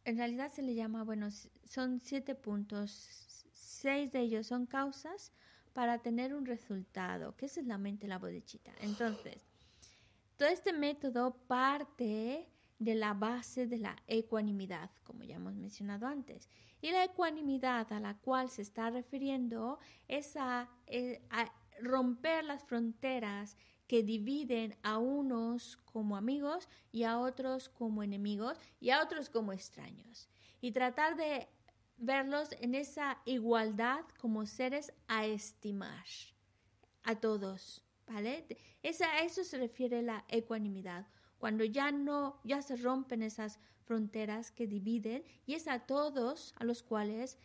en 0.05 0.17
realidad 0.17 0.53
se 0.53 0.63
le 0.63 0.75
llama, 0.75 1.03
bueno, 1.05 1.29
son 1.65 1.99
siete 1.99 2.35
puntos, 2.35 2.91
seis 3.53 4.13
de 4.13 4.21
ellos 4.21 4.47
son 4.47 4.67
causas 4.67 5.33
para 5.73 5.99
tener 5.99 6.35
un 6.35 6.47
resultado, 6.47 7.37
que 7.37 7.47
es 7.47 7.57
la 7.65 7.79
mente, 7.79 8.07
la 8.07 8.19
bodechita. 8.19 8.73
Entonces, 8.81 9.37
todo 10.37 10.49
este 10.49 10.73
método 10.73 11.35
parte 11.47 12.49
de 12.79 12.95
la 12.95 13.15
base 13.15 13.67
de 13.67 13.79
la 13.79 13.97
ecuanimidad, 14.07 14.91
como 15.05 15.25
ya 15.25 15.37
hemos 15.37 15.55
mencionado 15.55 16.07
antes. 16.07 16.49
Y 16.81 16.91
la 16.91 17.05
ecuanimidad 17.05 17.93
a 17.93 18.01
la 18.01 18.19
cual 18.19 18.51
se 18.51 18.63
está 18.63 18.91
refiriendo 18.91 19.79
es 20.09 20.37
a, 20.37 20.69
eh, 20.87 21.23
a 21.31 21.53
romper 21.81 22.45
las 22.45 22.65
fronteras 22.65 23.57
que 23.87 24.03
dividen 24.03 24.77
a 24.83 24.99
unos 24.99 25.77
como 25.85 26.17
amigos 26.17 26.69
y 26.91 27.05
a 27.05 27.19
otros 27.19 27.69
como 27.69 28.03
enemigos 28.03 28.59
y 28.81 28.91
a 28.91 29.03
otros 29.03 29.31
como 29.31 29.53
extraños. 29.53 30.29
Y 30.61 30.73
tratar 30.73 31.17
de 31.17 31.49
verlos 31.97 32.51
en 32.61 32.75
esa 32.75 33.19
igualdad 33.25 34.05
como 34.21 34.47
seres 34.47 34.93
a 35.07 35.27
estimar 35.27 36.05
a 37.03 37.15
todos, 37.17 37.85
¿vale? 38.07 38.47
Esa, 38.83 39.11
a 39.13 39.21
eso 39.21 39.45
se 39.45 39.59
refiere 39.59 40.03
la 40.03 40.25
ecuanimidad, 40.29 41.07
cuando 41.45 41.63
ya 41.65 41.93
no, 41.93 42.41
ya 42.43 42.63
se 42.63 42.75
rompen 42.75 43.23
esas 43.23 43.61
fronteras 43.85 44.51
que 44.51 44.67
dividen 44.67 45.23
y 45.45 45.53
es 45.53 45.69
a 45.69 45.81
todos 45.81 46.55
a 46.57 46.65
los 46.65 46.83
cuales 46.83 47.37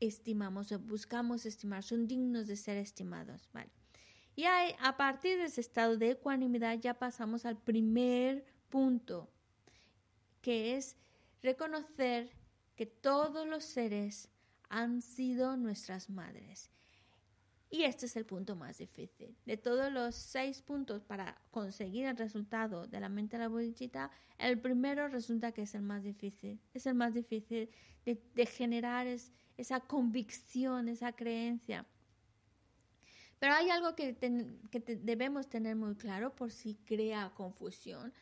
estimamos 0.00 0.72
o 0.72 0.78
buscamos 0.78 1.44
estimar, 1.44 1.82
son 1.82 2.06
dignos 2.06 2.46
de 2.46 2.56
ser 2.56 2.78
estimados, 2.78 3.50
¿vale? 3.52 3.68
Y 4.34 4.44
a 4.46 4.96
partir 4.96 5.36
de 5.36 5.44
ese 5.44 5.60
estado 5.60 5.98
de 5.98 6.12
ecuanimidad 6.12 6.78
ya 6.78 6.94
pasamos 6.94 7.44
al 7.44 7.58
primer 7.58 8.46
punto, 8.70 9.28
que 10.40 10.74
es 10.78 10.96
reconocer 11.42 12.30
que 12.76 12.86
todos 12.86 13.46
los 13.46 13.62
seres 13.62 14.30
han 14.70 15.02
sido 15.02 15.58
nuestras 15.58 16.08
madres. 16.08 16.70
Y 17.74 17.82
este 17.82 18.06
es 18.06 18.14
el 18.14 18.24
punto 18.24 18.54
más 18.54 18.78
difícil. 18.78 19.36
De 19.44 19.56
todos 19.56 19.92
los 19.92 20.14
seis 20.14 20.62
puntos 20.62 21.02
para 21.02 21.36
conseguir 21.50 22.04
el 22.06 22.16
resultado 22.16 22.86
de 22.86 23.00
la 23.00 23.08
mente 23.08 23.36
de 23.36 23.42
la 23.42 23.48
bodhicitta, 23.48 24.12
el 24.38 24.60
primero 24.60 25.08
resulta 25.08 25.50
que 25.50 25.62
es 25.62 25.74
el 25.74 25.82
más 25.82 26.04
difícil. 26.04 26.60
Es 26.72 26.86
el 26.86 26.94
más 26.94 27.14
difícil 27.14 27.68
de, 28.04 28.46
generar 28.46 29.08
es- 29.08 29.32
esa 29.56 29.80
convicción, 29.80 30.88
esa 30.88 31.10
creencia. 31.16 31.84
Pero 33.40 33.54
hay 33.54 33.70
algo 33.70 33.96
que, 33.96 34.14
que 34.70 34.80
debemos 35.02 35.48
tener 35.48 35.74
muy 35.74 35.96
claro 35.96 36.32
por 36.32 36.52
si 36.52 36.76
crea 36.76 37.32
confusión. 37.34 38.12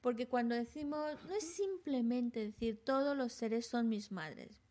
Porque 0.00 0.26
cuando 0.26 0.54
decimos, 0.54 1.22
no 1.28 1.34
es 1.34 1.54
simplemente 1.54 2.40
decir 2.46 2.82
todos 2.82 3.14
los 3.14 3.34
seres 3.34 3.66
son 3.66 3.90
mis 3.90 4.10
madres. 4.10 4.62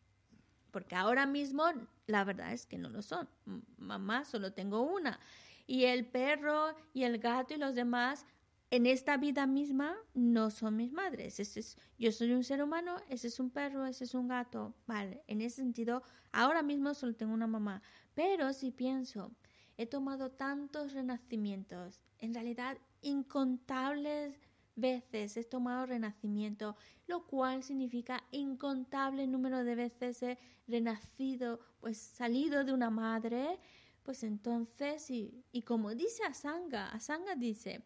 Porque 0.71 0.95
ahora 0.95 1.27
mismo 1.27 1.63
la 2.11 2.23
verdad 2.23 2.53
es 2.53 2.65
que 2.65 2.77
no 2.77 2.89
lo 2.89 3.01
son. 3.01 3.29
Mamá 3.77 4.25
solo 4.25 4.53
tengo 4.53 4.81
una. 4.81 5.19
Y 5.65 5.85
el 5.85 6.05
perro 6.05 6.75
y 6.93 7.03
el 7.03 7.17
gato 7.17 7.53
y 7.53 7.57
los 7.57 7.75
demás 7.75 8.25
en 8.71 8.85
esta 8.85 9.17
vida 9.17 9.47
misma 9.47 9.97
no 10.13 10.49
son 10.49 10.77
mis 10.77 10.91
madres. 10.91 11.39
Ese 11.39 11.59
es, 11.59 11.77
yo 11.97 12.11
soy 12.11 12.31
un 12.31 12.43
ser 12.43 12.63
humano, 12.63 12.95
ese 13.09 13.27
es 13.27 13.39
un 13.39 13.49
perro, 13.49 13.85
ese 13.85 14.05
es 14.05 14.13
un 14.13 14.27
gato. 14.29 14.73
Vale, 14.87 15.23
en 15.27 15.41
ese 15.41 15.57
sentido, 15.57 16.03
ahora 16.31 16.63
mismo 16.63 16.93
solo 16.93 17.13
tengo 17.13 17.33
una 17.33 17.47
mamá. 17.47 17.81
Pero 18.13 18.53
si 18.53 18.71
pienso, 18.71 19.31
he 19.77 19.85
tomado 19.87 20.31
tantos 20.31 20.93
renacimientos, 20.93 22.01
en 22.19 22.33
realidad 22.33 22.77
incontables 23.01 24.39
veces 24.75 25.37
he 25.37 25.43
tomado 25.43 25.85
renacimiento, 25.85 26.75
lo 27.07 27.25
cual 27.27 27.63
significa 27.63 28.23
incontable 28.31 29.27
número 29.27 29.63
de 29.63 29.75
veces 29.75 30.21
he 30.23 30.37
renacido, 30.67 31.59
pues 31.79 31.97
salido 31.97 32.63
de 32.63 32.73
una 32.73 32.89
madre, 32.89 33.59
pues 34.03 34.23
entonces, 34.23 35.09
y, 35.09 35.43
y 35.51 35.61
como 35.61 35.93
dice 35.93 36.23
Asanga, 36.23 36.89
Asanga 36.89 37.35
dice, 37.35 37.83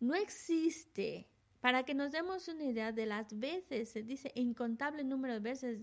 no 0.00 0.14
existe, 0.14 1.28
para 1.60 1.84
que 1.84 1.94
nos 1.94 2.10
demos 2.12 2.48
una 2.48 2.64
idea 2.64 2.92
de 2.92 3.06
las 3.06 3.38
veces, 3.38 3.90
se 3.90 4.02
dice 4.02 4.32
incontable 4.34 5.04
número 5.04 5.34
de 5.34 5.40
veces, 5.40 5.80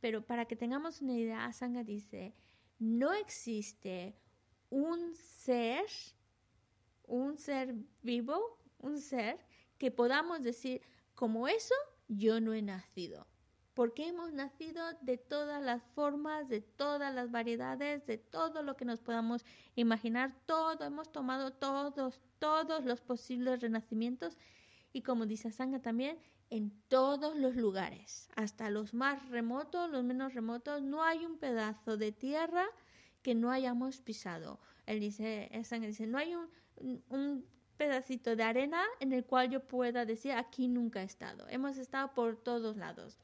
pero 0.00 0.26
para 0.26 0.46
que 0.46 0.56
tengamos 0.56 1.02
una 1.02 1.12
idea, 1.12 1.44
Asanga 1.44 1.84
dice, 1.84 2.34
no 2.78 3.12
existe 3.12 4.16
un 4.70 5.14
ser, 5.14 5.84
un 7.06 7.36
ser 7.36 7.74
vivo, 8.02 8.59
un 8.80 8.98
ser 9.00 9.38
que 9.78 9.90
podamos 9.90 10.42
decir, 10.42 10.82
como 11.14 11.48
eso, 11.48 11.74
yo 12.08 12.40
no 12.40 12.54
he 12.54 12.62
nacido. 12.62 13.26
Porque 13.74 14.08
hemos 14.08 14.32
nacido 14.32 14.82
de 15.00 15.16
todas 15.16 15.62
las 15.62 15.82
formas, 15.94 16.48
de 16.48 16.60
todas 16.60 17.14
las 17.14 17.30
variedades, 17.30 18.04
de 18.04 18.18
todo 18.18 18.62
lo 18.62 18.76
que 18.76 18.84
nos 18.84 19.00
podamos 19.00 19.44
imaginar, 19.74 20.34
todo, 20.44 20.84
hemos 20.84 21.12
tomado 21.12 21.52
todos, 21.52 22.20
todos 22.38 22.84
los 22.84 23.00
posibles 23.00 23.60
renacimientos 23.60 24.36
y 24.92 25.02
como 25.02 25.26
dice 25.26 25.52
Sangha 25.52 25.80
también, 25.80 26.18
en 26.50 26.72
todos 26.88 27.36
los 27.36 27.54
lugares, 27.54 28.28
hasta 28.34 28.70
los 28.70 28.92
más 28.92 29.28
remotos, 29.28 29.88
los 29.90 30.02
menos 30.02 30.34
remotos, 30.34 30.82
no 30.82 31.04
hay 31.04 31.24
un 31.24 31.38
pedazo 31.38 31.96
de 31.96 32.10
tierra 32.10 32.66
que 33.22 33.34
no 33.34 33.50
hayamos 33.50 34.00
pisado. 34.00 34.58
Él 34.86 34.98
dice, 34.98 35.48
Sangha 35.64 35.86
dice, 35.86 36.08
no 36.08 36.18
hay 36.18 36.34
un, 36.34 37.04
un 37.08 37.46
pedacito 37.80 38.36
de 38.36 38.42
arena 38.42 38.84
en 39.00 39.14
el 39.14 39.24
cual 39.24 39.48
yo 39.48 39.66
pueda 39.66 40.04
decir 40.04 40.32
aquí 40.32 40.68
nunca 40.68 41.00
he 41.00 41.06
estado. 41.06 41.48
Hemos 41.48 41.78
estado 41.78 42.12
por 42.12 42.36
todos 42.36 42.76
lados. 42.76 43.16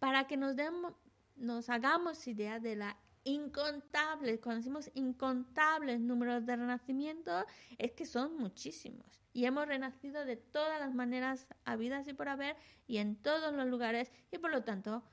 Para 0.00 0.26
que 0.26 0.36
nos 0.36 0.56
demos, 0.56 0.94
nos 1.36 1.70
hagamos 1.70 2.26
idea 2.26 2.58
de 2.58 2.74
la 2.74 2.96
incontables, 3.22 4.40
cuando 4.40 4.58
decimos 4.58 4.90
incontables 4.94 6.00
números 6.00 6.44
de 6.44 6.56
renacimiento, 6.56 7.46
es 7.78 7.92
que 7.92 8.04
son 8.04 8.36
muchísimos. 8.36 9.22
Y 9.32 9.44
hemos 9.44 9.68
renacido 9.68 10.24
de 10.24 10.34
todas 10.34 10.80
las 10.80 10.92
maneras 10.92 11.46
habidas 11.64 12.08
y 12.08 12.12
por 12.12 12.28
haber 12.28 12.56
y 12.88 12.96
en 12.96 13.14
todos 13.14 13.54
los 13.54 13.68
lugares 13.68 14.10
y 14.32 14.38
por 14.38 14.50
lo 14.50 14.64
tanto 14.64 15.04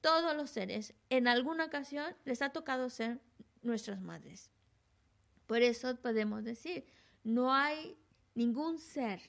todos 0.00 0.36
los 0.36 0.50
seres 0.50 0.94
en 1.10 1.26
alguna 1.26 1.64
ocasión 1.64 2.14
les 2.24 2.40
ha 2.42 2.50
tocado 2.50 2.88
ser 2.88 3.18
nuestras 3.62 4.00
madres. 4.00 4.52
Por 5.48 5.60
eso 5.62 5.96
podemos 5.96 6.44
decir, 6.44 6.86
no 7.24 7.52
hay 7.52 7.98
ningún 8.38 8.78
ser, 8.78 9.20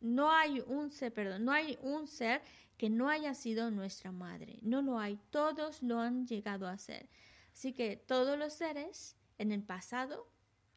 no 0.00 0.30
hay 0.30 0.60
un 0.66 0.90
ser, 0.90 1.12
perdón, 1.12 1.44
no 1.44 1.52
hay 1.52 1.78
un 1.82 2.06
ser 2.06 2.40
que 2.76 2.88
no 2.88 3.08
haya 3.08 3.34
sido 3.34 3.70
nuestra 3.70 4.12
madre. 4.12 4.58
No 4.62 4.80
lo 4.80 4.98
hay, 4.98 5.18
todos 5.30 5.82
lo 5.82 6.00
han 6.00 6.26
llegado 6.26 6.66
a 6.66 6.78
ser. 6.78 7.08
Así 7.52 7.72
que 7.72 7.96
todos 7.96 8.38
los 8.38 8.52
seres 8.54 9.16
en 9.38 9.52
el 9.52 9.62
pasado, 9.62 10.28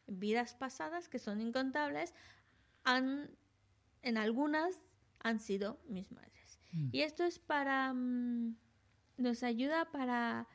en 0.06 0.20
vidas 0.20 0.54
pasadas, 0.54 1.08
que 1.08 1.18
son 1.18 1.40
incontables, 1.40 2.14
han, 2.84 3.30
en 4.02 4.18
algunas 4.18 4.82
han 5.20 5.40
sido 5.40 5.80
mis 5.88 6.10
madres. 6.12 6.60
Mm. 6.72 6.88
Y 6.92 7.00
esto 7.02 7.24
es 7.24 7.38
para, 7.38 7.92
um, 7.92 8.56
nos 9.16 9.42
ayuda 9.42 9.90
para, 9.90 10.46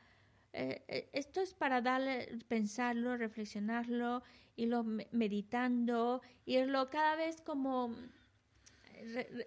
eh, 0.52 1.10
esto 1.12 1.40
es 1.40 1.54
para 1.54 1.80
darle, 1.80 2.38
pensarlo, 2.48 3.16
reflexionarlo, 3.16 4.22
irlo 4.56 4.84
meditando, 5.12 6.22
irlo 6.46 6.90
cada 6.90 7.16
vez 7.16 7.40
como 7.40 7.94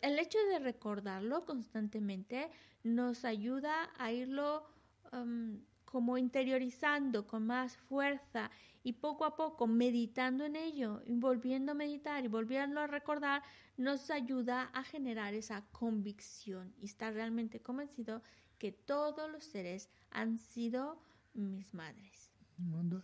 el 0.02 0.20
hecho 0.20 0.38
de 0.50 0.60
recordarlo 0.60 1.46
constantemente 1.46 2.50
nos 2.84 3.24
ayuda 3.24 3.90
a 3.98 4.12
irlo 4.12 4.66
um, 5.14 5.60
como 5.86 6.18
interiorizando 6.18 7.26
con 7.26 7.48
más 7.48 7.78
fuerza 7.78 8.52
y 8.84 8.94
poco 8.94 9.26
a 9.26 9.36
poco 9.36 9.66
meditando 9.66 10.44
en 10.46 10.56
ello 10.56 11.02
y 11.06 11.14
volviendo 11.16 11.72
a 11.72 11.76
meditar 11.76 12.26
y 12.26 12.28
volviendo 12.28 12.82
a 12.82 12.88
recordar 12.88 13.44
nos 13.78 14.10
ayuda 14.12 14.64
a 14.74 14.84
generar 14.84 15.34
esa 15.34 15.66
convicción 15.72 16.74
y 16.82 16.86
estar 16.86 17.14
realmente 17.14 17.62
convencido 17.62 18.22
que 18.58 18.72
todos 18.72 19.32
los 19.32 19.44
seres 19.44 19.90
han 20.12 20.38
sido 20.38 21.00
mis 21.34 21.74
madres. 21.74 22.32
no 22.58 23.04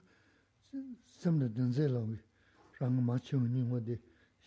samda 1.21 1.47
dhanze 1.47 1.87
lawi, 1.87 2.17
rānga 2.79 3.01
māchiyōng 3.05 3.47
nīngwa 3.51 3.81
de 3.85 3.99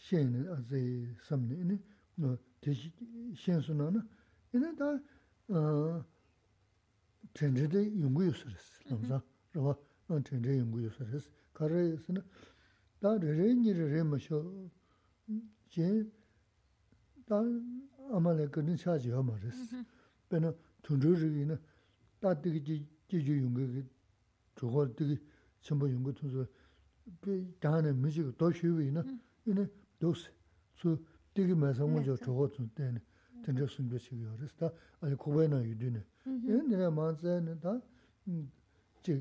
shen 0.06 0.34
azay 0.56 1.16
samda, 1.28 1.54
ini 1.54 1.78
shen 3.34 3.62
suna 3.62 3.90
na, 3.90 4.02
ini 4.52 4.72
tā 4.78 4.88
tenze 7.34 7.68
de 7.68 7.82
yungu 7.82 8.22
yusaris, 8.24 8.68
lamsa, 8.90 9.22
rāwa 9.54 9.76
tenze 10.24 10.56
yungu 10.56 10.80
yusaris, 10.86 11.28
kāra 11.54 11.82
yasana, 11.90 12.24
tā 13.00 13.18
rere 13.20 13.52
niri 13.54 13.90
re 13.92 14.02
masho, 14.02 14.40
jen 15.70 16.10
tā 17.28 17.42
amale 18.12 18.48
kani 18.50 18.76
chāji 18.76 19.12
yama 19.12 19.36
res, 19.42 19.54
mm-hmm. 19.54 19.86
pena 20.28 20.54
tundru 20.82 21.14
rigi 21.14 21.44
na, 21.44 21.58
tā 22.20 22.34
tiki 22.40 22.80
jiju 23.08 23.40
yungu 23.42 23.68
ki, 23.72 23.86
chukwa 24.56 24.88
tiki 24.96 25.20
chenpo 25.64 25.88
yungu 25.88 26.12
tunzu, 26.12 26.46
dhāne 27.60 27.92
mūjiga 27.96 28.32
dō 28.38 28.50
shūwi 28.58 28.90
na, 28.92 29.04
yunā 29.48 29.64
dōs, 30.00 30.28
su 30.80 30.94
tīki 31.36 31.56
mēsā 31.58 31.86
mūjiga 31.88 32.16
chōgō 32.22 32.48
tsun 32.54 32.70
tēne, 32.76 33.00
tēnzhā 33.44 33.66
mm-hmm. 33.66 33.74
sūngbā 33.74 34.00
chīga 34.04 34.28
yoris, 34.28 34.54
tā 34.60 34.70
āli 35.04 35.18
kōbay 35.20 35.50
nā 35.52 35.60
yudu 35.64 35.92
nē. 35.94 36.04
Yunā 36.48 36.62
nirā 36.70 36.90
mānsā 36.94 37.38
nē, 37.44 37.56
tā 37.62 37.74
mm, 38.28 38.46
chī 39.04 39.18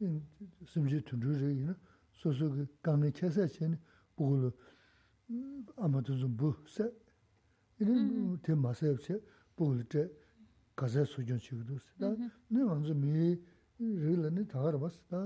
mm, 0.00 0.18
sūmjī 0.72 1.00
tunzhū 1.08 1.36
rī 1.40 1.52
yunā, 1.62 1.76
su 2.20 2.32
su 2.36 2.50
kāngi 2.84 3.12
chēsā 3.20 3.48
chēne, 3.56 3.80
būgulu 4.18 4.52
āmā 5.80 6.00
mm, 6.00 6.04
tunzu 6.10 6.28
bū 6.28 6.52
sē, 6.76 6.90
yunā 7.80 8.36
tē 8.44 8.56
māsā 8.60 8.92
yab 8.92 9.00
chē, 9.04 9.18
būgulu 9.56 9.88
chē 9.88 10.08
kāsā 10.76 11.06
sūjōn 11.08 11.40
chīga 11.40 11.68
dōs, 11.70 11.92
tā 12.00 12.12
nirā 12.16 12.68
mānsā 12.68 12.92
mm-hmm. 12.92 13.16
mī 13.16 13.53
rilani 13.78 14.46
tagar 14.46 14.78
bas, 14.78 15.00
ta 15.08 15.24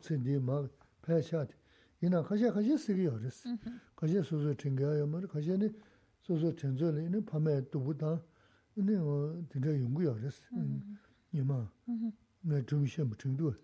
tsindi 0.00 0.38
ma 0.38 0.68
paya 1.00 1.22
shaati. 1.22 1.54
Ina 2.02 2.22
kasha 2.22 2.52
kasha 2.52 2.78
sigi 2.78 3.02
yoris. 3.02 3.44
Kasha 3.96 4.22
suzo 4.22 4.54
tinga 4.54 4.96
yomar, 4.96 5.26
kasha 5.26 5.56
ni 5.56 5.72
suzo 6.20 6.52
tinzo 6.52 6.90
li, 6.92 7.04
ina 7.06 7.20
pamaya 7.22 7.62
tubu 7.62 7.94
tang, 7.96 8.20
ina 8.76 9.00
tinda 9.48 9.70
yungu 9.72 10.02
yoris. 10.02 10.40
Ima, 11.32 11.70
nga 12.46 12.62
chumi 12.62 12.86
shenpa 12.86 13.16
tingduwa. 13.16 13.54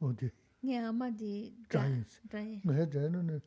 Ode. 0.00 0.32
Nga 0.64 0.88
ama 0.88 1.10
di 1.10 1.52
drayins. 1.68 2.20
Nga 2.64 2.86
drayino 2.86 3.22
na, 3.22 3.40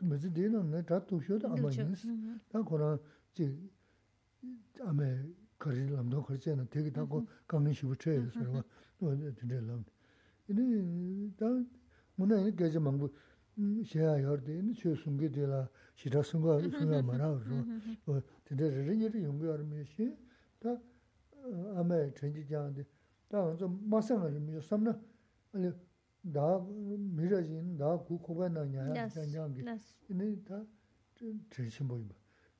mazi 0.00 0.30
di 0.30 0.48
na 0.48 0.62
nga 0.62 0.82
drat 0.82 1.06
tuksho 1.06 1.38
da 1.38 1.48
ama 1.48 1.70
yins. 1.70 2.06
Ta 2.48 2.62
kora, 2.62 2.98
ji, 3.34 3.70
ama 4.84 5.04
거리 5.62 5.86
람도 5.86 6.24
거리잖아 6.24 6.66
되게 6.68 6.90
타고 6.90 7.24
강릉 7.46 7.72
시부 7.72 7.96
쳐야 7.96 8.18
서로 8.34 8.64
또 8.98 9.14
진짜 9.38 9.54
람 9.60 9.84
이네 10.48 11.30
다 11.38 11.46
문에 12.16 12.50
계제 12.56 12.80
망부 12.80 13.08
셰야 13.86 14.20
열대 14.22 14.58
이네 14.58 14.74
최순게 14.74 15.30
되라 15.30 15.68
시라 15.94 16.20
순가 16.22 16.58
순가 16.58 17.02
말아 17.02 17.38
그래서 17.38 17.62
어 18.06 18.20
진짜 18.44 18.68
저리니 18.68 19.06
용거하면 19.22 19.84
시다 19.84 20.82
아메 21.78 22.12
전지장한테 22.14 22.82
다 23.28 23.44
먼저 23.44 23.68
마상을 23.68 24.32
미요 24.40 24.60
삼나 24.60 25.00
아니 25.52 25.70
다 26.34 26.58
미라진 27.14 27.76
다 27.78 27.96
구코바나냐 27.98 29.06
장장기 29.10 29.62
이네 30.10 30.42
다 30.42 30.66
제신 31.50 31.86
보이면 31.86 32.10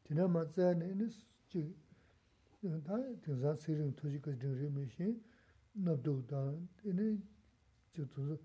지나마자네 0.07 0.87
이네 0.93 1.11
xin 2.62 2.70
bo 2.70 2.78
yi 2.78 2.82
ba 2.82 2.82
tina 2.82 2.82
ma 2.82 2.82
za 2.82 2.98
ne 2.98 3.08
ini 3.08 3.16
ji 3.16 3.22
da 3.22 3.22
ting 3.22 3.40
san 3.42 3.56
si 3.58 3.74
ring 3.74 3.94
tu 3.96 4.10
ji 4.10 4.20
ka 4.20 4.32
jing 4.32 4.56
ri 4.58 4.70
mi 4.70 4.86
xin 4.88 5.22
nab 5.74 6.02
du 6.04 6.22
da 6.26 6.54
ini 6.84 7.22
ji 7.94 8.08
tu 8.08 8.26
zu 8.26 8.40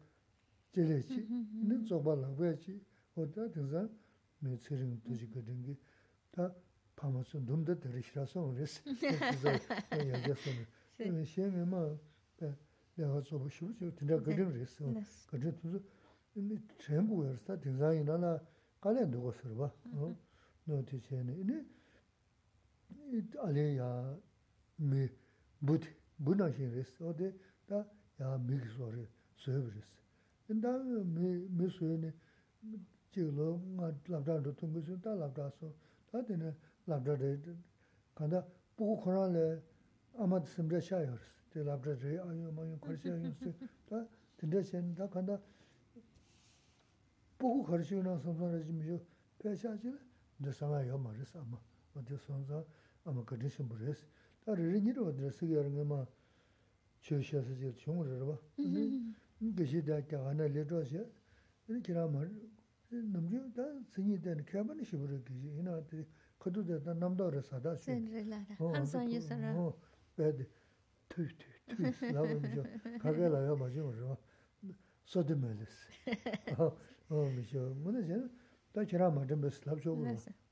je 0.73 0.83
le 0.85 1.01
chi 1.03 1.21
ini 1.63 1.85
zo 1.87 2.01
ba 2.01 2.15
la 2.15 2.29
ba 2.29 2.53
chi 2.57 2.81
o 3.15 3.25
da 3.27 3.49
ting 3.49 3.69
san 3.71 3.89
me 4.39 4.57
si 4.57 4.75
ring 4.75 5.01
tu 5.03 5.15
ji 5.15 5.29
ka 5.29 5.41
jing 5.41 5.63
gi 5.65 5.79
da 6.31 6.55
pa 6.95 7.09
ma 7.09 7.23
su 7.23 7.39
dum 7.45 7.65
da 7.65 7.75
de 7.75 7.89
ri 7.91 8.03
shira 8.03 8.27
song 8.27 8.55
re 8.57 8.67
si 8.67 8.81
zo 9.41 9.49
ya 9.49 10.21
ge 10.21 10.35
so 10.35 10.51
ne 10.51 10.67
Sí. 10.97 11.05
ini 11.09 11.25
xin 11.25 11.51
me 11.53 11.65
ma 11.65 11.81
ba 12.37 12.57
ya 12.95 13.07
ga 13.09 13.21
zo 13.21 13.39
bu 13.39 13.49
shi 13.49 13.65
bu 13.65 13.73
ji 13.79 13.93
tinda 13.95 14.19
ga 14.21 14.33
jing 14.35 14.53
re 14.53 14.67
si 14.67 14.85
Las. 14.85 15.27
그저 15.27 15.51
두서 15.57 15.79
이 16.35 16.59
전부여서 16.79 17.61
등산이나 17.61 18.41
가래 18.81 19.05
누구 19.11 19.33
서봐 19.33 19.71
어 19.93 20.17
너한테 20.65 21.01
전에 21.01 21.33
이네 21.41 21.65
ale 23.44 23.74
ya 23.76 24.18
mi 24.78 25.10
bud 25.62 25.84
buna 26.18 26.52
shin 26.52 26.72
res 26.74 27.00
ode 27.02 27.34
da 27.68 27.86
ya 28.20 28.38
mi 28.38 28.60
so 28.76 28.90
re 28.90 29.08
so 29.36 29.52
res. 29.52 29.86
Da 30.48 30.78
mi 30.78 31.48
mi 31.50 31.70
so 31.70 31.86
ne 31.86 32.14
ji 33.12 33.22
lo 33.22 33.58
ma 33.76 33.92
la 34.08 34.20
da 34.20 34.38
do 34.40 34.54
tung 34.54 34.82
so 34.84 34.96
da 34.96 35.14
la 35.14 35.28
da 35.28 35.50
so 35.50 35.74
da 36.12 36.22
de 36.22 36.36
ne 36.38 36.56
la 36.86 36.98
da 37.00 37.16
de 37.16 37.40
kan 38.16 38.30
da 38.30 38.46
bu 38.76 38.96
ko 39.02 39.12
ra 39.12 39.28
le 39.28 39.62
ama 40.18 40.40
de 40.40 40.48
sim 40.48 40.68
re 40.70 40.80
sha 40.82 41.00
yo 41.00 41.14
res 41.16 41.34
de 41.54 41.64
la 41.64 41.76
da 41.78 41.94
re 41.94 42.18
a 42.18 42.34
yo 42.34 42.52
ma 42.52 42.64
yo 42.64 42.78
ko 42.78 42.96
sha 42.96 43.10
yo 43.16 43.32
se 43.34 43.54
da 43.90 44.08
de 44.38 44.48
de 44.48 44.64
shen 44.64 44.94
da 44.94 45.08
kan 45.08 45.26
da 45.26 45.40
bu 47.38 47.64
ko 47.64 47.78
na 47.78 48.18
so 48.20 48.34
so 48.34 48.48
re 48.48 48.64
ji 48.64 48.72
mi 48.72 48.86
yo 48.86 49.00
pe 49.38 49.56
sha 49.56 49.76
ji 49.76 49.92
de 50.38 50.52
sa 50.52 50.68
ma 50.68 50.82
yo 50.82 50.98
ma 50.98 51.12
res 51.12 51.36
ama. 51.36 51.60
선해 51.97 52.17
지미요 52.17 52.17
배샤지 52.17 52.17
근데 52.17 52.17
상하여 52.17 52.17
말했어 52.17 52.17
아마 52.17 52.17
어디 52.17 52.17
선서 52.19 52.67
아마 53.05 53.25
그런 53.25 53.49
심부레스 53.49 54.07
다 54.45 54.55
리니로 54.55 55.07
어디 55.07 55.31
쓰게 55.31 55.57
하는 55.57 55.75
게마 55.75 56.07
최셔서 57.01 57.49
저 57.59 57.75
중으로 57.75 58.27
봐 58.27 58.39
그시 59.57 59.83
대가 59.85 60.27
하나 60.29 60.47
레도시 60.47 60.99
이렇게 61.69 61.93
말 61.95 62.31
남주 62.91 63.53
다 63.55 63.63
승이 63.89 64.21
되는 64.21 64.45
캐바니 64.45 64.85
시부르 64.85 65.23
기지 65.25 65.49
이나들 65.59 66.07
그도 66.39 66.65
되다 66.65 66.93
남도를 66.95 67.43
사다 67.43 67.77
시 67.77 67.85
Se 67.85 67.95
relara. 67.95 68.57
Han 68.61 68.83
san 68.83 69.09
yu 69.09 69.17
sara. 69.17 69.57
어 69.57 69.73
배드 70.17 70.47
투투투 71.09 72.13
나오면서 72.13 72.63
가게라요 73.01 73.57
맞죠 73.57 74.19
소드멜스 75.05 75.73
어 77.09 77.25
미셔 77.37 77.59
뭐는 77.83 78.07
저 78.07 78.29
다치라 78.73 79.11
맞은 79.11 79.41
베스 79.41 79.61
랍쇼 79.65 79.97
Las. 79.97 79.97
어 79.97 80.03
las, 80.03 80.29
las. 80.29 80.29
근데 80.29 80.46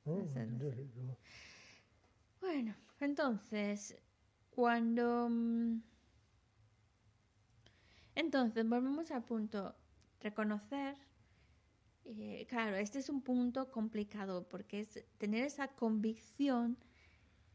Bueno, 2.39 2.75
entonces, 2.99 3.95
cuando... 4.51 5.27
mm, 5.29 5.79
Entonces, 8.15 8.67
volvemos 8.67 9.11
al 9.11 9.23
punto, 9.23 9.75
reconocer, 10.21 10.95
eh, 12.05 12.45
claro, 12.49 12.75
este 12.77 12.99
es 12.99 13.09
un 13.09 13.21
punto 13.21 13.71
complicado 13.71 14.47
porque 14.47 14.81
es 14.81 15.03
tener 15.17 15.43
esa 15.43 15.67
convicción 15.69 16.77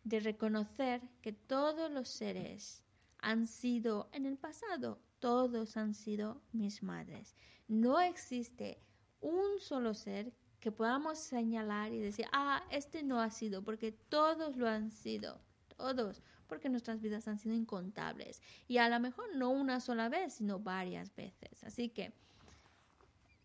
de 0.05 0.21
reconocer 0.21 1.03
que 1.23 1.33
todos 1.33 1.91
los 1.91 2.09
seres 2.09 2.83
han 3.19 3.47
sido, 3.47 4.11
en 4.13 4.27
el 4.27 4.39
pasado, 4.39 5.01
todos 5.21 5.77
han 5.77 5.95
sido 5.95 6.43
mis 6.53 6.83
madres. 6.83 7.37
No 7.69 8.01
existe 8.01 8.83
un 9.21 9.59
solo 9.61 9.95
ser 9.95 10.33
que 10.61 10.71
podamos 10.71 11.19
señalar 11.19 11.93
y 11.93 11.99
decir, 11.99 12.27
ah, 12.33 12.63
este 12.71 13.03
no 13.03 13.21
ha 13.21 13.31
sido, 13.31 13.63
porque 13.65 13.93
todos 13.93 14.57
lo 14.57 14.69
han 14.69 14.91
sido, 14.91 15.41
todos, 15.77 16.23
porque 16.47 16.69
nuestras 16.69 17.01
vidas 17.01 17.27
han 17.29 17.39
sido 17.39 17.55
incontables. 17.55 18.43
Y 18.69 18.79
a 18.79 18.89
lo 18.89 19.01
mejor 19.01 19.35
no 19.35 19.51
una 19.51 19.81
sola 19.81 20.09
vez, 20.09 20.35
sino 20.35 20.59
varias 20.59 21.15
veces. 21.17 21.65
Así 21.65 21.89
que 21.89 22.13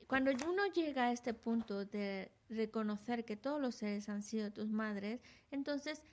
cuando 0.08 0.32
uno 0.48 0.68
llega 0.68 1.06
a 1.06 1.12
este 1.12 1.34
punto 1.34 1.86
de 1.86 2.32
reconocer 2.50 3.26
que 3.26 3.38
todos 3.38 3.62
los 3.62 3.76
seres 3.76 4.10
han 4.10 4.22
sido 4.22 4.52
tus 4.52 4.70
madres, 4.70 5.22
entonces 5.52 6.04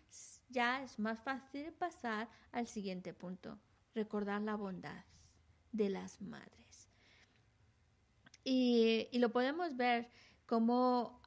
ya 0.48 0.82
es 0.82 0.98
más 0.98 1.18
fácil 1.18 1.72
pasar 1.72 2.28
al 2.52 2.66
siguiente 2.66 3.12
punto, 3.12 3.58
recordar 3.94 4.40
la 4.40 4.54
bondad 4.54 5.04
de 5.72 5.90
las 5.90 6.22
madres. 6.22 6.88
Y, 8.44 9.08
y 9.12 9.18
lo 9.18 9.30
podemos 9.30 9.76
ver 9.76 10.08
como, 10.52 11.18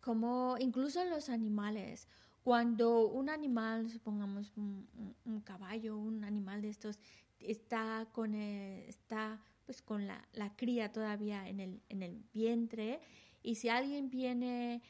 como 0.00 0.56
incluso 0.58 1.04
los 1.04 1.28
animales, 1.28 2.08
cuando 2.42 3.06
un 3.06 3.28
animal, 3.28 3.90
supongamos 3.90 4.50
un, 4.56 4.88
un- 5.26 5.42
caballo, 5.42 5.98
un 5.98 6.24
animal 6.24 6.62
de 6.62 6.70
estos, 6.70 6.98
está 7.38 8.08
con, 8.12 8.34
está 8.34 9.42
pues 9.66 9.82
con 9.82 10.06
la, 10.06 10.26
la 10.32 10.56
cría 10.56 10.90
todavía 10.90 11.46
en 11.50 11.60
el, 11.60 11.82
en 11.90 12.02
el 12.02 12.22
vientre 12.32 12.98
y 13.42 13.56
si 13.56 13.68
alguien 13.68 14.08
viene 14.08 14.80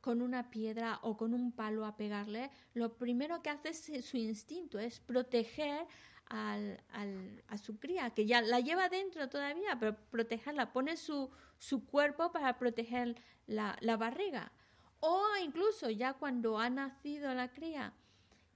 con 0.00 0.22
una 0.22 0.48
piedra 0.50 0.98
o 1.02 1.18
con 1.18 1.34
un 1.34 1.52
palo 1.52 1.84
a 1.84 1.98
pegarle, 1.98 2.50
lo 2.72 2.96
primero 2.96 3.42
que 3.42 3.50
hace 3.50 3.68
es 3.68 4.06
su 4.06 4.16
instinto, 4.16 4.78
es 4.78 4.98
proteger 4.98 5.86
al, 6.24 6.80
al- 6.88 7.42
a 7.48 7.58
su 7.58 7.78
cría, 7.78 8.08
que 8.10 8.24
ya 8.24 8.40
la 8.40 8.60
lleva 8.60 8.88
dentro 8.88 9.28
todavía, 9.28 9.76
pero 9.78 9.94
protegerla, 10.10 10.72
pone 10.72 10.96
su, 10.96 11.28
su 11.60 11.86
cuerpo 11.86 12.32
para 12.32 12.58
proteger 12.58 13.14
la, 13.46 13.76
barriga. 13.96 14.50
O 14.98 15.22
incluso 15.44 15.88
ya 15.90 16.14
cuando 16.14 16.58
ha 16.58 16.68
nacido 16.68 17.32
la 17.32 17.52
cría 17.52 17.92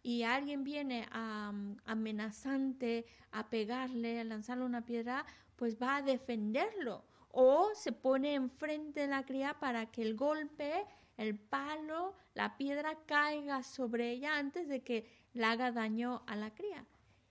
y 0.02 0.24
alguien 0.24 0.64
viene 0.64 1.06
a, 1.12 1.52
amenazante 1.84 3.06
a 3.30 3.48
pegarle, 3.48 4.20
a 4.20 4.24
lanzarle 4.24 4.64
una 4.64 4.84
piedra, 4.84 5.24
pues 5.54 5.80
va 5.80 5.96
a 5.96 6.02
defenderlo. 6.02 7.04
O 7.30 7.70
se 7.74 7.92
pone 7.92 8.34
enfrente 8.34 9.00
de 9.00 9.06
la 9.08 9.24
cría 9.24 9.54
para 9.60 9.86
que 9.86 10.02
el 10.02 10.16
golpe 10.16 10.84
el 11.16 11.38
palo, 11.38 12.14
la 12.34 12.56
piedra 12.56 12.98
caiga 13.06 13.62
sobre 13.62 14.10
ella 14.10 14.36
antes 14.36 14.68
de 14.68 14.82
que 14.82 15.08
le 15.32 15.44
haga 15.44 15.70
daño 15.70 16.22
a 16.26 16.36
la 16.36 16.52
cría. 16.52 16.84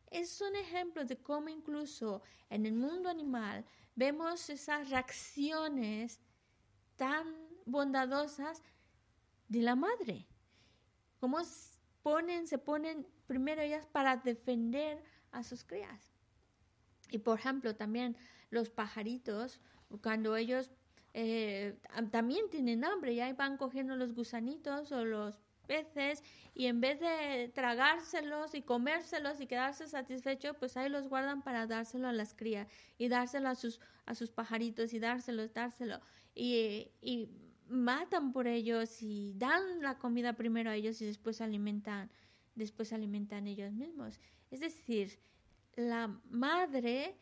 Es 0.10 0.42
un 0.42 0.56
ejemplo 0.56 1.04
de 1.06 1.18
cómo 1.18 1.50
incluso 1.50 2.22
en 2.50 2.66
el 2.66 2.74
mundo 2.74 3.10
animal 3.10 3.66
vemos 3.96 4.50
esas 4.50 4.90
reacciones 4.90 6.20
tan 6.96 7.28
bondadosas 7.66 8.62
de 9.48 9.62
la 9.62 9.76
madre. 9.76 10.28
Cómo 11.20 11.40
ponen, 12.02 12.48
se 12.48 12.58
ponen 12.58 13.08
primero 13.28 13.62
ellas 13.62 13.86
para 13.86 14.18
defender 14.18 15.04
a 15.32 15.44
sus 15.44 15.64
crías. 15.64 16.14
Y 17.10 17.20
por 17.20 17.40
ejemplo, 17.40 17.76
también 17.76 18.18
los 18.50 18.70
pajaritos, 18.70 19.62
cuando 20.02 20.36
ellos 20.36 20.72
eh, 21.14 21.80
también 22.12 22.50
tienen 22.50 22.84
hambre, 22.84 23.16
ya 23.16 23.32
van 23.34 23.58
cogiendo 23.58 23.96
los 23.96 24.14
gusanitos 24.14 24.92
o 24.92 25.06
los 25.06 25.43
peces 25.64 26.24
y 26.54 26.68
en 26.68 26.82
vez 26.82 27.00
de 27.00 27.52
tragárselos 27.54 28.54
y 28.56 28.62
comérselos 28.62 29.42
y 29.42 29.48
quedarse 29.48 29.88
satisfechos, 29.88 30.56
pues 30.58 30.78
ahí 30.78 30.90
los 30.90 31.08
guardan 31.08 31.42
para 31.42 31.68
dárselo 31.68 32.08
a 32.08 32.14
las 32.14 32.34
crías 32.34 32.68
y 32.98 33.08
dárselo 33.08 33.50
a 33.50 33.56
sus, 33.56 33.80
a 34.06 34.16
sus 34.16 34.32
pajaritos 34.32 34.94
y 34.94 35.00
dárselos, 35.00 35.54
dárselo. 35.54 36.00
Y, 36.36 36.92
y 37.02 37.30
matan 37.68 38.32
por 38.34 38.48
ellos 38.48 39.02
y 39.02 39.34
dan 39.36 39.82
la 39.82 39.98
comida 39.98 40.34
primero 40.34 40.70
a 40.70 40.76
ellos 40.76 41.02
y 41.02 41.06
después 41.06 41.42
alimentan, 41.42 42.10
después 42.56 42.94
alimentan 42.94 43.48
ellos 43.48 43.74
mismos. 43.74 44.20
Es 44.52 44.60
decir, 44.60 45.20
la 45.76 46.08
madre, 46.30 47.18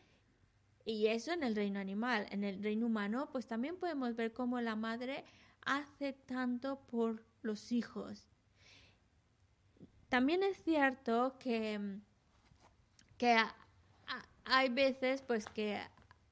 y 0.84 1.06
eso 1.06 1.32
en 1.32 1.42
el 1.42 1.56
reino 1.56 1.80
animal, 1.80 2.26
en 2.30 2.44
el 2.44 2.62
reino 2.62 2.86
humano, 2.86 3.28
pues 3.32 3.46
también 3.46 3.76
podemos 3.76 4.14
ver 4.14 4.32
cómo 4.32 4.60
la 4.60 4.76
madre 4.76 5.24
hace 5.64 6.12
tanto 6.12 6.80
por 6.86 7.24
los 7.42 7.72
hijos. 7.72 8.31
También 10.12 10.42
es 10.42 10.62
cierto 10.62 11.38
que, 11.38 11.80
que 13.16 13.34
hay 14.44 14.68
veces 14.68 15.22
pues 15.22 15.46
que 15.46 15.80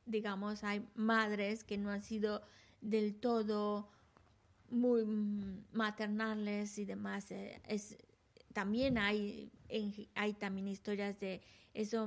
digamos 0.05 0.64
hay 0.64 0.87
madres 0.97 1.64
que 1.64 1.78
no 1.78 1.91
han 1.91 2.03
sido 2.03 2.43
del 2.83 3.14
todo 3.14 3.89
muy 4.68 5.07
maternales 5.72 6.76
y 6.76 6.85
demás. 6.85 7.31
Eh, 7.31 7.59
también 8.53 8.99
hay, 8.99 9.51
hay 10.14 10.35
también 10.35 10.68
historias 10.68 11.18
de 11.18 11.41
eso, 11.72 12.07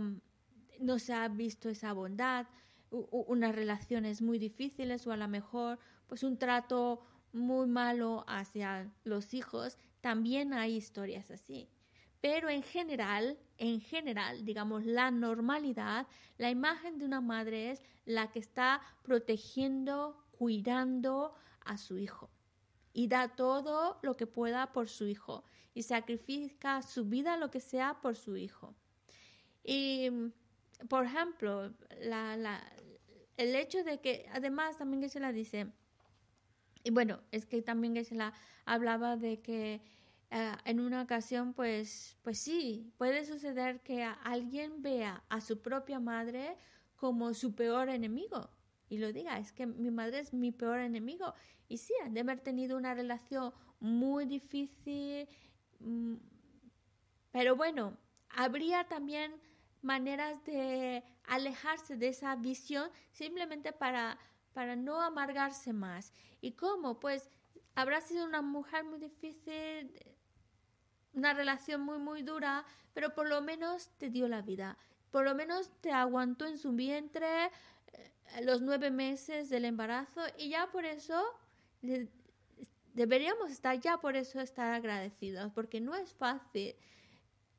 no 0.80 1.00
se 1.00 1.14
ha 1.16 1.28
visto 1.28 1.70
esa 1.70 1.92
bondad, 1.94 2.46
unas 2.92 3.56
relaciones 3.56 4.22
muy 4.22 4.38
difíciles 4.38 5.08
o 5.08 5.12
a 5.12 5.18
lo 5.18 5.28
mejor 5.28 5.80
pues 6.06 6.22
un 6.22 6.38
trato 6.38 7.04
muy 7.32 7.66
malo 7.66 8.26
hacia 8.28 8.94
los 9.06 9.34
hijos, 9.34 9.80
también 10.04 10.54
hay 10.54 10.76
historias 10.76 11.32
así. 11.32 11.70
Pero 12.20 12.50
en 12.50 12.62
general, 12.62 13.40
en 13.58 13.80
general, 13.80 14.44
digamos, 14.44 14.84
la 14.84 15.12
normalidad, 15.12 16.08
la 16.38 16.50
imagen 16.50 16.98
de 16.98 17.06
una 17.06 17.22
madre 17.22 17.72
es 17.72 17.82
la 18.04 18.30
que 18.30 18.40
está 18.40 18.82
protegiendo, 19.02 20.22
cuidando 20.32 21.34
a 21.62 21.78
su 21.78 21.98
hijo 21.98 22.30
y 22.92 23.08
da 23.08 23.30
todo 23.30 23.98
lo 24.02 24.18
que 24.18 24.28
pueda 24.28 24.74
por 24.74 24.90
su 24.90 25.08
hijo 25.08 25.46
y 25.74 25.84
sacrifica 25.84 26.82
su 26.82 27.06
vida, 27.06 27.38
lo 27.38 27.50
que 27.50 27.62
sea, 27.62 28.02
por 28.02 28.18
su 28.18 28.36
hijo. 28.36 28.76
Y, 29.64 30.10
por 30.90 31.06
ejemplo, 31.06 31.74
el 33.38 33.56
hecho 33.56 33.86
de 33.86 34.02
que, 34.02 34.30
además, 34.34 34.78
también 34.78 35.02
que 35.02 35.08
se 35.08 35.22
la 35.22 35.32
dice, 35.32 35.72
y 36.84 36.92
bueno, 36.92 37.22
es 37.32 37.46
que 37.46 37.62
también 37.62 37.94
que 37.94 38.04
se 38.04 38.16
la 38.16 38.34
hablaba 38.66 39.18
de 39.18 39.42
que 39.42 39.82
eh, 40.32 40.52
en 40.66 40.80
una 40.80 41.02
ocasión, 41.02 41.54
pues, 41.54 42.18
pues 42.24 42.40
sí, 42.40 42.92
puede 42.98 43.26
suceder 43.26 43.82
que 43.82 44.04
alguien 44.04 44.82
vea 44.82 45.24
a 45.30 45.42
su 45.42 45.62
propia 45.62 46.00
madre 46.00 46.58
como 46.96 47.34
su 47.34 47.56
peor 47.56 47.90
enemigo 47.90 48.50
y 48.94 49.00
lo 49.00 49.12
diga, 49.12 49.40
es 49.40 49.52
que 49.52 49.66
mi 49.66 49.90
madre 49.90 50.20
es 50.20 50.34
mi 50.34 50.52
peor 50.52 50.80
enemigo. 50.80 51.34
Y 51.68 51.78
sí, 51.80 51.96
han 52.04 52.14
de 52.14 52.20
haber 52.20 52.42
tenido 52.42 52.78
una 52.78 52.94
relación 52.94 53.52
muy 53.80 54.26
difícil, 54.26 55.28
mm, 55.80 56.14
pero 57.32 57.56
bueno, 57.56 57.98
habría 58.30 58.84
también 58.84 59.34
maneras 59.82 60.46
de 60.46 61.04
alejarse 61.24 61.98
de 61.98 62.10
esa 62.10 62.36
visión 62.36 62.88
simplemente 63.12 63.72
para, 63.72 64.20
para 64.54 64.76
no 64.76 65.02
amargarse 65.02 65.74
más. 65.74 66.14
¿Y 66.42 66.54
cómo? 66.54 67.00
Pues 67.00 67.30
habrá 67.76 68.02
sido 68.02 68.26
una 68.26 68.42
mujer 68.42 68.84
muy 68.84 69.00
difícil, 69.00 69.92
una 71.14 71.34
relación 71.34 71.82
muy, 71.82 72.00
muy 72.00 72.22
dura, 72.22 72.66
pero 72.94 73.14
por 73.14 73.28
lo 73.28 73.42
menos 73.42 73.90
te 73.98 74.10
dio 74.10 74.28
la 74.28 74.42
vida. 74.42 74.78
Por 75.12 75.26
lo 75.26 75.36
menos 75.36 75.72
te 75.82 75.92
aguantó 75.92 76.46
en 76.46 76.58
su 76.58 76.72
vientre, 76.72 77.52
los 78.42 78.62
nueve 78.62 78.92
meses 78.92 79.50
del 79.50 79.66
embarazo 79.66 80.22
y 80.38 80.50
ya 80.50 80.68
por 80.72 80.86
eso 80.86 81.24
deberíamos 82.94 83.52
estar 83.52 83.80
ya 83.80 83.98
por 83.98 84.16
eso 84.16 84.40
estar 84.40 84.74
agradecidos 84.74 85.52
porque 85.54 85.80
no 85.80 85.96
es 85.96 86.14
fácil 86.14 86.76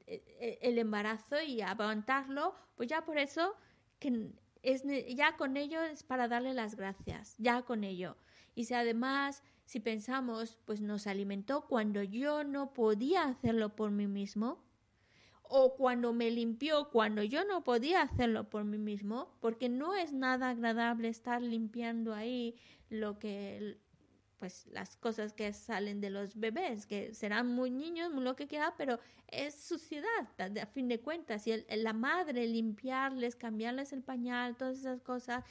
eh, 0.07 0.23
eh, 0.41 0.59
el 0.63 0.79
embarazo 0.79 1.41
y 1.41 1.61
aguantarlo 1.61 2.55
pues 2.77 2.89
ya 2.89 3.05
por 3.05 3.19
eso 3.19 3.55
que 3.99 4.31
es 4.65 4.83
ya 5.15 5.37
con 5.37 5.57
ello 5.57 5.83
es 5.83 6.03
para 6.03 6.29
darle 6.29 6.55
las 6.55 6.75
gracias 6.75 7.37
ya 7.39 7.63
con 7.63 7.85
ello. 7.85 8.17
Y 8.55 8.65
si 8.65 8.75
además 8.75 9.43
si 9.65 9.81
pensamos 9.81 10.59
pues 10.65 10.81
nos 10.81 11.07
alimentó 11.07 11.67
cuando 11.67 12.03
yo 12.03 12.45
no 12.45 12.73
podía 12.73 13.25
hacerlo 13.25 13.77
por 13.77 13.91
mí 13.91 14.07
mismo 14.07 14.65
o 15.43 15.77
cuando 15.77 16.13
me 16.13 16.31
limpió 16.31 16.91
cuando 16.91 17.23
yo 17.23 17.45
no 17.45 17.63
podía 17.65 18.03
hacerlo 18.03 18.49
por 18.49 18.65
mí 18.65 18.79
mismo, 18.79 19.37
porque 19.41 19.69
no 19.69 19.95
es 19.95 20.13
nada 20.13 20.51
agradable 20.51 21.09
estar 21.09 21.43
limpiando 21.43 22.15
ahí 22.15 22.57
lo 22.89 23.19
que 23.19 23.79
pues 24.45 24.67
las 24.73 24.99
cosas 24.99 25.33
que 25.33 25.55
salen 25.55 26.03
de 26.03 26.11
los 26.11 26.39
bebés, 26.39 26.85
que 26.85 27.15
serán 27.15 27.47
muy 27.47 27.71
niños, 27.71 28.13
muy 28.13 28.23
lo 28.23 28.37
que 28.37 28.47
quiera, 28.47 28.75
pero 28.77 28.99
es 29.27 29.55
suciedad, 29.55 30.29
a 30.39 30.67
fin 30.67 30.87
de 30.87 31.01
cuentas, 31.01 31.47
y 31.47 31.65
la 31.79 31.95
madre 31.95 32.47
limpiarles, 32.47 33.37
cambiarles 33.37 33.95
el 33.95 34.03
pañal, 34.03 34.55
todas 34.55 34.81
esas 34.81 35.01
cosas, 35.01 35.45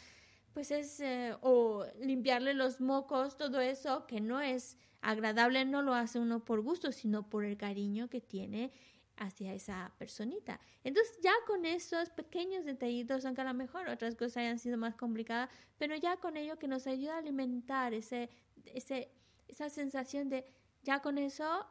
pues 0.54 0.70
es, 0.70 1.00
eh, 1.00 1.36
o 1.42 1.88
limpiarle 2.02 2.54
los 2.54 2.82
mocos, 2.82 3.36
todo 3.36 3.62
eso, 3.62 4.06
que 4.06 4.22
no 4.22 4.42
es 4.42 4.78
agradable, 5.02 5.66
no 5.66 5.82
lo 5.82 5.96
hace 5.96 6.20
uno 6.20 6.46
por 6.46 6.62
gusto, 6.62 6.92
sino 6.92 7.28
por 7.28 7.46
el 7.46 7.58
cariño 7.58 8.12
que 8.12 8.22
tiene 8.22 8.72
hacia 9.18 9.54
esa 9.54 9.94
personita. 9.98 10.60
Entonces 10.84 11.18
ya 11.22 11.34
con 11.48 11.66
esos 11.66 12.10
pequeños 12.10 12.66
detallitos, 12.66 13.26
aunque 13.26 13.42
a 13.42 13.46
lo 13.46 13.54
mejor 13.54 13.88
otras 13.90 14.16
cosas 14.16 14.38
hayan 14.38 14.60
sido 14.60 14.78
más 14.78 14.96
complicadas, 14.96 15.50
pero 15.78 15.96
ya 15.96 16.18
con 16.18 16.38
ello 16.38 16.58
que 16.58 16.68
nos 16.68 16.88
ayuda 16.88 17.16
a 17.16 17.18
alimentar 17.20 17.94
ese, 17.94 18.30
ese, 18.66 19.12
esa 19.48 19.70
sensación 19.70 20.30
de 20.30 20.46
ya 20.84 21.02
con 21.02 21.18
eso, 21.18 21.66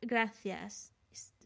gracias. 0.00 0.92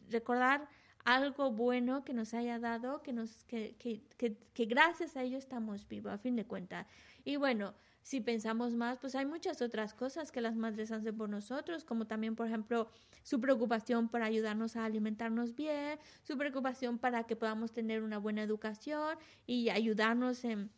Recordar 0.09 0.69
algo 1.05 1.51
bueno 1.51 2.05
que 2.05 2.13
nos 2.13 2.35
haya 2.35 2.59
dado, 2.59 3.03
que, 3.03 3.13
nos, 3.13 3.45
que, 3.45 3.77
que, 3.77 4.03
que, 4.17 4.37
que 4.55 4.65
gracias 4.67 5.17
a 5.17 5.23
ello 5.23 5.39
estamos 5.39 5.87
vivos, 5.89 6.13
a 6.13 6.19
fin 6.19 6.37
de 6.37 6.47
cuentas. 6.47 6.87
Y 7.25 7.37
bueno, 7.37 7.75
si 8.03 8.21
pensamos 8.21 8.75
más, 8.75 8.99
pues 8.99 9.15
hay 9.15 9.27
muchas 9.27 9.63
otras 9.63 9.95
cosas 9.95 10.33
que 10.33 10.41
las 10.41 10.57
madres 10.57 10.91
hacen 10.93 11.17
por 11.17 11.29
nosotros, 11.29 11.85
como 11.85 12.07
también, 12.07 12.37
por 12.37 12.47
ejemplo, 12.47 12.89
su 13.23 13.41
preocupación 13.41 14.09
para 14.09 14.27
ayudarnos 14.27 14.77
a 14.77 14.85
alimentarnos 14.85 15.55
bien, 15.55 15.99
su 16.23 16.37
preocupación 16.37 16.99
para 16.99 17.25
que 17.25 17.37
podamos 17.37 17.73
tener 17.73 18.03
una 18.03 18.19
buena 18.19 18.43
educación 18.43 19.19
y 19.47 19.69
ayudarnos 19.71 20.45
en 20.45 20.71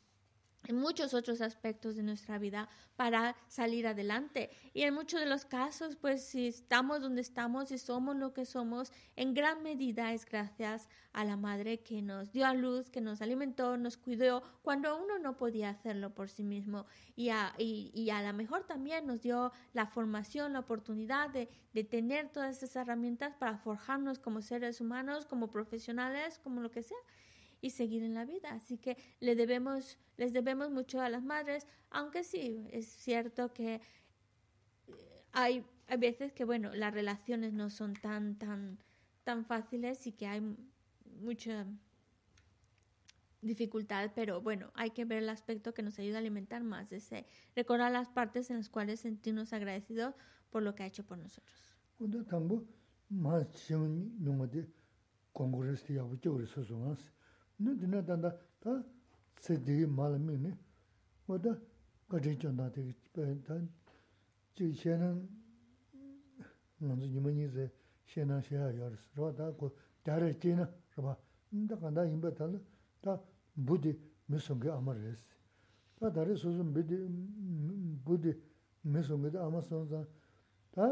en 0.67 0.77
muchos 0.77 1.15
otros 1.15 1.41
aspectos 1.41 1.97
de 1.97 2.03
nuestra 2.03 2.39
vida 2.39 2.69
para 2.97 3.37
salir 3.49 3.87
adelante. 3.87 4.51
Y 4.73 4.83
en 4.83 4.95
muchos 4.95 5.21
de 5.21 5.27
los 5.27 5.45
casos, 5.45 5.97
pues 5.97 6.25
si 6.25 6.47
estamos 6.47 7.01
donde 7.01 7.21
estamos 7.21 7.71
y 7.71 7.79
somos 7.79 8.17
lo 8.17 8.33
que 8.33 8.45
somos, 8.45 8.93
en 9.17 9.35
gran 9.35 9.63
medida 9.63 10.13
es 10.13 10.25
gracias 10.25 10.89
a 11.13 11.25
la 11.25 11.37
madre 11.37 11.81
que 11.81 12.03
nos 12.03 12.33
dio 12.33 12.47
a 12.47 12.55
luz, 12.55 12.91
que 12.91 13.01
nos 13.01 13.21
alimentó, 13.21 13.77
nos 13.77 13.97
cuidó, 13.97 14.43
cuando 14.63 14.97
uno 14.97 15.19
no 15.19 15.37
podía 15.37 15.71
hacerlo 15.71 16.15
por 16.15 16.29
sí 16.29 16.45
mismo. 16.45 16.87
Y 17.17 17.29
a, 17.29 17.55
y, 17.59 18.11
a 18.11 18.23
lo 18.23 18.33
mejor 18.33 18.65
también 18.65 19.07
nos 19.07 19.23
dio 19.23 19.53
la 19.73 19.87
formación, 19.87 20.53
la 20.53 20.61
oportunidad 20.61 21.31
de, 21.31 21.49
de 21.73 21.85
tener 21.85 22.29
todas 22.31 22.57
esas 22.57 22.77
herramientas 22.77 23.35
para 23.35 23.59
forjarnos 23.59 24.19
como 24.19 24.41
seres 24.41 24.81
humanos, 24.81 25.27
como 25.27 25.51
profesionales, 25.51 26.39
como 26.43 26.61
lo 26.61 26.71
que 26.71 26.83
sea 26.83 26.99
y 27.65 27.71
seguir 27.71 28.03
en 28.03 28.13
la 28.13 28.27
vida. 28.27 28.53
Así 28.53 28.77
que 28.77 28.99
le 29.21 29.35
debemos, 29.35 29.99
les 30.19 30.35
debemos 30.35 30.71
mucho 30.71 31.01
a 31.01 31.09
las 31.09 31.25
madres, 31.25 31.67
aunque 31.89 32.23
sí, 32.23 32.69
es 32.71 32.87
cierto 32.87 33.55
que 33.55 33.81
eh, 34.87 35.25
hay, 35.33 35.65
hay 35.87 35.97
veces 35.97 36.35
que, 36.35 36.45
bueno, 36.45 36.75
las 36.75 36.93
relaciones 36.93 37.55
no 37.55 37.71
son 37.71 37.95
tan, 37.95 38.37
tan, 38.37 38.79
tan 39.25 39.47
fáciles 39.47 40.07
y 40.07 40.13
que 40.13 40.27
hay 40.27 40.43
mucha 41.23 41.67
dificultad, 43.41 44.11
pero 44.15 44.43
bueno, 44.43 44.71
hay 44.75 44.91
que 44.91 45.07
ver 45.07 45.23
el 45.23 45.31
aspecto 45.31 45.73
que 45.73 45.83
nos 45.83 45.99
ayuda 45.99 46.17
a 46.17 46.19
alimentar 46.19 46.63
más 46.63 46.93
ese, 46.93 47.27
recordar 47.57 47.91
las 47.93 48.11
partes 48.11 48.51
en 48.51 48.59
las 48.59 48.69
cuales 48.69 49.01
sentirnos 49.01 49.55
agradecidos 49.55 50.15
por 50.51 50.63
lo 50.63 50.75
que 50.75 50.83
ha 50.83 50.87
hecho 50.87 51.05
por 51.05 51.17
nosotros. 51.17 51.57
nū 57.63 57.75
dīnā 57.79 58.03
dāndā 58.09 58.33
tā 58.63 58.75
sē 59.45 59.57
dīgī 59.67 59.87
māla 59.87 60.19
mī 60.19 60.37
nī, 60.45 60.53
wā 61.29 61.39
tā 61.45 61.55
gādhī 62.11 62.35
chāndā 62.43 62.67
tīgī 62.75 62.95
bāyā 63.15 63.37
tā 63.47 63.59
jī 64.59 64.71
xēnā 64.81 65.11
ngā 66.85 66.97
dzī 66.99 67.11
yīmā 67.15 67.35
nī 67.37 67.47
sē 67.55 67.69
xēnā 68.13 68.41
xēhā 68.49 68.71
yā 68.79 68.91
rīs, 68.91 69.05
rā 69.19 69.31
tā 69.39 69.51
kō 69.61 69.71
dhārā 70.07 70.33
jī 70.33 70.57
nā 70.59 70.67
rā 70.97 71.07
bā, 71.07 71.15
tā 71.71 71.79
kāndā 71.83 72.07
yīmbā 72.11 72.35
tā 72.39 72.51
nā 72.51 72.61
tā 73.05 73.17
būdhī 73.57 73.95
mī 74.29 74.41
sōngi 74.43 74.73
āmā 74.75 74.97
rīs. 74.99 75.23
Tā 76.01 76.11
dhārī 76.11 76.35
sōsō 76.41 76.67
būdhī 76.75 78.35
mī 78.85 79.07
sōngi 79.09 79.35
tā 79.35 79.47
āmā 79.47 79.63
sōngsā, 79.71 80.03
tā 80.75 80.89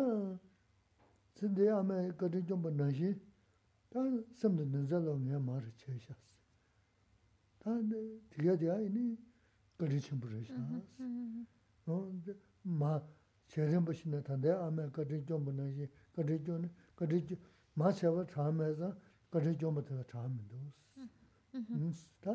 sē 1.39 1.51
dī 1.57 1.71
āmā 1.75 2.05
gādhī 2.21 2.45
chāmbā 2.49 2.71
nā 2.79 2.91
xī, 2.95 3.15
tā 3.91 4.05
samdā 4.41 4.69
nā 4.69 4.87
zā 4.91 5.03
lō 5.03 5.19
ngā 5.27 5.43
mā 5.43 5.59
rī 5.59 5.73
chē 5.83 5.99
xās. 6.07 6.23
다 7.63 7.71
되게 8.31 8.57
돼야 8.57 8.81
이니 8.81 9.17
거리 9.79 10.01
좀 10.01 10.19
부르시나 10.19 10.83
어 11.87 12.13
마, 12.63 13.01
제대로 13.47 13.85
보시면 13.85 14.25
탄데 14.25 14.51
아메 14.51 14.91
거리 14.91 15.25
좀 15.25 15.45
보는지 15.45 15.89
거리 16.15 16.43
좀 16.43 16.69
거리 16.97 17.25
마 17.75 17.93
세워 17.93 18.27
참에서 18.27 18.97
거리 19.31 19.57
좀 19.57 19.75
붙어 19.75 20.03
참면 20.05 20.73
음. 21.55 21.93
다 22.21 22.33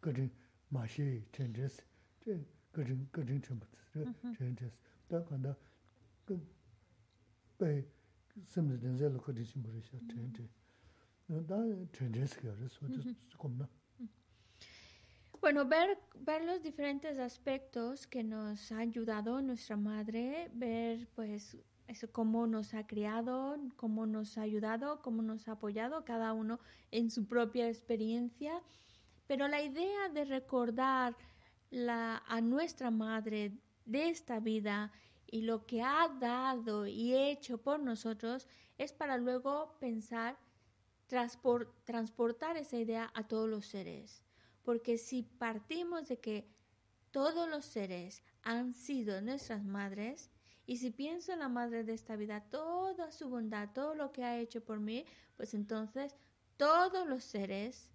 거리 0.00 0.30
마시 0.70 1.22
텐데스 1.30 1.82
제 2.20 2.42
거리 2.72 3.06
거리 3.12 3.40
좀 3.42 3.60
붙어 3.60 3.74
텐데스. 4.38 4.72
다 5.08 5.24
간다. 5.24 5.56
그배 6.24 7.84
심지된 8.44 8.96
젤로 8.96 9.18
거리 9.18 9.44
좀 9.44 9.62
부르셔 9.62 9.98
텐데 10.08 10.48
다 11.46 11.56
텐데스 11.92 12.40
거를 12.40 12.68
소주 12.68 13.02
겁나? 13.36 13.68
Bueno, 15.40 15.66
ver, 15.66 15.98
ver 16.18 16.44
los 16.44 16.62
diferentes 16.64 17.16
aspectos 17.18 18.08
que 18.08 18.24
nos 18.24 18.72
ha 18.72 18.78
ayudado 18.78 19.40
nuestra 19.40 19.76
madre, 19.76 20.50
ver 20.52 21.08
pues 21.14 21.56
cómo 22.10 22.48
nos 22.48 22.74
ha 22.74 22.88
criado, 22.88 23.56
cómo 23.76 24.04
nos 24.04 24.36
ha 24.36 24.42
ayudado, 24.42 25.00
cómo 25.00 25.22
nos 25.22 25.46
ha 25.46 25.52
apoyado, 25.52 26.04
cada 26.04 26.32
uno 26.32 26.58
en 26.90 27.10
su 27.10 27.26
propia 27.26 27.68
experiencia. 27.68 28.60
Pero 29.28 29.46
la 29.46 29.62
idea 29.62 30.08
de 30.08 30.24
recordar 30.24 31.16
la, 31.70 32.22
a 32.26 32.40
nuestra 32.40 32.90
madre 32.90 33.52
de 33.84 34.08
esta 34.10 34.40
vida 34.40 34.90
y 35.30 35.42
lo 35.42 35.66
que 35.66 35.82
ha 35.82 36.08
dado 36.20 36.86
y 36.88 37.14
hecho 37.14 37.58
por 37.58 37.78
nosotros 37.78 38.48
es 38.76 38.92
para 38.92 39.16
luego 39.16 39.76
pensar, 39.78 40.36
transportar 41.06 42.56
esa 42.56 42.76
idea 42.76 43.10
a 43.14 43.28
todos 43.28 43.48
los 43.48 43.66
seres. 43.66 44.27
Porque 44.68 44.98
si 44.98 45.22
partimos 45.22 46.08
de 46.08 46.18
que 46.18 46.46
todos 47.10 47.48
los 47.48 47.64
seres 47.64 48.22
han 48.42 48.74
sido 48.74 49.22
nuestras 49.22 49.64
madres, 49.64 50.30
y 50.66 50.76
si 50.76 50.90
pienso 50.90 51.32
en 51.32 51.38
la 51.38 51.48
madre 51.48 51.84
de 51.84 51.94
esta 51.94 52.16
vida, 52.16 52.42
toda 52.50 53.10
su 53.10 53.30
bondad, 53.30 53.70
todo 53.72 53.94
lo 53.94 54.12
que 54.12 54.24
ha 54.24 54.38
hecho 54.38 54.62
por 54.62 54.78
mí, 54.78 55.06
pues 55.38 55.54
entonces 55.54 56.14
todos 56.58 57.08
los 57.08 57.24
seres 57.24 57.88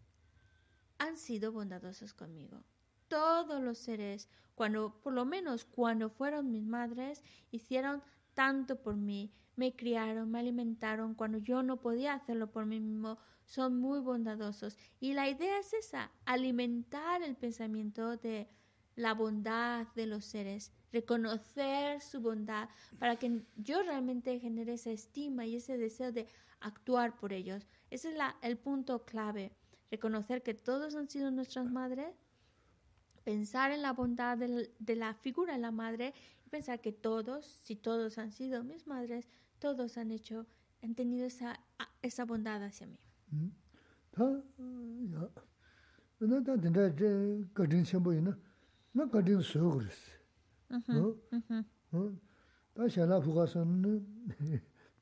han 0.98 1.16
sido 1.16 1.52
bondadosos 1.52 2.12
conmigo. 2.12 2.64
Todos 3.08 3.62
los 3.62 3.78
seres, 3.78 4.28
cuando, 4.56 5.00
por 5.00 5.14
lo 5.14 5.26
menos 5.26 5.66
cuando 5.66 6.10
fueron 6.10 6.50
mis 6.50 6.64
madres, 6.64 7.24
hicieron 7.52 8.02
tanto 8.34 8.82
por 8.82 8.95
mí, 8.95 9.32
me 9.56 9.76
criaron, 9.76 10.32
me 10.32 10.40
alimentaron 10.40 11.14
cuando 11.14 11.38
yo 11.38 11.62
no 11.62 11.80
podía 11.80 12.16
hacerlo 12.16 12.50
por 12.50 12.66
mí 12.66 12.80
mismo, 12.80 13.20
son 13.54 13.80
muy 13.80 14.00
bondadosos. 14.00 14.78
Y 15.00 15.14
la 15.14 15.30
idea 15.30 15.60
es 15.60 15.74
esa, 15.74 16.12
alimentar 16.26 17.22
el 17.22 17.36
pensamiento 17.36 18.18
de 18.18 18.48
la 18.96 19.14
bondad 19.14 19.88
de 19.96 20.08
los 20.08 20.26
seres, 20.26 20.72
reconocer 20.92 22.02
su 22.02 22.20
bondad 22.20 22.68
para 22.98 23.16
que 23.18 23.44
yo 23.56 23.84
realmente 23.84 24.40
genere 24.40 24.74
esa 24.74 24.90
estima 24.90 25.46
y 25.46 25.58
ese 25.58 25.78
deseo 25.78 26.12
de 26.12 26.28
actuar 26.62 27.16
por 27.16 27.32
ellos. 27.32 27.68
Ese 27.92 28.10
es 28.10 28.16
la, 28.16 28.36
el 28.42 28.58
punto 28.58 29.06
clave, 29.06 29.52
reconocer 29.92 30.42
que 30.42 30.56
todos 30.56 30.96
han 30.96 31.08
sido 31.08 31.30
nuestras 31.30 31.70
madres, 31.70 32.16
pensar 33.24 33.72
en 33.72 33.84
la 33.84 33.94
bondad 33.94 34.36
de, 34.36 34.96
la 34.96 35.14
figura 35.14 35.54
de 35.54 35.60
la 35.60 35.72
madre 35.72 36.16
y 36.44 36.50
pensar 36.50 36.82
que 36.82 36.92
todos, 36.92 37.46
si 37.46 37.76
todos 37.76 38.18
han 38.18 38.32
sido 38.32 38.64
mis 38.64 38.88
madres, 38.88 39.30
todos 39.60 39.98
han 40.00 40.10
hecho, 40.10 40.48
han 40.82 40.96
tenido 40.96 41.28
esa, 41.28 41.60
esa 42.02 42.26
bondad 42.26 42.64
hacia 42.64 42.88
mí. 42.88 43.03
tā 44.14 44.27
yā, 45.14 45.27
nā 46.23 46.39
tā 46.45 46.55
tindā 46.61 46.88
gādhīn 47.57 47.85
chēmbu 47.89 48.14
yinā, 48.15 48.34
nā 48.95 49.07
gādhīn 49.11 49.41
sō 49.43 49.61
gōrīs. 49.64 49.99
Tā 52.73 52.88
shēlā 52.89 53.19
phūgā 53.22 53.45
sōn 53.51 53.69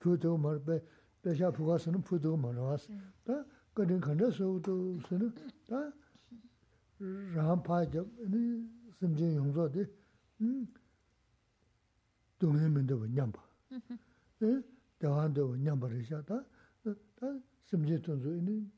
phū 0.01 0.15
tō 0.23 0.31
mār 0.43 0.57
bē, 0.65 0.79
bē 1.23 1.35
shā 1.39 1.51
phūgā 1.55 1.77
sōn 1.83 2.01
phū 2.07 2.19
tō 2.23 2.33
mār 2.39 2.57
wās. 2.59 2.87
Tā 3.27 3.37
gādhīn 3.75 4.01
khanda 4.03 4.31
sō 4.37 4.49
tō 4.65 4.75
sōn, 5.07 5.29
tā 5.69 5.83
rāṁ 7.35 7.63
pā 7.67 7.83
yab, 7.93 8.07
sīm 8.99 9.15
jīn 9.19 9.37
yōng 9.37 9.53
sō 9.55 9.69
tī, 9.75 9.87
dōng 12.41 12.59
yīn 12.59 12.75
mīn 12.75 12.89
tō 12.89 12.99
bō 12.99 13.13
nyam 13.13 13.31
bā. 13.35 13.43
Dāwān 14.99 15.31
tō 15.37 15.47
bō 15.47 15.63
nyam 15.63 15.79
bā 15.79 15.87
rī 15.93 16.03
shā, 16.09 16.19
tā, 16.27 16.43
tā 17.21 17.35
심지 17.65 17.99
tonzo 18.01 18.33
ini 18.33 18.69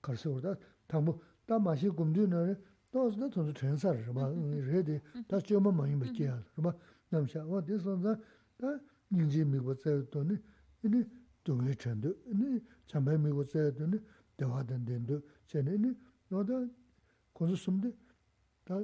karsi 0.00 0.28
urda, 0.28 0.56
tangbo, 0.86 1.20
ta 1.44 1.58
mashi 1.58 1.88
gumdi 1.88 2.26
nare, 2.26 2.60
ta 2.90 3.00
osna 3.00 3.28
tonzo 3.28 3.52
trensar, 3.52 3.96
rima, 3.96 4.28
redi, 4.64 5.00
ta 5.26 5.40
chioma 5.40 5.72
mahi 5.72 5.94
makiya, 5.94 6.42
rima, 6.54 6.74
namsha, 7.08 7.44
wa 7.44 7.60
di 7.60 7.76
sonza, 7.78 8.18
ta 8.56 8.80
nyingji 9.08 9.44
migwa 9.44 9.74
tsaya 9.74 10.02
toni, 10.08 10.40
ini 10.80 11.04
dungi 11.42 11.74
chendo, 11.76 12.14
ini 12.30 12.62
chambay 12.86 13.16
migwa 13.18 13.44
tsaya 13.44 13.72
toni, 13.72 14.00
dewa 14.36 14.62
dan 14.62 14.84
dendo, 14.84 15.22
chene, 15.46 15.74
ini, 15.74 15.96
wada, 16.28 16.68
konzo 17.32 17.56
sumdi, 17.56 17.92
ta 18.62 18.80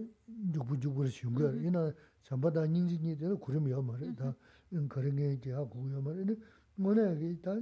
yugbu 0.52 0.74
yugbu 0.74 1.02
rishi 1.02 1.24
yunga, 1.26 1.52
ina 1.54 1.94
chamba 2.22 2.50
da 2.50 2.66
nyingji 2.66 2.98
nyi 2.98 3.14
dena 3.16 3.36
kurim 3.36 3.66
yamari, 3.68 4.12
ta, 4.14 4.34
in 4.70 4.88
karingi 4.88 5.48
ya 5.48 5.62
kuku 5.64 5.88
yamari, 5.88 6.22
ini, 6.22 6.36
ngona 6.80 7.02
yagi, 7.02 7.40
ta, 7.40 7.60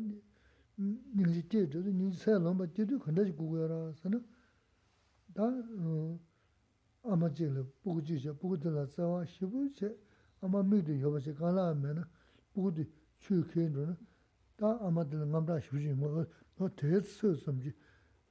nā 0.77 0.89
yā 0.89 0.91
kī, 0.93 0.97
tā 1.07 1.17
nīng 1.17 1.31
jī 1.33 1.43
kē 1.49 1.65
chō, 1.71 1.79
nīng 1.87 2.11
jī 2.11 2.19
sā 2.19 2.35
yā 2.35 2.43
lōng 2.43 2.57
bā, 2.59 2.65
kē 2.75 2.85
tū 2.89 2.99
khanda 2.99 3.25
jī 3.25 3.33
gu 3.37 3.47
gu 3.49 3.57
yā 3.61 3.67
rā, 3.71 3.79
sā 3.99 4.09
na, 4.09 4.19
tā, 5.33 5.49
아마 7.05 7.31
제일 7.33 7.65
보고 7.83 8.01
주셔 8.01 8.33
보고 8.33 8.57
들어서 8.57 9.25
싶으시 9.25 9.93
아마 10.39 10.63
미도 10.63 10.99
여보시 11.01 11.33
가라면 11.33 12.05
보고 12.53 12.71
추케는 13.19 13.97
다 14.55 14.79
아마들 14.81 15.29
남다 15.29 15.59
싶으시 15.59 15.89
뭐너 15.93 16.69
대서 16.77 17.35
섬지 17.35 17.73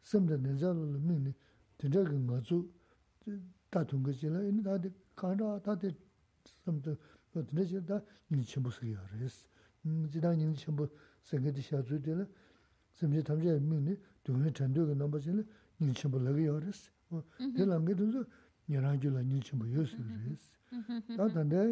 섬데 0.03 0.39
내자를 0.39 0.99
미니 1.01 1.35
진짜가 1.77 2.13
맞죠 2.13 2.67
다 3.69 3.85
동거지라 3.85 4.43
이 4.45 4.63
다들 4.63 4.91
가라 5.15 5.61
다들 5.61 5.95
섬도 6.65 6.97
너 7.33 7.45
내셔다 7.53 8.01
니 8.31 8.43
전부 8.43 8.71
쓰여 8.71 8.97
그랬어 9.13 9.45
음 9.85 10.09
지단 10.09 10.39
니 10.39 10.57
전부 10.57 10.89
생각이 11.06 11.06
샤주들 11.06 11.06
섬지 11.06 11.06
담제 11.06 11.06
미니 11.06 11.06
sengati 11.30 11.62
shazu 11.62 12.00
dila, 12.00 12.26
semchi 12.94 13.22
tamchaya 13.24 13.60
mingni, 13.60 13.98
dukhani 14.24 14.52
chanduyo 14.52 14.88
ka 14.88 14.94
namba 14.96 15.20
zila, 15.20 15.44
nilchimbo 15.80 16.20
laga 16.20 16.40
yawaris. 16.42 16.90
Dila 17.56 17.76
amge 17.76 17.96
dunzo, 17.96 18.26
nirangyo 18.68 19.12
la 19.12 19.22
nilchimbo 19.22 19.66
yosu 19.66 19.98
yawaris. 19.98 20.52
Da 21.18 21.30
tanda, 21.30 21.64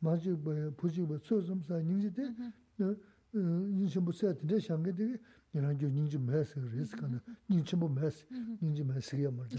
machikba, 0.00 0.70
puchikba, 0.76 1.18
tso 1.18 1.40
zamsa, 1.40 1.80
nilchi 1.80 2.10
de, 2.10 2.96
nilchimbo 3.32 4.12
saya 4.12 4.34
tanda 4.34 4.60
shange 4.60 4.92
digi, 4.92 5.18
nirangyo 5.54 5.88
nilchi 5.88 6.18
mayas 6.18 6.54
yawaris 6.56 6.90
kana, 6.94 7.22
nilchimbo 7.48 7.88
mayas, 7.88 8.24
nilchi 8.60 8.82
mayas 8.84 9.12
ya 9.12 9.30
marja, 9.30 9.58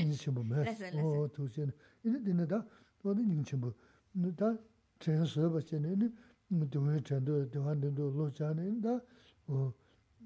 nilchimbo 0.00 0.42
mayas, 0.42 0.82
o, 1.02 1.28
toshena. 1.28 1.72
Ina 2.04 2.18
dina 2.18 2.46
da, 2.46 2.66
wada 3.02 3.22
nilchimbo, 3.22 3.74
da, 4.14 4.58
chayan 4.98 5.26
soya 5.26 5.48
bachayana, 5.48 6.10
xe 6.54 6.60
na 6.60 6.64
ine 6.64 6.66
dunga 6.70 7.02
chen 7.02 7.24
do, 7.24 7.44
dunga 7.46 7.74
dindo 7.74 8.10
lo 8.10 8.30
cha 8.30 8.52
na 8.52 8.62
ine 8.62 8.80
da 8.80 9.00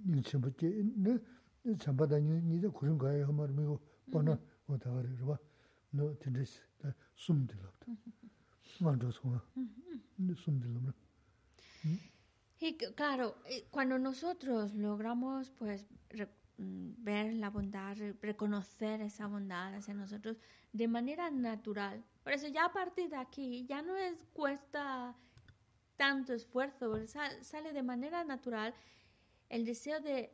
nyingchi 0.06 0.36
mbo 0.36 0.50
ke 0.56 0.66
ine 0.66 1.20
chamba 1.78 2.06
da 2.06 2.18
nyingchi 2.18 2.68
kurin 2.70 2.98
kaya 2.98 3.18
ya 3.18 3.32
mar 3.32 3.48
migo 3.48 3.80
bona 4.06 4.38
no 5.92 6.09
Y 12.60 12.76
claro, 12.94 13.36
eh, 13.46 13.66
cuando 13.70 13.98
nosotros 13.98 14.74
logramos 14.74 15.50
pues 15.50 15.86
mm, 16.59 16.90
ver 16.98 17.32
la 17.34 17.50
bondad, 17.50 17.96
reconocer 18.20 19.00
esa 19.00 19.26
bondad 19.26 19.74
hacia 19.74 19.94
nosotros 19.94 20.36
de 20.72 20.88
manera 20.88 21.30
natural. 21.30 22.05
Por 22.22 22.32
eso 22.32 22.48
ya 22.48 22.66
a 22.66 22.72
partir 22.72 23.09
de 23.10 23.16
aquí 23.16 23.64
ya 23.66 23.80
no 23.80 23.96
es 23.96 24.24
cuesta 24.32 25.16
tanto 25.99 26.33
esfuerzo, 26.33 26.95
sale 27.43 27.73
de 27.75 27.83
manera 27.83 28.25
natural 28.25 28.73
el 29.51 29.66
deseo 29.66 30.01
de, 30.01 30.33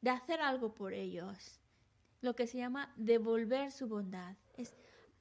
de 0.00 0.10
hacer 0.10 0.40
algo 0.40 0.74
por 0.74 0.94
ellos, 0.94 1.60
lo 2.22 2.34
que 2.34 2.46
se 2.46 2.58
llama 2.58 2.92
devolver 2.96 3.70
su 3.70 3.86
bondad. 3.86 4.34
Es 4.56 4.74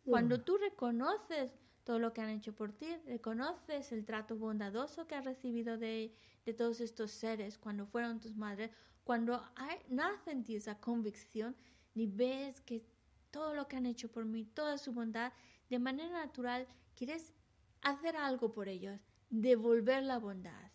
cuando 0.06 0.42
tú 0.42 0.58
reconoces 0.58 1.52
todo 1.84 2.00
lo 2.00 2.14
que 2.14 2.22
han 2.22 2.30
hecho 2.30 2.56
por 2.56 2.72
ti, 2.72 2.96
reconoces 3.06 3.92
el 3.92 4.06
trato 4.06 4.38
bondadoso 4.38 5.06
que 5.06 5.16
has 5.16 5.26
recibido 5.26 5.78
de, 5.78 6.16
de 6.46 6.54
todos 6.54 6.80
estos 6.80 7.12
seres 7.12 7.58
cuando 7.58 7.86
fueron 7.86 8.22
tus 8.22 8.36
madres, 8.38 8.72
cuando 9.04 9.42
hay, 9.56 9.78
nace 9.90 10.32
en 10.32 10.44
ti 10.46 10.56
esa 10.56 10.80
convicción 10.80 11.56
y 11.94 12.08
ves 12.08 12.62
que 12.62 12.86
todo 13.32 13.54
lo 13.54 13.68
que 13.68 13.76
han 13.76 13.86
hecho 13.86 14.10
por 14.10 14.24
mí, 14.24 14.46
toda 14.46 14.78
su 14.78 14.94
bondad, 14.94 15.34
de 15.70 15.80
manera 15.80 16.26
natural 16.26 16.68
quieres 16.96 17.34
hacer 17.82 18.16
algo 18.16 18.54
por 18.54 18.70
ellos, 18.70 19.00
devolver 19.30 20.04
la 20.04 20.20
bondad. 20.20 20.72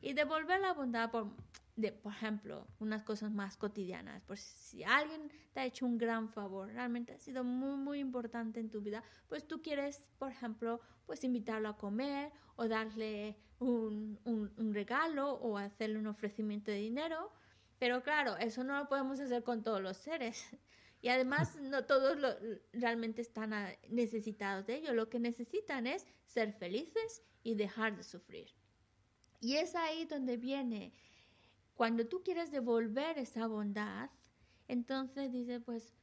Y 0.00 0.14
devolver 0.14 0.60
la 0.60 0.72
bondad 0.72 1.10
por 1.10 1.28
de, 1.76 1.92
por 1.92 2.12
ejemplo, 2.12 2.66
unas 2.80 3.02
cosas 3.02 3.30
más 3.32 3.56
cotidianas. 3.56 4.22
Pues 4.26 4.40
si 4.40 4.84
alguien 4.84 5.30
te 5.52 5.60
ha 5.60 5.64
hecho 5.64 5.86
un 5.86 5.98
gran 5.98 6.28
favor, 6.28 6.68
realmente 6.68 7.12
ha 7.12 7.18
sido 7.18 7.44
muy, 7.44 7.76
muy 7.76 7.98
importante 7.98 8.60
en 8.60 8.70
tu 8.70 8.82
vida, 8.82 9.02
pues 9.28 9.46
tú 9.46 9.62
quieres, 9.62 10.04
por 10.18 10.30
ejemplo, 10.30 10.80
pues 11.06 11.24
invitarlo 11.24 11.68
a 11.68 11.76
comer 11.76 12.32
o 12.56 12.68
darle 12.68 13.36
un, 13.58 14.18
un, 14.24 14.74
regalo 14.74 15.32
o 15.34 15.56
hacerle 15.56 15.98
un 15.98 16.06
ofrecimiento 16.06 16.70
de 16.70 16.78
dinero. 16.78 17.32
Pero 17.78 18.02
claro, 18.02 18.36
eso 18.36 18.64
no 18.64 18.78
lo 18.78 18.88
podemos 18.88 19.18
hacer 19.20 19.42
con 19.42 19.62
todos 19.62 19.80
los 19.80 19.96
seres. 19.96 20.44
Y 21.00 21.08
además 21.08 21.56
no 21.60 21.84
todos 21.84 22.18
lo, 22.18 22.28
realmente 22.72 23.22
están 23.22 23.52
necesitados 23.88 24.66
de 24.66 24.76
ello. 24.76 24.92
Lo 24.92 25.08
que 25.08 25.18
necesitan 25.18 25.86
es 25.86 26.06
ser 26.26 26.52
felices 26.52 27.22
y 27.42 27.54
dejar 27.54 27.96
de 27.96 28.02
sufrir. 28.02 28.48
Y 29.40 29.56
es 29.56 29.74
ahí 29.74 30.04
donde 30.04 30.36
viene 30.36 30.92
cuando 31.74 32.06
tú 32.06 32.22
quieres 32.22 32.50
devolver 32.50 33.18
esa 33.18 33.46
bondad, 33.46 34.10
entonces 34.68 35.32
dice, 35.32 35.60
pues, 35.60 35.94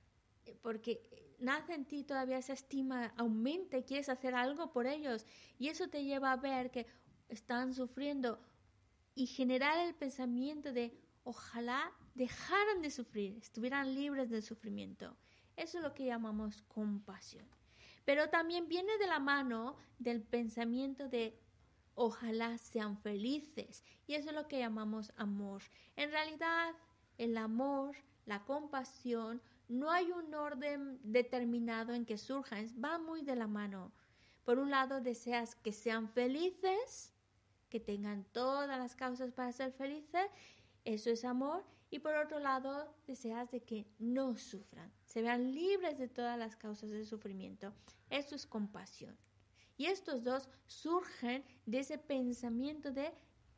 porque 0.62 1.36
nace 1.40 1.74
en 1.74 1.86
ti 1.86 2.04
todavía 2.04 2.38
esa 2.38 2.54
estima, 2.54 3.14
aumenta 3.18 3.82
quieres 3.84 4.10
hacer 4.10 4.36
algo 4.36 4.72
por 4.72 4.88
ellos. 4.88 5.26
Y 5.58 5.70
eso 5.70 5.88
te 5.88 6.04
lleva 6.04 6.32
a 6.32 6.38
ver 6.38 6.72
que 6.72 6.88
están 7.30 7.74
sufriendo 7.74 8.42
y 9.16 9.28
generar 9.28 9.88
el 9.88 9.96
pensamiento 9.96 10.74
de 10.74 10.98
ojalá 11.24 11.92
dejaran 12.16 12.82
de 12.82 12.92
sufrir, 12.92 13.38
estuvieran 13.38 13.94
libres 13.94 14.30
del 14.30 14.44
sufrimiento. 14.44 15.16
Eso 15.56 15.78
es 15.78 15.84
lo 15.84 15.94
que 15.94 16.06
llamamos 16.06 16.62
compasión. 16.64 17.48
Pero 18.06 18.30
también 18.30 18.68
viene 18.68 18.98
de 18.98 19.08
la 19.08 19.20
mano 19.20 19.78
del 19.98 20.22
pensamiento 20.22 21.08
de 21.08 21.40
ojalá 21.96 22.58
sean 22.58 22.98
felices. 22.98 23.84
Y 24.08 24.14
eso 24.14 24.30
es 24.30 24.36
lo 24.36 24.48
que 24.48 24.60
llamamos 24.60 25.12
amor. 25.18 25.62
En 25.96 26.12
realidad, 26.12 26.74
el 27.18 27.38
amor, 27.38 27.96
la 28.26 28.46
compasión, 28.46 29.42
no 29.68 29.92
hay 29.92 30.12
un 30.12 30.34
orden 30.34 31.00
determinado 31.04 31.94
en 31.94 32.06
que 32.06 32.18
surjan, 32.18 32.68
va 32.84 32.98
muy 32.98 33.22
de 33.22 33.36
la 33.36 33.48
mano. 33.48 33.92
Por 34.44 34.58
un 34.58 34.72
lado, 34.72 35.02
deseas 35.02 35.56
que 35.56 35.74
sean 35.74 36.10
felices, 36.10 37.14
que 37.70 37.80
tengan 37.80 38.24
todas 38.32 38.80
las 38.80 38.96
causas 38.96 39.32
para 39.32 39.52
ser 39.52 39.72
felices, 39.74 40.26
eso 40.86 41.10
es 41.12 41.24
amor. 41.24 41.64
Y 41.92 42.00
por 42.00 42.16
otro 42.16 42.40
lado, 42.40 42.94
deseas 43.08 43.50
de 43.52 43.62
que 43.62 43.88
no 43.98 44.36
sufran, 44.38 44.92
se 45.06 45.22
vean 45.22 45.54
libres 45.54 45.98
de 45.98 46.08
todas 46.08 46.38
las 46.38 46.56
causas 46.56 46.90
de 46.92 47.04
sufrimiento. 47.04 47.74
Eso 48.10 48.36
es 48.36 48.46
compasión. 48.46 49.18
Y 49.76 49.86
estos 49.86 50.24
dos 50.24 50.50
surgen 50.68 51.44
de 51.66 51.80
ese 51.80 51.98
pensamiento 51.98 52.92
de 52.92 53.12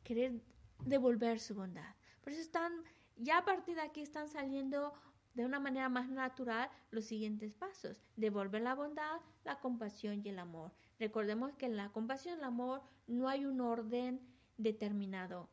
querer 0.03 0.41
devolver 0.85 1.39
su 1.39 1.55
bondad. 1.55 1.95
Por 2.21 2.31
eso 2.31 2.41
están, 2.41 2.71
ya 3.17 3.39
a 3.39 3.45
partir 3.45 3.75
de 3.75 3.81
aquí 3.81 4.01
están 4.01 4.29
saliendo 4.29 4.93
de 5.33 5.45
una 5.45 5.59
manera 5.59 5.89
más 5.89 6.09
natural 6.09 6.69
los 6.91 7.05
siguientes 7.05 7.53
pasos. 7.55 8.01
Devolver 8.15 8.61
la 8.61 8.75
bondad, 8.75 9.19
la 9.43 9.59
compasión 9.59 10.21
y 10.23 10.29
el 10.29 10.39
amor. 10.39 10.71
Recordemos 10.99 11.53
que 11.53 11.65
en 11.65 11.77
la 11.77 11.89
compasión 11.89 12.35
y 12.35 12.37
el 12.39 12.45
amor 12.45 12.81
no 13.07 13.27
hay 13.27 13.45
un 13.45 13.61
orden 13.61 14.21
determinado. 14.57 15.49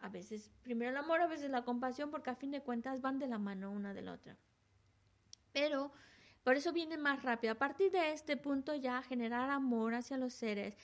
A 0.00 0.08
veces 0.08 0.50
primero 0.62 0.90
el 0.90 0.96
amor, 0.96 1.20
a 1.20 1.26
veces 1.26 1.50
la 1.50 1.64
compasión, 1.64 2.10
porque 2.10 2.30
a 2.30 2.36
fin 2.36 2.50
de 2.50 2.62
cuentas 2.62 3.00
van 3.00 3.18
de 3.18 3.26
la 3.26 3.38
mano 3.38 3.70
una 3.72 3.94
de 3.94 4.02
la 4.02 4.12
otra. 4.12 4.36
Pero 5.52 5.92
por 6.44 6.56
eso 6.56 6.72
viene 6.72 6.96
más 6.96 7.22
rápido. 7.22 7.52
A 7.52 7.58
partir 7.58 7.90
de 7.90 8.12
este 8.12 8.36
punto 8.36 8.74
ya 8.74 9.02
generar 9.02 9.50
amor 9.50 9.94
hacia 9.94 10.16
los 10.16 10.34
seres, 10.34 10.76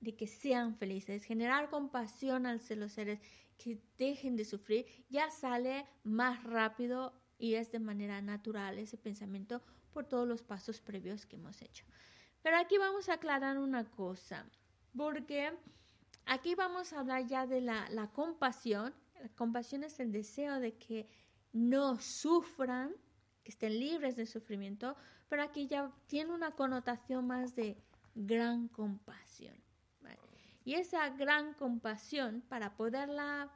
de 0.00 0.14
que 0.14 0.26
sean 0.26 0.76
felices, 0.76 1.24
generar 1.24 1.70
compasión 1.70 2.46
hacia 2.46 2.76
los 2.76 2.92
seres, 2.92 3.20
que 3.56 3.80
dejen 3.96 4.36
de 4.36 4.44
sufrir, 4.44 4.86
ya 5.08 5.30
sale 5.30 5.86
más 6.04 6.44
rápido 6.44 7.12
y 7.38 7.54
es 7.54 7.72
de 7.72 7.80
manera 7.80 8.22
natural 8.22 8.78
ese 8.78 8.96
pensamiento 8.96 9.62
por 9.92 10.04
todos 10.04 10.28
los 10.28 10.44
pasos 10.44 10.80
previos 10.80 11.26
que 11.26 11.36
hemos 11.36 11.60
hecho. 11.62 11.84
Pero 12.42 12.56
aquí 12.56 12.78
vamos 12.78 13.08
a 13.08 13.14
aclarar 13.14 13.58
una 13.58 13.84
cosa, 13.90 14.46
porque 14.96 15.52
aquí 16.28 16.54
vamos 16.54 16.92
a 16.92 17.00
hablar 17.00 17.26
ya 17.26 17.46
de 17.46 17.60
la, 17.60 18.10
compasión. 18.12 18.94
La 19.20 19.28
compasión 19.30 19.84
es 19.84 19.98
el 20.00 20.12
deseo 20.12 20.60
de 20.60 20.76
que 20.76 21.08
no 21.52 21.98
sufran 22.00 22.94
estén 23.44 23.78
libres 23.78 24.16
de 24.16 24.26
sufrimiento, 24.26 24.94
pero 25.28 25.42
aquí 25.42 25.66
ya 25.66 25.90
tiene 26.06 26.32
una 26.32 26.50
connotación 26.50 27.26
más 27.26 27.56
de 27.56 27.82
gran 28.14 28.68
compasión. 28.68 29.56
Y 30.64 30.74
esa 30.74 31.08
gran 31.10 31.54
compasión, 31.54 32.42
para 32.42 32.76
poderla... 32.76 33.50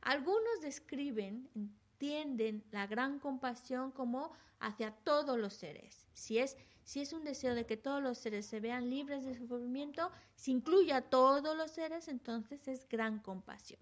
Algunos 0.00 0.62
describen, 0.62 1.50
entienden 1.54 2.64
la 2.70 2.86
gran 2.86 3.18
compasión 3.18 3.90
como 3.92 4.32
hacia 4.58 4.92
todos 4.92 5.38
los 5.38 5.52
seres. 5.52 6.06
Si 6.14 6.38
es, 6.38 6.56
si 6.90 7.00
es 7.00 7.12
un 7.12 7.22
deseo 7.22 7.54
de 7.54 7.66
que 7.66 7.76
todos 7.76 8.02
los 8.02 8.18
seres 8.18 8.46
se 8.46 8.58
vean 8.58 8.90
libres 8.90 9.24
de 9.24 9.36
sufrimiento, 9.36 10.10
si 10.34 10.50
incluye 10.50 10.92
a 10.92 11.02
todos 11.02 11.56
los 11.56 11.70
seres, 11.70 12.08
entonces 12.08 12.66
es 12.66 12.88
gran 12.88 13.20
compasión. 13.20 13.78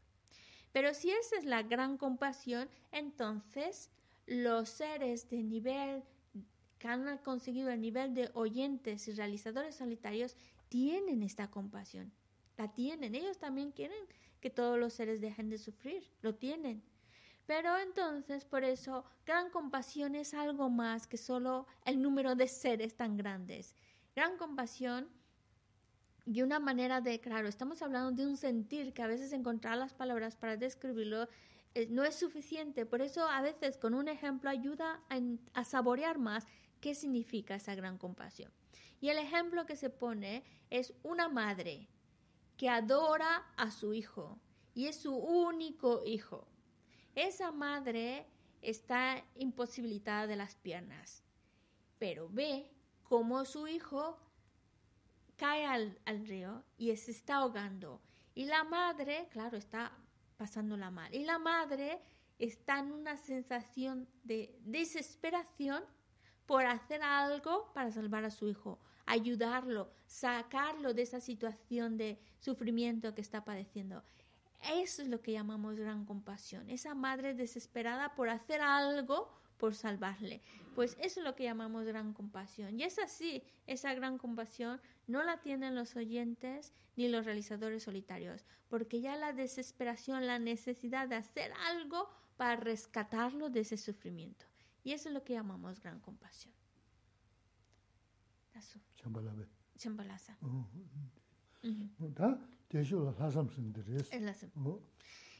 Pero 0.72 0.92
si 0.92 1.10
esa 1.10 1.38
es 1.38 1.46
la 1.46 1.62
gran 1.62 1.96
compasión, 1.96 2.68
entonces 2.92 3.88
los 4.26 4.68
seres 4.68 5.30
de 5.30 5.42
nivel 5.42 6.02
que 6.78 6.88
han 6.88 7.16
conseguido 7.24 7.70
el 7.70 7.80
nivel 7.80 8.12
de 8.12 8.30
oyentes 8.34 9.08
y 9.08 9.12
realizadores 9.12 9.76
solitarios 9.76 10.36
tienen 10.68 11.22
esta 11.22 11.50
compasión. 11.50 12.12
La 12.58 12.74
tienen. 12.74 13.14
Ellos 13.14 13.38
también 13.38 13.72
quieren 13.72 14.04
que 14.38 14.50
todos 14.50 14.78
los 14.78 14.92
seres 14.92 15.22
dejen 15.22 15.48
de 15.48 15.56
sufrir. 15.56 16.06
Lo 16.20 16.34
tienen. 16.34 16.82
Pero 17.48 17.78
entonces, 17.78 18.44
por 18.44 18.62
eso, 18.62 19.06
gran 19.24 19.48
compasión 19.48 20.14
es 20.14 20.34
algo 20.34 20.68
más 20.68 21.06
que 21.06 21.16
solo 21.16 21.66
el 21.86 22.02
número 22.02 22.34
de 22.34 22.46
seres 22.46 22.94
tan 22.94 23.16
grandes. 23.16 23.74
Gran 24.14 24.36
compasión 24.36 25.08
y 26.26 26.42
una 26.42 26.60
manera 26.60 27.00
de, 27.00 27.20
claro, 27.20 27.48
estamos 27.48 27.80
hablando 27.80 28.12
de 28.12 28.28
un 28.28 28.36
sentir 28.36 28.92
que 28.92 29.00
a 29.00 29.06
veces 29.06 29.32
encontrar 29.32 29.78
las 29.78 29.94
palabras 29.94 30.36
para 30.36 30.58
describirlo 30.58 31.26
eh, 31.74 31.86
no 31.88 32.04
es 32.04 32.16
suficiente. 32.16 32.84
Por 32.84 33.00
eso 33.00 33.26
a 33.26 33.40
veces 33.40 33.78
con 33.78 33.94
un 33.94 34.08
ejemplo 34.08 34.50
ayuda 34.50 35.00
a, 35.54 35.64
saborear 35.64 36.18
más 36.18 36.46
qué 36.82 36.94
significa 36.94 37.54
esa 37.54 37.74
gran 37.74 37.96
compasión. 37.96 38.52
Y 39.00 39.08
el 39.08 39.16
ejemplo 39.16 39.64
que 39.64 39.76
se 39.76 39.88
pone 39.88 40.44
es 40.68 40.92
una 41.02 41.30
madre 41.30 41.88
que 42.58 42.68
adora 42.68 43.46
a 43.56 43.70
su 43.70 43.94
hijo 43.94 44.38
y 44.74 44.84
es 44.88 44.96
su 44.96 45.16
único 45.16 46.02
hijo. 46.04 46.46
Esa 47.14 47.50
madre 47.50 48.26
está 48.62 49.24
imposibilitada 49.36 50.26
de 50.26 50.36
las 50.36 50.54
piernas, 50.56 51.22
pero 51.98 52.28
ve 52.28 52.70
cómo 53.02 53.44
su 53.44 53.66
hijo 53.66 54.18
cae 55.36 55.64
al, 55.64 55.98
al 56.04 56.26
río 56.26 56.64
y 56.76 56.94
se 56.96 57.10
está 57.10 57.36
ahogando. 57.36 58.00
Y 58.34 58.44
la 58.44 58.64
madre, 58.64 59.28
claro, 59.30 59.56
está 59.56 59.92
pasándola 60.36 60.90
mal. 60.90 61.14
Y 61.14 61.24
la 61.24 61.38
madre 61.38 62.00
está 62.38 62.78
en 62.78 62.92
una 62.92 63.16
sensación 63.16 64.08
de 64.22 64.56
desesperación 64.64 65.82
por 66.46 66.64
hacer 66.64 67.02
algo 67.02 67.70
para 67.74 67.90
salvar 67.90 68.24
a 68.24 68.30
su 68.30 68.48
hijo, 68.48 68.78
ayudarlo, 69.06 69.92
sacarlo 70.06 70.94
de 70.94 71.02
esa 71.02 71.20
situación 71.20 71.96
de 71.96 72.18
sufrimiento 72.38 73.14
que 73.14 73.20
está 73.20 73.44
padeciendo. 73.44 74.02
Eso 74.62 75.02
es 75.02 75.08
lo 75.08 75.20
que 75.20 75.32
llamamos 75.32 75.76
gran 75.76 76.04
compasión. 76.04 76.68
Esa 76.68 76.94
madre 76.94 77.34
desesperada 77.34 78.14
por 78.14 78.28
hacer 78.28 78.60
algo 78.60 79.32
por 79.58 79.74
salvarle. 79.74 80.40
Pues 80.74 80.96
eso 81.00 81.20
es 81.20 81.26
lo 81.26 81.34
que 81.34 81.44
llamamos 81.44 81.84
gran 81.84 82.14
compasión. 82.14 82.78
Y 82.78 82.84
es 82.84 82.98
así, 82.98 83.42
esa 83.66 83.92
gran 83.94 84.16
compasión 84.16 84.80
no 85.06 85.22
la 85.24 85.40
tienen 85.40 85.74
los 85.74 85.96
oyentes 85.96 86.72
ni 86.96 87.08
los 87.08 87.24
realizadores 87.24 87.82
solitarios, 87.82 88.44
porque 88.68 89.00
ya 89.00 89.16
la 89.16 89.32
desesperación, 89.32 90.26
la 90.26 90.38
necesidad 90.38 91.08
de 91.08 91.16
hacer 91.16 91.52
algo 91.66 92.08
para 92.36 92.56
rescatarlo 92.56 93.50
de 93.50 93.60
ese 93.60 93.76
sufrimiento. 93.76 94.46
Y 94.84 94.92
eso 94.92 95.08
es 95.08 95.14
lo 95.14 95.24
que 95.24 95.34
llamamos 95.34 95.80
gran 95.80 96.00
compasión. 96.00 96.54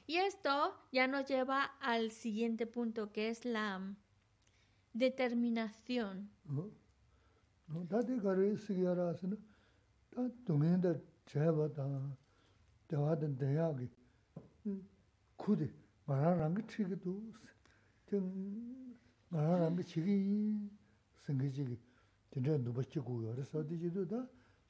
Y 0.07 0.17
esto 0.17 0.75
ya 0.91 1.07
nos 1.07 1.27
lleva 1.27 1.65
al 1.81 2.11
siguiente 2.11 2.67
punto, 2.67 3.13
que 3.13 3.29
es 3.29 3.45
la 3.45 3.95
determinación. 4.95 6.31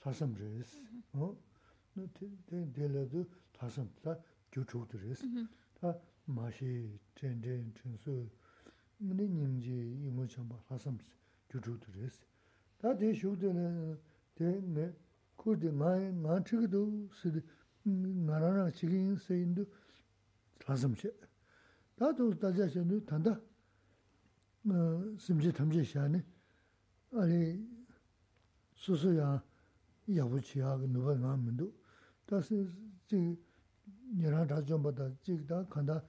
다섬 0.08 0.34
레스 0.38 0.80
어. 1.12 1.36
데레도 2.72 3.26
다섬 3.52 3.92
다 4.00 4.16
교초도 4.50 4.96
레스 5.00 5.26
다 5.78 5.94
마시 6.24 6.98
젠젠 7.14 7.74
춘수. 7.74 8.26
문에 8.96 9.28
님지 9.28 9.68
이모 10.06 10.26
좀 10.26 10.48
다섬 10.66 10.96
교초도 11.50 11.92
레스 11.92 12.24
다 12.78 12.96
대쇼드는 12.96 14.00
대네. 14.34 14.96
코디 15.36 15.68
마이 15.72 16.10
마치기도 16.10 17.10
시디 17.12 17.42
나라랑 17.84 18.72
지긴 18.72 19.14
세인도 19.14 19.66
다섬시 20.58 21.12
다도 21.96 22.30
다자셔도 22.38 23.04
단다. 23.04 23.38
어 24.70 25.16
심지 25.18 25.52
탐지 25.52 25.84
아니 27.12 27.68
수수야. 28.74 29.44
yabu 30.08 30.40
chiyaga 30.40 30.86
nuba 30.86 31.16
nga 31.16 31.36
mendo. 31.36 31.72
Tasi 32.24 32.56
chigi 33.06 33.38
nirang 34.16 34.48
rachomba 34.48 34.90
da 34.92 35.10
chigi 35.22 35.44
da 35.44 35.64
kanda 35.68 36.04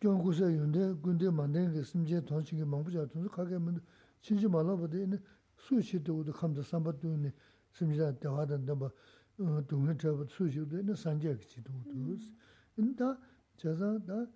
gyongu 0.00 0.32
se 0.32 0.44
yunde 0.44 0.94
gunde 1.00 1.30
mandengi 1.30 1.84
simje 1.84 2.22
tonchigi 2.24 2.64
mangbu 2.64 2.90
cha 2.90 3.06
tunzu 3.06 3.28
kage 3.28 3.58
mendo 3.58 3.82
chinji 4.20 4.48
malaba 4.48 4.86
de 4.86 5.02
ine 5.02 5.22
su 5.56 5.80
shi 5.80 6.00
de 6.00 6.10
uda 6.10 6.32
kamda 6.32 6.62
samba 6.62 6.92
du 6.92 7.12
ine 7.12 7.34
simje 7.70 7.98
da 7.98 8.12
dewa 8.12 8.46
dan 8.46 8.64
damba 8.64 8.90
dungi 9.36 9.94
chaba 9.98 10.26
su 10.26 10.48
shi 10.48 10.60
uda 10.60 10.78
ine 10.78 10.94
sanje 10.94 11.36
ki 11.36 11.46
chi 11.46 11.60
du 11.60 11.70
udu. 11.84 12.18
Ine 12.76 12.94
da 12.94 13.18
chaza 13.56 13.98
da 13.98 14.26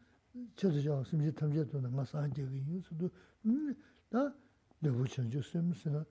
chaza 0.55 0.81
chao 0.81 1.02
simje 1.02 1.32
tamje 1.32 1.64
du 1.64 1.78
nga 1.78 2.05
sanje 2.05 2.47
ki 2.47 2.62
yin 2.66 2.82
su 2.82 2.94
du 2.94 3.10
da 4.09 4.35
lebu 4.81 5.05
chanjo 5.06 5.40
simsina 5.40 6.05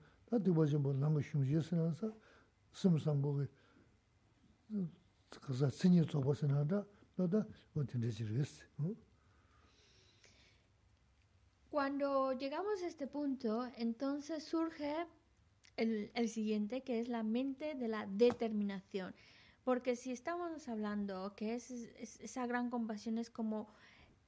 Cuando 11.70 12.32
llegamos 12.32 12.82
a 12.82 12.86
este 12.86 13.06
punto, 13.06 13.66
entonces 13.76 14.44
surge 14.44 14.94
el, 15.76 16.10
el, 16.14 16.28
siguiente, 16.28 16.82
que 16.82 17.00
es 17.00 17.08
la 17.08 17.22
mente 17.24 17.74
de 17.74 17.88
la 17.88 18.06
determinación. 18.06 19.14
Porque 19.64 19.96
si 19.96 20.12
estamos 20.12 20.68
hablando 20.68 21.34
que 21.34 21.54
es, 21.54 21.70
esa 21.70 22.46
gran 22.46 22.70
compasión 22.70 23.18
es 23.18 23.30
como 23.30 23.68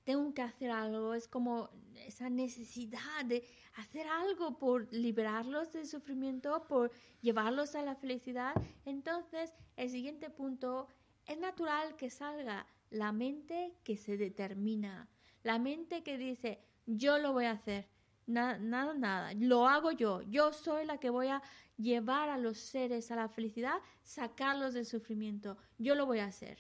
tengo 0.07 0.33
que 0.33 0.43
hacer 0.43 0.71
algo, 0.71 1.15
es 1.15 1.27
como 1.27 1.69
esa 2.07 2.31
necesidad 2.31 3.25
de 3.25 3.45
hacer 3.75 4.07
algo 4.07 4.57
por 4.57 4.91
liberarlos 4.93 5.73
del 5.73 5.85
sufrimiento, 5.85 6.65
por 6.69 6.93
llevarlos 7.23 7.75
a 7.75 7.83
la 7.83 7.97
felicidad. 7.97 8.55
Entonces, 8.85 9.53
el 9.75 9.91
siguiente 9.91 10.31
punto, 10.31 10.87
es 11.27 11.41
natural 11.41 11.97
que 11.97 12.09
salga 12.09 12.69
la 12.91 13.11
mente 13.11 13.75
que 13.83 13.97
se 13.97 14.17
determina, 14.17 15.09
la 15.43 15.59
mente 15.59 16.05
que 16.05 16.17
dice, 16.17 16.61
yo 16.87 17.19
lo 17.19 17.33
voy 17.33 17.47
a 17.47 17.51
hacer, 17.51 17.89
nada, 18.29 18.59
nada, 18.59 18.95
nada, 18.95 19.35
lo 19.35 19.67
hago 19.67 19.91
yo, 19.91 20.23
yo 20.23 20.53
soy 20.53 20.87
la 20.87 20.99
que 20.99 21.11
voy 21.11 21.27
a 21.27 21.43
llevar 21.77 22.29
a 22.29 22.39
los 22.39 22.59
seres 22.59 23.11
a 23.11 23.17
la 23.17 23.29
felicidad, 23.29 23.79
sacarlos 24.05 24.73
del 24.73 24.87
sufrimiento, 24.87 25.57
yo 25.79 25.97
lo 25.97 26.07
voy 26.07 26.21
a 26.21 26.27
hacer. 26.27 26.59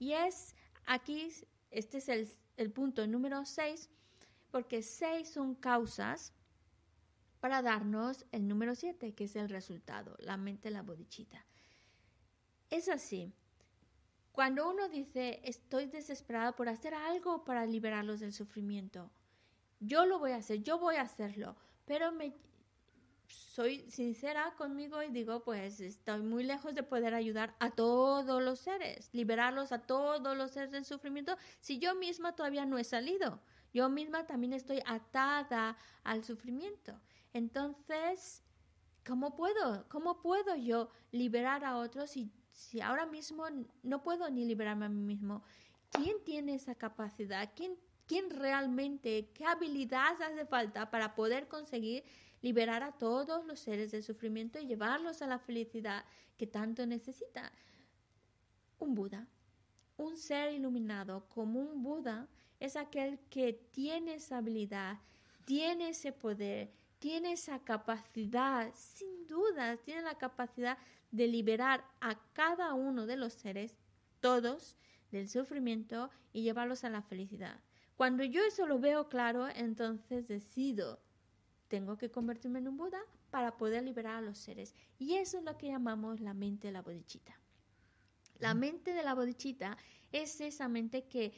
Y 0.00 0.14
es 0.14 0.56
aquí, 0.84 1.28
este 1.70 1.98
es 1.98 2.08
el 2.08 2.28
el 2.56 2.70
punto 2.70 3.06
número 3.06 3.44
6, 3.44 3.90
porque 4.50 4.82
6 4.82 5.28
son 5.28 5.54
causas 5.54 6.32
para 7.40 7.62
darnos 7.62 8.24
el 8.30 8.46
número 8.46 8.74
7, 8.74 9.14
que 9.14 9.24
es 9.24 9.36
el 9.36 9.48
resultado, 9.48 10.16
la 10.20 10.36
mente 10.36 10.70
la 10.70 10.82
bodichita. 10.82 11.44
Es 12.70 12.88
así. 12.88 13.32
Cuando 14.30 14.70
uno 14.70 14.88
dice, 14.88 15.40
estoy 15.44 15.86
desesperado 15.86 16.54
por 16.54 16.68
hacer 16.68 16.94
algo 16.94 17.44
para 17.44 17.66
liberarlos 17.66 18.20
del 18.20 18.32
sufrimiento, 18.32 19.10
yo 19.80 20.06
lo 20.06 20.18
voy 20.18 20.30
a 20.30 20.36
hacer, 20.36 20.62
yo 20.62 20.78
voy 20.78 20.96
a 20.96 21.02
hacerlo, 21.02 21.56
pero 21.84 22.12
me, 22.12 22.32
soy 23.32 23.90
sincera 23.90 24.54
conmigo 24.56 25.02
y 25.02 25.08
digo, 25.10 25.42
pues 25.42 25.80
estoy 25.80 26.22
muy 26.22 26.44
lejos 26.44 26.74
de 26.74 26.82
poder 26.82 27.14
ayudar 27.14 27.54
a 27.58 27.70
todos 27.70 28.42
los 28.42 28.60
seres, 28.60 29.08
liberarlos 29.12 29.72
a 29.72 29.78
todos 29.78 30.36
los 30.36 30.50
seres 30.50 30.70
del 30.70 30.84
sufrimiento, 30.84 31.36
si 31.60 31.78
yo 31.78 31.94
misma 31.94 32.34
todavía 32.34 32.66
no 32.66 32.78
he 32.78 32.84
salido. 32.84 33.40
Yo 33.72 33.88
misma 33.88 34.26
también 34.26 34.52
estoy 34.52 34.82
atada 34.84 35.78
al 36.04 36.24
sufrimiento. 36.24 37.00
Entonces, 37.32 38.42
¿cómo 39.06 39.34
puedo? 39.34 39.88
¿Cómo 39.88 40.20
puedo 40.20 40.54
yo 40.56 40.90
liberar 41.10 41.64
a 41.64 41.78
otros 41.78 42.10
si, 42.10 42.30
si 42.50 42.82
ahora 42.82 43.06
mismo 43.06 43.46
no 43.82 44.02
puedo 44.02 44.28
ni 44.28 44.44
liberarme 44.44 44.86
a 44.86 44.90
mí 44.90 45.00
mismo? 45.00 45.42
¿Quién 45.90 46.22
tiene 46.24 46.54
esa 46.54 46.74
capacidad? 46.74 47.50
¿Quién, 47.56 47.78
quién 48.06 48.28
realmente, 48.28 49.30
qué 49.32 49.46
habilidad 49.46 50.20
hace 50.20 50.44
falta 50.44 50.90
para 50.90 51.14
poder 51.14 51.48
conseguir 51.48 52.04
liberar 52.42 52.82
a 52.82 52.92
todos 52.92 53.46
los 53.46 53.60
seres 53.60 53.92
del 53.92 54.02
sufrimiento 54.02 54.58
y 54.58 54.66
llevarlos 54.66 55.22
a 55.22 55.26
la 55.26 55.38
felicidad 55.38 56.04
que 56.36 56.46
tanto 56.46 56.84
necesitan. 56.84 57.50
Un 58.78 58.94
Buda, 58.94 59.26
un 59.96 60.16
ser 60.16 60.52
iluminado 60.52 61.28
como 61.28 61.60
un 61.60 61.82
Buda, 61.82 62.28
es 62.58 62.76
aquel 62.76 63.18
que 63.30 63.52
tiene 63.52 64.14
esa 64.14 64.38
habilidad, 64.38 64.98
tiene 65.44 65.90
ese 65.90 66.12
poder, 66.12 66.72
tiene 66.98 67.32
esa 67.32 67.58
capacidad, 67.60 68.72
sin 68.74 69.26
duda, 69.26 69.76
tiene 69.78 70.02
la 70.02 70.18
capacidad 70.18 70.78
de 71.10 71.26
liberar 71.26 71.84
a 72.00 72.16
cada 72.32 72.74
uno 72.74 73.06
de 73.06 73.16
los 73.16 73.32
seres, 73.32 73.76
todos, 74.20 74.76
del 75.10 75.28
sufrimiento 75.28 76.10
y 76.32 76.42
llevarlos 76.42 76.84
a 76.84 76.90
la 76.90 77.02
felicidad. 77.02 77.60
Cuando 77.96 78.24
yo 78.24 78.42
eso 78.42 78.66
lo 78.66 78.78
veo 78.78 79.08
claro, 79.08 79.48
entonces 79.48 80.26
decido 80.26 81.00
tengo 81.72 81.96
que 81.96 82.10
convertirme 82.10 82.58
en 82.58 82.68
un 82.68 82.76
Buda 82.76 83.00
para 83.30 83.56
poder 83.56 83.82
liberar 83.82 84.16
a 84.16 84.20
los 84.20 84.36
seres. 84.36 84.74
Y 84.98 85.14
eso 85.14 85.38
es 85.38 85.44
lo 85.44 85.56
que 85.56 85.68
llamamos 85.68 86.20
la 86.20 86.34
mente 86.34 86.66
de 86.66 86.74
la 86.74 86.82
bodichita. 86.82 87.34
La 88.40 88.52
mente 88.52 88.92
de 88.92 89.02
la 89.02 89.14
bodichita 89.14 89.78
es 90.12 90.42
esa 90.42 90.68
mente 90.68 91.04
que 91.08 91.32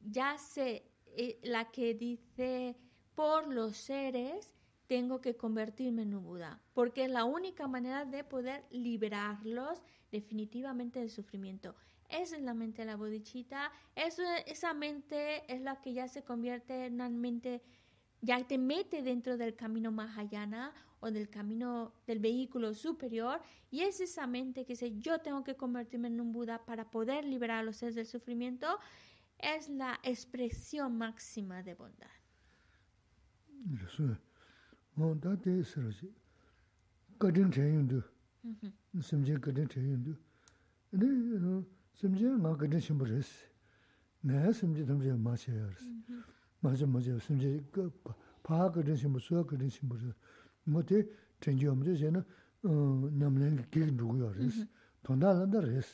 ya 0.00 0.38
sé, 0.38 0.90
eh, 1.04 1.38
la 1.42 1.70
que 1.70 1.92
dice, 1.92 2.78
por 3.14 3.52
los 3.52 3.76
seres 3.76 4.54
tengo 4.86 5.20
que 5.20 5.36
convertirme 5.36 6.00
en 6.00 6.14
un 6.14 6.24
Buda, 6.24 6.62
porque 6.72 7.04
es 7.04 7.10
la 7.10 7.24
única 7.26 7.68
manera 7.68 8.06
de 8.06 8.24
poder 8.24 8.64
liberarlos 8.70 9.82
definitivamente 10.10 11.00
del 11.00 11.10
sufrimiento. 11.10 11.74
Esa 12.08 12.36
es 12.36 12.42
la 12.42 12.54
mente 12.54 12.80
de 12.80 12.86
la 12.86 12.96
bodichita, 12.96 13.70
esa 13.94 14.72
mente 14.72 15.44
es 15.52 15.60
la 15.60 15.78
que 15.82 15.92
ya 15.92 16.08
se 16.08 16.24
convierte 16.24 16.86
en 16.86 16.94
una 16.94 17.10
mente 17.10 17.60
ya 18.20 18.46
te 18.46 18.58
mete 18.58 19.02
dentro 19.02 19.36
del 19.36 19.54
camino 19.54 19.92
Mahayana 19.92 20.72
o 21.00 21.10
del 21.10 21.28
camino 21.28 21.92
del 22.06 22.18
vehículo 22.18 22.74
superior 22.74 23.40
y 23.70 23.80
es 23.80 24.00
esa 24.00 24.26
mente 24.26 24.64
que 24.64 24.72
dice 24.72 24.98
yo 24.98 25.20
tengo 25.20 25.44
que 25.44 25.56
convertirme 25.56 26.08
en 26.08 26.20
un 26.20 26.32
Buda 26.32 26.64
para 26.64 26.90
poder 26.90 27.24
liberar 27.24 27.58
a 27.58 27.62
los 27.62 27.76
seres 27.76 27.94
del 27.94 28.06
sufrimiento, 28.06 28.78
es 29.38 29.68
la 29.68 30.00
expresión 30.02 30.98
máxima 30.98 31.62
de 31.62 31.74
bondad. 31.74 32.10
맞아 46.59 46.85
맞아 46.85 47.17
심지 47.19 47.63
그 47.71 47.91
파가 48.43 48.83
된 48.83 48.95
심부 48.95 49.19
수가 49.19 49.43
그런 49.43 49.69
심부 49.69 49.97
뭐대 50.63 51.05
전지 51.39 51.67
없는 51.67 51.95
저는 51.97 52.23
어 52.63 53.09
남는 53.11 53.69
게 53.69 53.85
누구야 53.85 54.31
그래서 54.31 54.65
돈달한다 55.03 55.59
그래서 55.61 55.89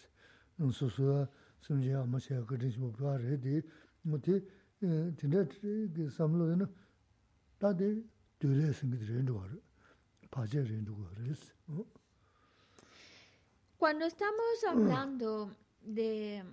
소소가 0.72 1.28
심지 1.62 1.94
아마 1.94 2.20
제가 2.20 2.46
그런 2.46 2.70
심부 2.70 2.92
바래디 2.94 3.62
뭐대 4.04 4.42
진짜 5.18 5.44
그 5.62 6.10
삼로는 6.12 6.68
다들 7.58 8.04
되려 8.40 8.72
생기들 8.72 9.26
거 9.26 9.44
알아 9.44 9.54
바제 10.32 10.62
렌도 10.62 10.96
그래서 11.16 11.54
어 11.68 11.86
Cuando 13.80 14.06
estamos 14.06 14.62
hablando 14.66 15.52
de 15.82 16.44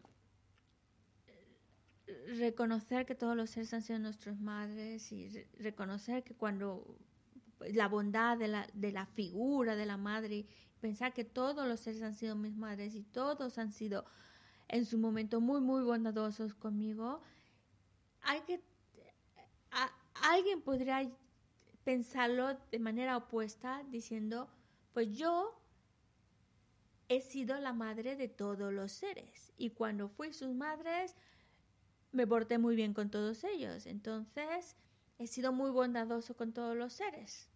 reconocer 2.38 3.06
que 3.06 3.16
todos 3.16 3.36
los 3.36 3.50
seres 3.50 3.74
han 3.74 3.82
sido 3.82 4.00
nuestras 4.00 4.40
madres 4.40 5.12
y 5.12 5.30
re- 5.30 5.48
reconocer 5.60 6.24
que 6.24 6.34
cuando 6.36 6.98
pues, 7.58 7.76
la 7.76 7.88
bondad 7.88 8.38
de 8.38 8.48
la, 8.48 8.68
de 8.74 8.92
la 8.92 9.06
figura 9.06 9.76
de 9.76 9.86
la 9.86 9.98
madre, 9.98 10.46
pensar 10.80 11.14
que 11.14 11.24
todos 11.24 11.68
los 11.68 11.80
seres 11.80 12.02
han 12.02 12.16
sido 12.16 12.36
mis 12.36 12.56
madres 12.56 12.96
y 12.96 13.04
todos 13.04 13.58
han 13.58 13.72
sido 13.72 14.06
en 14.68 14.86
su 14.86 14.98
momento 14.98 15.42
muy, 15.42 15.62
muy 15.62 15.84
bondadosos 15.84 16.54
conmigo, 16.54 17.22
alguien 20.24 20.62
podría 20.62 21.10
pensarlo 21.84 22.58
de 22.72 22.80
manera 22.80 23.18
opuesta 23.18 23.84
diciendo, 23.90 24.50
pues 24.94 25.16
yo 25.18 25.58
he 27.10 27.22
sido 27.22 27.60
la 27.60 27.74
madre 27.74 28.16
de 28.16 28.28
todos 28.28 28.72
los 28.72 28.92
seres 28.92 29.52
y 29.58 29.72
cuando 29.72 30.08
fui 30.08 30.32
sus 30.34 30.54
madres 30.54 31.16
me 32.12 32.28
porté 32.28 32.58
muy 32.58 32.76
bien 32.76 32.94
con 32.94 33.10
todos 33.10 33.44
ellos. 33.44 33.86
Entonces 33.86 34.76
he 35.18 35.28
sido 35.28 35.52
muy 35.52 35.72
bondadoso 35.72 36.36
con 36.36 36.54
todos 36.54 36.76
los 36.76 36.94
seres. 36.94 37.48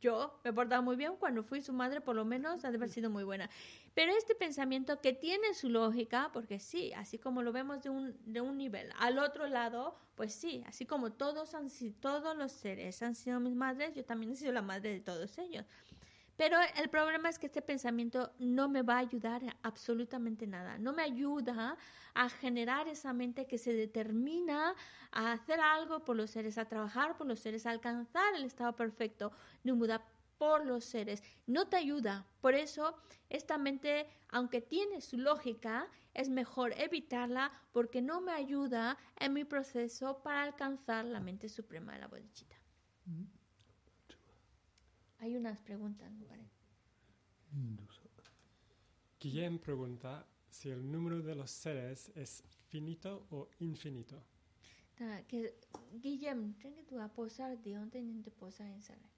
Yo 0.00 0.40
me 0.44 0.50
he 0.50 0.52
portado 0.52 0.82
muy 0.82 0.96
bien 0.96 1.16
cuando 1.16 1.42
fui 1.42 1.60
su 1.60 1.74
madre, 1.74 2.00
por 2.00 2.16
lo 2.16 2.24
menos 2.24 2.64
ha 2.64 2.70
de 2.70 2.78
haber 2.78 2.88
sido 2.88 3.10
muy 3.10 3.22
buena. 3.22 3.50
Pero 3.92 4.12
este 4.16 4.34
pensamiento 4.34 5.00
que 5.00 5.12
tiene 5.12 5.52
su 5.52 5.68
lógica, 5.68 6.30
porque 6.32 6.58
sí, 6.58 6.92
así 6.94 7.18
como 7.18 7.42
lo 7.42 7.52
vemos 7.52 7.82
de 7.82 7.90
un, 7.90 8.16
de 8.24 8.40
un 8.40 8.56
nivel 8.56 8.90
al 8.98 9.18
otro 9.18 9.46
lado, 9.46 9.94
pues 10.14 10.32
sí, 10.32 10.64
así 10.66 10.86
como 10.86 11.12
todos, 11.12 11.54
han, 11.54 11.68
todos 12.00 12.34
los 12.34 12.50
seres 12.50 13.02
han 13.02 13.14
sido 13.14 13.40
mis 13.40 13.54
madres, 13.54 13.94
yo 13.94 14.02
también 14.04 14.32
he 14.32 14.36
sido 14.36 14.52
la 14.52 14.62
madre 14.62 14.90
de 14.90 15.00
todos 15.00 15.36
ellos. 15.36 15.66
Pero 16.40 16.56
el 16.76 16.88
problema 16.88 17.28
es 17.28 17.38
que 17.38 17.48
este 17.48 17.60
pensamiento 17.60 18.32
no 18.38 18.66
me 18.66 18.80
va 18.80 18.94
a 18.94 19.00
ayudar 19.00 19.42
absolutamente 19.62 20.46
nada. 20.46 20.78
No 20.78 20.94
me 20.94 21.02
ayuda 21.02 21.76
a 22.14 22.30
generar 22.30 22.88
esa 22.88 23.12
mente 23.12 23.46
que 23.46 23.58
se 23.58 23.74
determina 23.74 24.74
a 25.12 25.32
hacer 25.32 25.60
algo 25.60 26.02
por 26.02 26.16
los 26.16 26.30
seres, 26.30 26.56
a 26.56 26.64
trabajar 26.64 27.18
por 27.18 27.26
los 27.26 27.40
seres, 27.40 27.66
a 27.66 27.70
alcanzar 27.72 28.34
el 28.34 28.44
estado 28.44 28.74
perfecto 28.74 29.32
Buda 29.64 30.02
por 30.38 30.64
los 30.64 30.86
seres. 30.86 31.22
No 31.46 31.68
te 31.68 31.76
ayuda. 31.76 32.24
Por 32.40 32.54
eso, 32.54 32.96
esta 33.28 33.58
mente, 33.58 34.08
aunque 34.30 34.62
tiene 34.62 35.02
su 35.02 35.18
lógica, 35.18 35.88
es 36.14 36.30
mejor 36.30 36.72
evitarla 36.78 37.52
porque 37.70 38.00
no 38.00 38.22
me 38.22 38.32
ayuda 38.32 38.96
en 39.16 39.34
mi 39.34 39.44
proceso 39.44 40.22
para 40.22 40.42
alcanzar 40.44 41.04
la 41.04 41.20
mente 41.20 41.50
suprema 41.50 41.92
de 41.92 41.98
la 41.98 42.08
bodhicitta. 42.08 42.56
Hay 45.20 45.36
unas 45.36 45.58
preguntas, 45.58 46.10
me 46.12 46.24
parece. 46.24 46.50
Guillem 49.20 49.58
pregunta 49.58 50.26
si 50.50 50.70
el 50.70 50.90
número 50.90 51.20
de 51.20 51.34
los 51.34 51.50
seres 51.50 52.10
es 52.14 52.42
finito 52.68 53.26
o 53.30 53.48
infinito. 53.58 54.22
Da, 54.98 55.22
que 55.26 55.54
Guillem, 55.92 56.54
tengo 56.54 56.82
tu 56.84 56.98
aposar 56.98 57.58
de 57.58 57.74
donde 57.74 58.02
ni 58.02 58.22
te 58.22 58.30
posa 58.30 58.66
en 58.66 58.80
sale. 58.80 59.08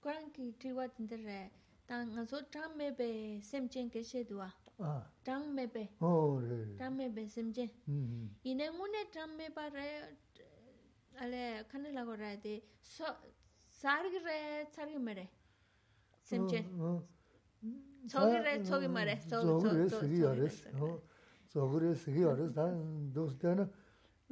Cuando 0.00 0.32
que 0.32 0.52
triwa 0.52 0.88
tendré 0.88 1.50
tan 1.86 2.18
aso 2.18 2.44
tan 2.44 2.76
me 2.76 2.92
be 2.92 3.40
semchen 3.42 3.90
que 3.90 4.04
se 4.04 4.24
dua. 4.24 4.54
Ah. 4.78 5.10
Tan 5.22 5.54
me 5.54 5.66
be. 5.66 5.90
Oh, 6.00 6.40
le. 6.40 6.76
Tan 6.76 6.96
me 6.96 7.08
be 7.08 7.28
semchen. 7.28 7.70
Mm-hmm. 7.86 8.28
Y 8.42 8.54
ninguna 8.54 8.98
tan 9.12 9.36
me 9.36 9.50
pare 9.50 10.18
ale 11.18 11.64
canela 11.68 12.04
gorade 12.04 12.64
so 12.82 13.04
sargi 13.83 14.17
re, 14.23 14.67
sargi 14.71 14.95
me 14.97 15.13
re. 15.13 15.29
Sem 16.21 16.47
chen. 16.47 16.65
어. 16.79 17.03
Sogi 18.07 18.37
re, 18.37 18.63
sogi 18.63 18.87
me 18.87 19.03
re. 19.03 19.19
So- 19.21 19.41
so- 19.41 19.59
저그래 19.59 19.87
so- 19.87 19.99
쓰기 19.99 20.15
sogi 20.15 20.23
re, 20.23 20.27
어렸어. 20.27 20.69
sogi 20.69 20.75
re. 20.75 20.81
어. 20.81 21.01
저그래 21.49 21.95
쓰기 21.95 22.23
어렸어. 22.23 22.53
난 22.53 23.13
도스 23.13 23.37
때는 23.37 23.71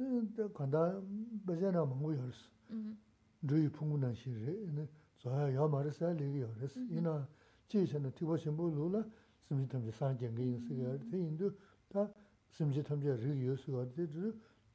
음, 0.00 0.34
간다 0.54 1.00
버전아 1.46 1.84
먹고 1.84 2.10
어렸어. 2.12 2.48
Mhm. 2.70 2.96
르이 3.42 3.68
풍문한 3.70 4.14
시래. 4.14 4.52
네. 4.74 4.88
저야 5.18 5.52
야 5.54 5.66
말했어. 5.66 6.12
리기 6.12 6.42
어렸어. 6.42 6.80
이나 6.90 7.26
지선은 7.68 8.12
티보 8.14 8.36
신부 8.36 8.70
루라 8.70 9.04
심지 9.42 9.68
탐지 9.68 9.90
산경게 9.90 10.42
인스가 10.42 10.94
인도 11.12 11.50
다 11.88 12.08
심지 12.50 12.82
탐지 12.82 13.08
르기 13.08 13.46
요소가 13.46 13.80
어디 13.82 14.06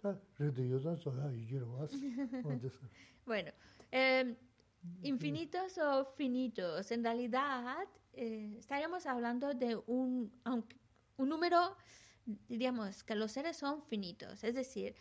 다 0.02 0.18
르드 0.38 0.60
요자 0.70 0.96
저야 0.98 1.32
이기로 1.32 1.72
왔어. 1.80 1.96
어디서. 2.44 2.80
Bueno, 3.26 3.52
eh, 3.94 4.36
infinitos 5.03 5.79
o 5.79 6.05
finitos. 6.17 6.91
En 6.91 7.05
realidad, 7.05 7.87
eh, 8.13 8.57
estaríamos 8.59 9.07
hablando 9.07 9.55
de 9.55 9.77
un, 9.87 10.33
un 11.17 11.29
número, 11.29 11.77
diríamos 12.49 13.05
que 13.05 13.15
los 13.15 13.33
seres 13.33 13.57
son 13.57 13.83
finitos. 13.83 14.45
Es 14.45 14.55
decir, 14.55 14.95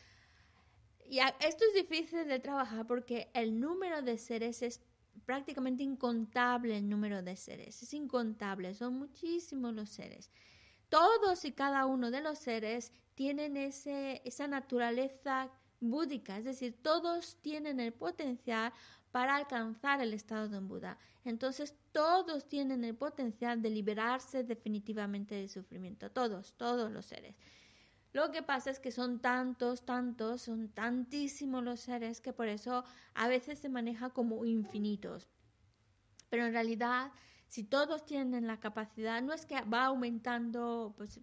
y 1.10 1.20
esto 1.20 1.64
es 1.66 1.74
difícil 1.74 2.28
de 2.28 2.40
trabajar 2.40 2.86
porque 2.86 3.30
el 3.34 3.60
número 3.60 4.02
de 4.02 4.18
seres 4.18 4.62
es 4.62 4.82
prácticamente 5.26 5.84
incontable 5.84 6.78
el 6.78 6.90
número 6.90 7.22
de 7.22 7.36
seres. 7.36 7.82
Es 7.82 7.94
incontable, 7.94 8.74
son 8.74 8.96
muchísimos 8.96 9.74
los 9.74 9.90
seres. 9.90 10.30
Todos 10.90 11.44
y 11.46 11.52
cada 11.52 11.86
uno 11.86 12.12
de 12.12 12.22
los 12.22 12.40
seres 12.40 12.92
tienen 13.16 13.58
ese, 13.58 14.22
esa 14.26 14.48
naturaleza 14.48 15.50
búdica, 15.80 16.38
es 16.38 16.46
decir, 16.46 16.82
todos 16.82 17.38
tienen 17.42 17.80
el 17.80 17.94
potencial 17.94 18.74
para 19.18 19.36
alcanzar 19.36 20.00
el 20.00 20.14
estado 20.14 20.48
de 20.48 20.60
un 20.60 20.68
Buda. 20.68 21.00
Entonces, 21.26 21.76
todos 21.92 22.48
tienen 22.48 22.84
el 22.84 22.96
potencial 22.96 23.64
de 23.64 23.72
liberarse 23.72 24.44
definitivamente 24.44 25.34
del 25.34 25.50
sufrimiento, 25.50 26.12
todos, 26.12 26.54
todos 26.56 26.92
los 26.92 27.08
seres. 27.08 27.36
Lo 28.14 28.30
que 28.30 28.44
pasa 28.44 28.70
es 28.70 28.80
que 28.80 28.92
son 28.92 29.20
tantos, 29.20 29.88
tantos, 29.88 30.44
son 30.44 30.70
tantísimos 30.70 31.64
los 31.64 31.80
seres 31.80 32.22
que 32.22 32.32
por 32.32 32.48
eso 32.48 32.84
a 33.16 33.28
veces 33.28 33.58
se 33.58 33.70
maneja 33.70 34.12
como 34.12 34.46
infinitos. 34.46 35.28
Pero 36.30 36.46
en 36.46 36.54
realidad, 36.54 37.12
si 37.48 37.64
todos 37.64 38.06
tienen 38.06 38.46
la 38.46 38.60
capacidad, 38.60 39.20
no 39.24 39.34
es 39.34 39.48
que 39.48 39.60
va 39.62 39.86
aumentando, 39.86 40.94
pues 40.96 41.20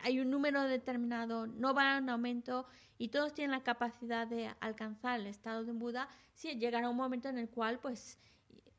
hay 0.00 0.20
un 0.20 0.30
número 0.30 0.62
determinado, 0.62 1.46
no 1.46 1.74
va 1.74 1.98
en 1.98 2.08
aumento 2.08 2.66
y 2.98 3.08
todos 3.08 3.34
tienen 3.34 3.52
la 3.52 3.62
capacidad 3.62 4.26
de 4.26 4.50
alcanzar 4.60 5.20
el 5.20 5.26
estado 5.26 5.64
de 5.64 5.72
Buda, 5.72 6.08
sí 6.34 6.56
llegará 6.56 6.88
un 6.88 6.96
momento 6.96 7.28
en 7.28 7.38
el 7.38 7.48
cual 7.48 7.78
pues 7.80 8.18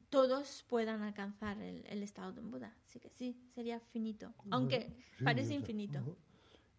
todos 0.10 0.64
puedan 0.70 1.02
alcanzar 1.02 1.60
el, 1.62 1.86
el 1.88 2.04
estado 2.04 2.32
de 2.32 2.42
Buda. 2.42 2.76
Así 2.86 3.00
que 3.00 3.10
sí, 3.10 3.38
sería 3.54 3.80
finito, 3.80 4.34
aunque 4.50 4.96
parece 5.24 5.54
infinito. 5.54 6.00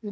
이 0.03 0.11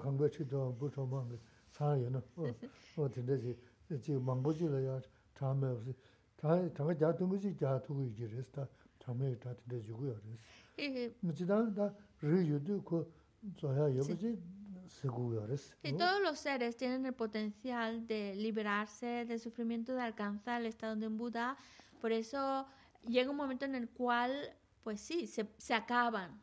o 13.61 13.73
ya 13.73 15.47
Y 15.83 15.93
todos 15.93 16.21
los 16.21 16.39
seres 16.39 16.77
tienen 16.77 17.05
el 17.05 17.13
potencial 17.13 18.05
de 18.07 18.35
liberarse 18.35 19.25
del 19.25 19.39
sufrimiento, 19.39 19.93
de 19.93 20.01
alcanzar 20.01 20.61
el 20.61 20.67
estado 20.67 20.95
de 20.95 21.07
Buda. 21.07 21.57
Por 22.01 22.11
eso 22.11 22.67
llega 23.07 23.31
un 23.31 23.37
momento 23.37 23.65
en 23.65 23.75
el 23.75 23.89
cual, 23.89 24.55
pues 24.83 25.01
sí, 25.01 25.27
se, 25.27 25.49
se 25.57 25.73
acaban. 25.73 26.41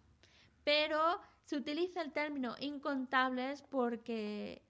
Pero 0.64 1.20
se 1.52 1.58
utiliza 1.58 2.00
el 2.00 2.12
término 2.12 2.54
incontables 2.60 3.60
porque 3.60 4.62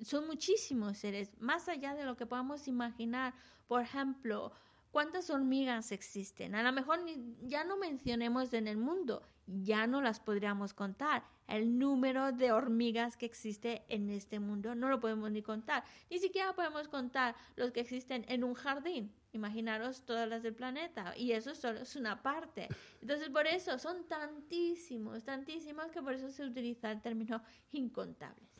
son 0.00 0.26
muchísimos 0.26 0.96
seres, 0.96 1.38
más 1.38 1.68
allá 1.68 1.94
de 1.94 2.06
lo 2.06 2.16
que 2.16 2.24
podamos 2.24 2.66
imaginar. 2.66 3.34
Por 3.66 3.82
ejemplo, 3.82 4.50
cuántas 4.98 5.30
hormigas 5.30 5.92
existen. 5.92 6.56
A 6.56 6.62
lo 6.64 6.72
mejor 6.72 6.98
ya 7.42 7.62
no 7.62 7.76
mencionemos 7.76 8.52
en 8.52 8.66
el 8.66 8.76
mundo, 8.76 9.22
ya 9.46 9.86
no 9.86 10.02
las 10.02 10.18
podríamos 10.18 10.74
contar. 10.74 11.22
El 11.46 11.78
número 11.78 12.32
de 12.32 12.50
hormigas 12.50 13.16
que 13.16 13.24
existe 13.24 13.84
en 13.88 14.10
este 14.10 14.40
mundo 14.40 14.74
no 14.74 14.88
lo 14.88 14.98
podemos 14.98 15.30
ni 15.30 15.40
contar. 15.40 15.84
Ni 16.10 16.18
siquiera 16.18 16.52
podemos 16.52 16.88
contar 16.88 17.36
los 17.54 17.70
que 17.70 17.78
existen 17.78 18.24
en 18.26 18.42
un 18.42 18.54
jardín. 18.54 19.12
Imaginaros 19.32 20.02
todas 20.04 20.28
las 20.28 20.42
del 20.42 20.56
planeta. 20.56 21.16
Y 21.16 21.30
eso 21.30 21.54
solo 21.54 21.78
es 21.82 21.94
una 21.94 22.20
parte. 22.20 22.66
Entonces, 23.00 23.30
por 23.30 23.46
eso 23.46 23.78
son 23.78 24.08
tantísimos, 24.08 25.22
tantísimos 25.22 25.92
que 25.92 26.02
por 26.02 26.14
eso 26.14 26.28
se 26.28 26.44
utiliza 26.44 26.90
el 26.90 27.00
término 27.00 27.40
incontables. 27.70 28.50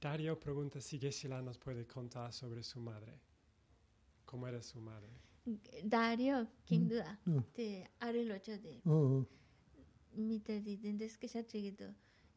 Dario 0.00 0.40
pregunta 0.40 0.80
si 0.80 0.98
Geshe-la 0.98 1.42
nos 1.42 1.58
puede 1.58 1.86
contar 1.86 2.32
sobre 2.32 2.62
su 2.62 2.80
madre. 2.80 3.27
¿Cómo 4.28 4.46
era 4.46 4.60
su 4.60 4.78
madre? 4.82 5.08
Dario, 5.82 6.46
sin 6.64 6.86
duda. 6.86 7.18
De 7.56 7.88
Arelocho 7.98 8.58
de. 8.58 8.82
Mi 10.12 10.38
desde 10.38 11.18
que 11.18 11.28
se 11.28 11.38
ha 11.38 11.46
chiquito. 11.46 11.86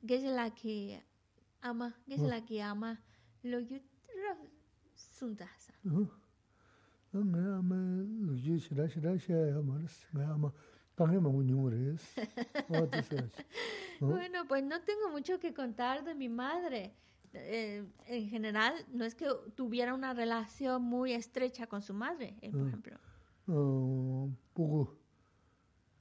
Que 0.07 0.15
es 0.15 0.23
la 0.23 0.55
que 0.55 1.03
ama, 1.59 1.93
que 2.07 2.15
es 2.15 2.21
la 2.21 2.45
que 2.45 2.61
ama 2.61 3.03
lo 3.43 3.67
que 3.67 3.83
sundasa. 4.95 5.73
Nga 7.11 7.57
ama 7.57 7.75
lo 8.21 8.35
que 8.35 8.57
shira 8.57 8.87
shira 8.87 9.17
shira 9.17 9.57
amaras. 9.57 10.07
Nga 10.13 10.31
ama 10.31 10.53
tangue 10.95 11.19
mangu 11.19 11.43
nyungres. 11.43 12.01
Bueno, 13.99 14.47
pues 14.47 14.63
no 14.63 14.79
tengo 14.81 15.09
mucho 15.09 15.39
que 15.41 15.53
contar 15.53 16.05
de 16.05 16.15
mi 16.15 16.29
madre. 16.29 16.95
Eh, 17.33 17.85
en 18.07 18.29
general 18.29 18.73
no 18.91 19.05
es 19.05 19.15
que 19.15 19.25
tuviera 19.55 19.93
una 19.93 20.13
relación 20.13 20.81
muy 20.81 21.13
estrecha 21.13 21.67
con 21.67 21.81
su 21.81 21.93
madre, 21.93 22.35
eh, 22.41 22.51
por 22.51 22.67
ejemplo. 22.67 22.97
Poco, 24.53 24.97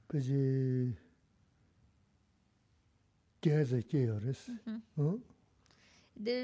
pues, 0.07 0.27
de, 0.27 0.97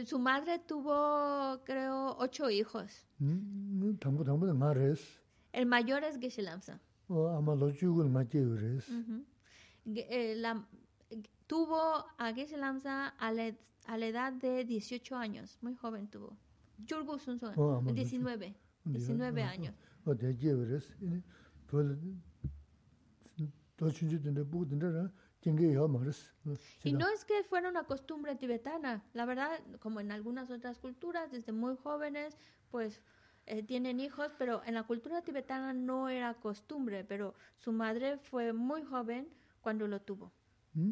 su 0.05 0.19
madre 0.19 0.59
tuvo, 0.59 1.61
creo, 1.65 2.15
ocho 2.17 2.49
hijos. 2.49 3.05
El 5.51 5.65
mayor 5.65 6.03
es 6.03 6.17
Geshe 6.17 6.41
Lamsa. 6.41 6.79
Eh, 9.85 10.41
tuvo 11.45 12.05
a 12.17 12.33
Geshe 12.33 12.57
Lamsa 12.57 13.09
a 13.09 13.31
la 13.31 13.53
a 13.87 13.97
la 13.97 14.07
edad 14.07 14.33
de 14.33 14.65
18 14.65 15.15
años, 15.15 15.57
muy 15.61 15.73
joven 15.75 16.07
tuvo. 16.07 16.37
Yorgo 16.85 17.17
Sunson, 17.17 17.53
19, 17.93 18.55
19 18.85 19.43
años. 19.43 19.73
Y 26.83 26.93
no 26.93 27.07
es 27.07 27.25
que 27.25 27.43
fuera 27.43 27.69
una 27.69 27.83
costumbre 27.83 28.35
tibetana, 28.35 29.03
la 29.13 29.25
verdad, 29.25 29.59
como 29.79 29.99
en 29.99 30.11
algunas 30.11 30.49
otras 30.51 30.77
culturas, 30.77 31.31
desde 31.31 31.51
muy 31.51 31.75
jóvenes, 31.75 32.37
pues 32.69 33.01
eh, 33.45 33.63
tienen 33.63 33.99
hijos, 33.99 34.33
pero 34.37 34.61
en 34.65 34.73
la 34.73 34.83
cultura 34.83 35.21
tibetana 35.21 35.73
no 35.73 36.09
era 36.09 36.33
costumbre, 36.33 37.05
pero 37.05 37.33
su 37.55 37.71
madre 37.71 38.17
fue 38.17 38.51
muy 38.53 38.83
joven 38.83 39.27
cuando 39.61 39.87
lo 39.87 40.01
tuvo. 40.01 40.31
¿Mm? 40.73 40.91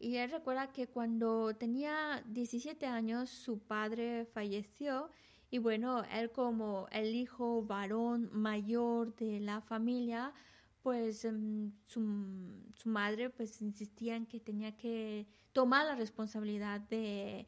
y 0.00 0.16
él 0.16 0.30
recuerda 0.30 0.72
que 0.72 0.88
cuando 0.88 1.54
tenía 1.54 2.24
17 2.26 2.86
años 2.86 3.30
su 3.30 3.58
padre 3.58 4.24
falleció 4.24 5.10
y 5.50 5.58
bueno, 5.58 6.02
él 6.12 6.30
como 6.30 6.88
el 6.90 7.14
hijo 7.14 7.62
varón 7.62 8.30
mayor 8.32 9.14
de 9.16 9.40
la 9.40 9.60
familia, 9.60 10.32
pues 10.82 11.24
em, 11.24 11.72
su, 11.84 12.00
su 12.74 12.88
madre 12.88 13.30
pues 13.30 13.60
insistía 13.60 14.16
en 14.16 14.26
que 14.26 14.40
tenía 14.40 14.76
que 14.76 15.26
tomar 15.52 15.84
la 15.86 15.96
responsabilidad 15.96 16.80
de, 16.80 17.46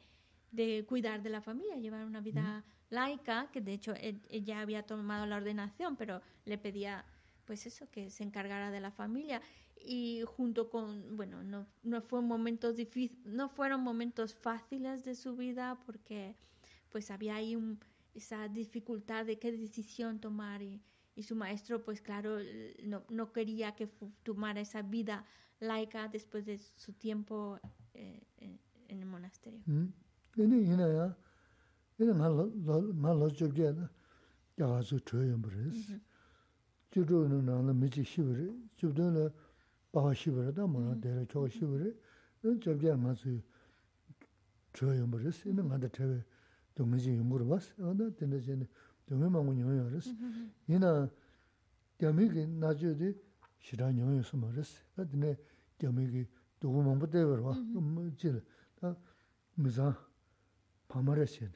de 0.51 0.85
cuidar 0.87 1.23
de 1.23 1.29
la 1.29 1.41
familia, 1.41 1.77
llevar 1.77 2.05
una 2.05 2.21
vida 2.21 2.63
laica, 2.89 3.49
que 3.51 3.59
de 3.59 3.73
hecho 3.73 3.93
él, 3.95 4.21
ya 4.43 4.61
había 4.61 4.83
tomado 4.83 5.25
la 5.25 5.37
ordenación, 5.37 5.95
pero 5.95 6.21
le 6.45 6.57
pedía 6.57 7.05
pues 7.45 7.65
eso, 7.65 7.89
que 7.89 8.09
se 8.09 8.23
encargara 8.23 8.71
de 8.71 8.79
la 8.79 8.91
familia 8.91 9.41
y 9.85 10.23
junto 10.25 10.69
con, 10.69 11.17
bueno, 11.17 11.43
no, 11.43 11.67
no, 11.83 12.01
fue 12.01 12.21
momentos 12.21 12.75
difícil, 12.75 13.19
no 13.25 13.49
fueron 13.49 13.81
momentos 13.81 14.33
fáciles 14.33 15.03
de 15.03 15.15
su 15.15 15.35
vida 15.35 15.79
porque 15.85 16.35
pues 16.89 17.11
había 17.11 17.35
ahí 17.35 17.55
un, 17.55 17.79
esa 18.13 18.47
dificultad 18.47 19.25
de 19.25 19.39
qué 19.39 19.51
decisión 19.51 20.19
tomar 20.19 20.61
y, 20.61 20.81
y 21.15 21.23
su 21.23 21.35
maestro 21.35 21.83
pues 21.83 22.01
claro 22.01 22.37
no, 22.83 23.03
no, 23.09 23.31
quería 23.33 23.75
que 23.75 23.87
tomara 24.23 24.61
esa 24.61 24.81
vida 24.81 25.25
laica 25.59 26.07
después 26.07 26.45
de 26.45 26.57
su 26.57 26.93
tiempo 26.93 27.59
eh, 27.93 28.23
en, 28.37 28.59
en, 28.87 28.99
el 28.99 29.05
monasterio. 29.05 29.61
Mm. 29.65 29.91
Uh. 39.09 39.42
이나야. 39.92 40.12
이제 40.12 40.30
말로 40.30 40.48
말로 40.48 40.48
저게다. 40.48 40.62
야가서 40.62 40.64
줘요 40.64 40.64
버렸어. 40.64 40.64
주로는 40.64 40.64
나는 40.64 40.64
미지 40.64 40.64
시버리. 40.64 40.64
주도는 40.64 40.64
바 40.64 40.64
시버리다 40.64 40.66
뭐라 40.66 40.94
내가 41.00 41.24
저 41.28 41.48
시버리. 41.48 41.94
은 42.44 42.60
저게 42.60 42.88
가서 42.90 43.30
줘요 44.72 45.10
버렸어. 45.10 45.48
이는 45.50 45.68
나한테 45.68 45.88
제가 45.88 46.22
동네지 46.74 47.10
물어봤어. 47.10 47.74
어느 47.80 48.14
때는 48.14 48.40
전에 48.42 48.66
동네만 49.06 49.36
오냐 49.48 49.64
그랬어. 49.90 50.10
이나 50.68 51.10
겸이기 51.98 52.46
나중에 52.46 53.14
시간 53.60 53.98
영어서 53.98 54.36
말했어. 54.36 54.82
근데 54.94 55.36
겸이기 55.78 56.26
누구만 56.60 56.98
못 56.98 57.10
되버와. 57.10 57.54
뭐 57.74 58.10
질. 58.16 58.42
다 58.80 58.94
무사 59.54 59.96
파마르신. 60.88 61.50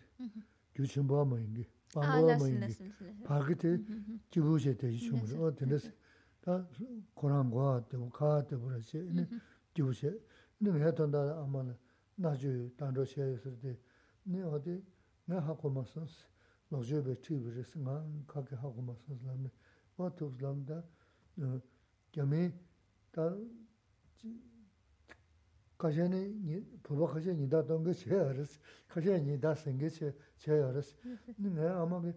규칙 0.75 1.05
뭐 1.05 1.39
인게. 1.39 1.69
Ah, 1.95 2.09
방법 2.09 2.25
las- 2.31 2.39
뭐 2.41 2.49
인게. 2.49 2.65
las- 2.65 2.83
las- 2.83 3.23
바게트 3.25 3.85
기부제 4.31 4.77
되지 4.79 4.99
좀 4.99 5.21
어, 5.39 5.55
근데서 5.55 5.91
다 6.47 6.67
고난과 7.15 7.87
되고 7.89 8.11
가때 8.11 8.59
버렸지. 8.59 8.99
네. 9.13 9.29
기부제. 9.75 10.19
근데 10.59 10.79
내가 10.79 10.95
돈다 10.95 11.43
아마는 11.43 11.77
나주 12.17 12.71
단로 12.77 13.05
시에서 13.05 13.51
네 14.25 14.43
어디 14.43 14.83
내 15.25 15.37
하고 15.37 15.71
맞서 15.71 16.07
로저베 16.71 17.21
티브르스 17.21 17.79
나 17.79 18.05
가게 18.27 18.55
하고 18.57 18.83
맞서 18.83 19.15
라면 19.25 19.51
뭐 19.97 20.15
도스람다 20.15 20.83
어 21.39 21.61
겸이 22.13 22.53
다 23.11 23.37
가전에 25.79 26.29
니 26.29 26.63
부부 26.83 27.07
가전 27.07 27.37
니다 27.39 27.65
동거 27.67 27.93
제알았 27.93 28.61
가전 28.89 29.25
니다 29.25 29.55
생게 29.55 29.89
제 29.89 30.15
제알았 30.39 30.95
근데 31.37 31.67
아마 31.67 32.01
그 32.01 32.15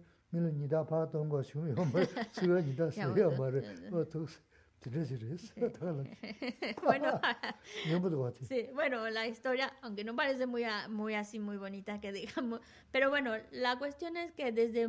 bueno, 6.83 7.21
sí, 8.47 8.67
bueno, 8.73 9.07
la 9.09 9.27
historia, 9.27 9.71
aunque 9.81 10.03
no 10.03 10.15
parece 10.15 10.47
muy, 10.47 10.63
muy 10.89 11.13
así, 11.13 11.37
muy 11.39 11.57
bonita 11.57 12.01
que 12.01 12.11
digamos, 12.11 12.61
pero 12.91 13.09
bueno, 13.09 13.33
la 13.51 13.77
cuestión 13.77 14.17
es 14.17 14.31
que 14.31 14.51
desde, 14.51 14.87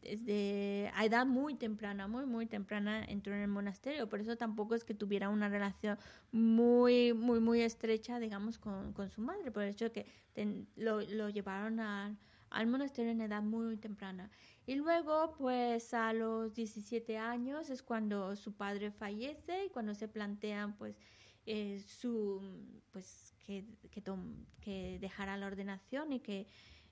desde 0.00 0.90
a 0.94 1.04
edad 1.04 1.26
muy 1.26 1.54
temprana, 1.56 2.08
muy, 2.08 2.24
muy 2.24 2.46
temprana, 2.46 3.04
entró 3.04 3.34
en 3.34 3.42
el 3.42 3.48
monasterio, 3.48 4.08
por 4.08 4.20
eso 4.20 4.36
tampoco 4.36 4.74
es 4.74 4.84
que 4.84 4.94
tuviera 4.94 5.28
una 5.28 5.50
relación 5.50 5.98
muy, 6.32 7.12
muy, 7.12 7.38
muy 7.40 7.60
estrecha, 7.60 8.18
digamos, 8.18 8.58
con, 8.58 8.94
con 8.94 9.10
su 9.10 9.20
madre, 9.20 9.50
por 9.50 9.64
el 9.64 9.70
hecho 9.70 9.86
de 9.86 9.92
que 9.92 10.06
ten, 10.32 10.68
lo, 10.76 11.02
lo 11.02 11.28
llevaron 11.28 11.80
al, 11.80 12.16
al 12.48 12.66
monasterio 12.66 13.12
en 13.12 13.20
edad 13.20 13.42
muy 13.42 13.76
temprana. 13.76 14.30
Y 14.66 14.76
luego, 14.76 15.34
pues 15.36 15.92
a 15.94 16.12
los 16.12 16.54
17 16.54 17.18
años 17.18 17.70
es 17.70 17.82
cuando 17.82 18.34
su 18.36 18.54
padre 18.56 18.90
fallece 18.90 19.66
y 19.66 19.70
cuando 19.70 19.94
se 19.94 20.08
plantean, 20.08 20.76
pues, 20.76 20.96
eh, 21.46 21.80
su 21.86 22.40
pues 22.90 23.34
que, 23.38 23.66
que, 23.90 24.00
tom- 24.00 24.46
que 24.60 24.98
dejara 25.00 25.36
la 25.36 25.46
ordenación 25.46 26.12
y 26.12 26.20
que 26.20 26.46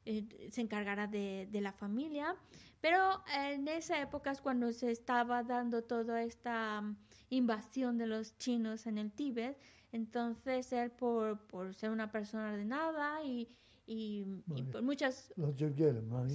eh, 0.04 0.48
se 0.50 0.60
encargara 0.60 1.06
de, 1.06 1.48
de 1.50 1.60
la 1.60 1.72
familia 1.72 2.36
pero 2.80 3.22
en 3.32 3.68
esa 3.68 4.00
época 4.00 4.32
es 4.32 4.40
cuando 4.40 4.72
se 4.72 4.90
estaba 4.90 5.44
dando 5.44 5.84
toda 5.84 6.22
esta 6.24 6.80
mm, 6.80 6.96
invasión 7.30 7.96
de 7.98 8.06
los 8.08 8.36
chinos 8.38 8.86
en 8.86 8.98
el 8.98 9.12
Tíbet. 9.12 9.56
Entonces 9.92 10.72
él 10.72 10.90
por, 10.90 11.46
por 11.46 11.74
ser 11.74 11.90
una 11.90 12.10
persona 12.10 12.50
ordenada 12.52 13.22
y, 13.24 13.48
y, 13.92 14.24
y 14.56 14.62
por 14.62 14.82
muchas... 14.82 15.32
Lo 15.36 15.52
chubye 15.52 15.92
le 15.92 16.00
ma, 16.00 16.26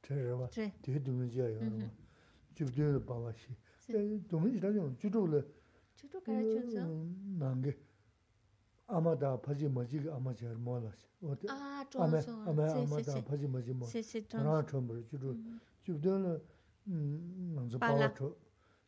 tre 0.00 0.30
rwa, 0.30 0.48
te 0.48 0.72
dungi 1.00 1.28
jia 1.28 1.48
ya 1.48 1.60
rwa, 1.60 1.90
chubye 2.54 2.92
le 2.92 2.98
bawa 2.98 3.32
shi. 3.34 3.54
Dungi 4.28 4.50
jira 4.52 4.70
yung, 4.70 4.96
chuduk 4.96 5.28
le... 5.28 5.44
Chuduk 5.96 6.24
kaya 6.24 6.42
chunza? 6.42 6.86
Nangi, 7.38 7.74
ama 8.88 9.14
da 9.14 9.36
paji 9.36 9.68
maji 9.68 9.98
ki 10.00 10.08
ama 10.08 10.32
jia 10.34 10.52
rwa 10.52 10.80
la 10.80 10.92
shi. 10.92 11.06
Ah, 11.48 11.84
chonso. 11.88 12.32
Ama 12.46 12.72
ama 12.72 13.02
da 13.02 13.22
paji 13.22 13.46
maji 13.46 13.72
mo, 13.72 13.86
rana 14.32 14.62
chombar, 14.64 15.02
chuduk. 15.10 15.36
Chubye 15.84 16.18
le, 16.18 16.40
nangzi 16.86 17.78
bawa 17.78 18.12
cho, 18.16 18.36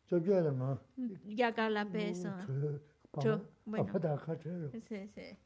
chubye 0.07 0.41
le 0.41 0.51
nga... 0.51 0.77
Yaga 1.25 1.69
la 1.69 1.85
pesa. 1.85 2.45
Tre, 2.45 3.39
bawa, 3.65 3.79
apa 3.79 3.99
da 3.99 4.17
ka 4.17 4.35
tre 4.35 4.51
rwa. 4.51 4.69
Sí, 4.71 5.07
sí. 5.13 5.37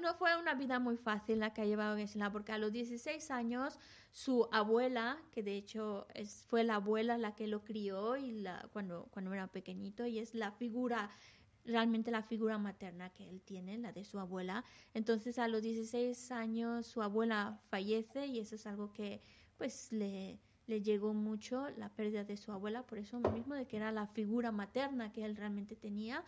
No, 0.00 0.14
fue 0.14 0.38
una 0.38 0.54
vida 0.54 0.78
muy 0.78 0.96
fácil 0.96 1.40
la 1.40 1.52
que 1.52 1.62
ha 1.62 1.64
llevado 1.64 1.96
Geshe-la, 1.96 2.30
porque 2.30 2.52
a 2.52 2.58
los 2.58 2.72
16 2.72 3.32
años 3.32 3.80
su 4.12 4.48
abuela, 4.52 5.18
que 5.32 5.42
de 5.42 5.56
hecho 5.56 6.06
fue 6.46 6.62
la 6.62 6.76
abuela 6.76 7.18
la 7.18 7.34
que 7.34 7.48
lo 7.48 7.64
crió 7.64 8.16
y 8.16 8.44
cuando, 8.72 9.08
cuando 9.10 9.34
era 9.34 9.48
pequeñito, 9.48 10.06
y 10.06 10.20
es 10.20 10.36
la 10.36 10.52
figura, 10.52 11.10
realmente 11.64 12.12
la 12.12 12.22
figura 12.22 12.58
materna 12.58 13.10
que 13.10 13.28
él 13.28 13.42
tiene, 13.42 13.76
la 13.76 13.92
de 13.92 14.04
su 14.04 14.20
abuela. 14.20 14.64
Entonces 14.94 15.36
a 15.36 15.48
los 15.48 15.62
16 15.62 16.30
años 16.30 16.86
su 16.86 17.02
abuela 17.02 17.60
fallece 17.70 18.26
y 18.26 18.38
eso 18.38 18.54
es 18.54 18.68
algo 18.68 18.92
que 18.92 19.20
pues 19.58 19.90
le, 19.90 20.38
le 20.68 20.80
llegó 20.80 21.12
mucho 21.12 21.68
la 21.70 21.88
pérdida 21.88 22.22
de 22.22 22.36
su 22.36 22.52
abuela, 22.52 22.86
por 22.86 22.98
eso 22.98 23.18
mismo 23.18 23.56
de 23.56 23.66
que 23.66 23.78
era 23.78 23.90
la 23.90 24.06
figura 24.06 24.52
materna 24.52 25.12
que 25.12 25.24
él 25.24 25.34
realmente 25.34 25.74
tenía. 25.74 26.24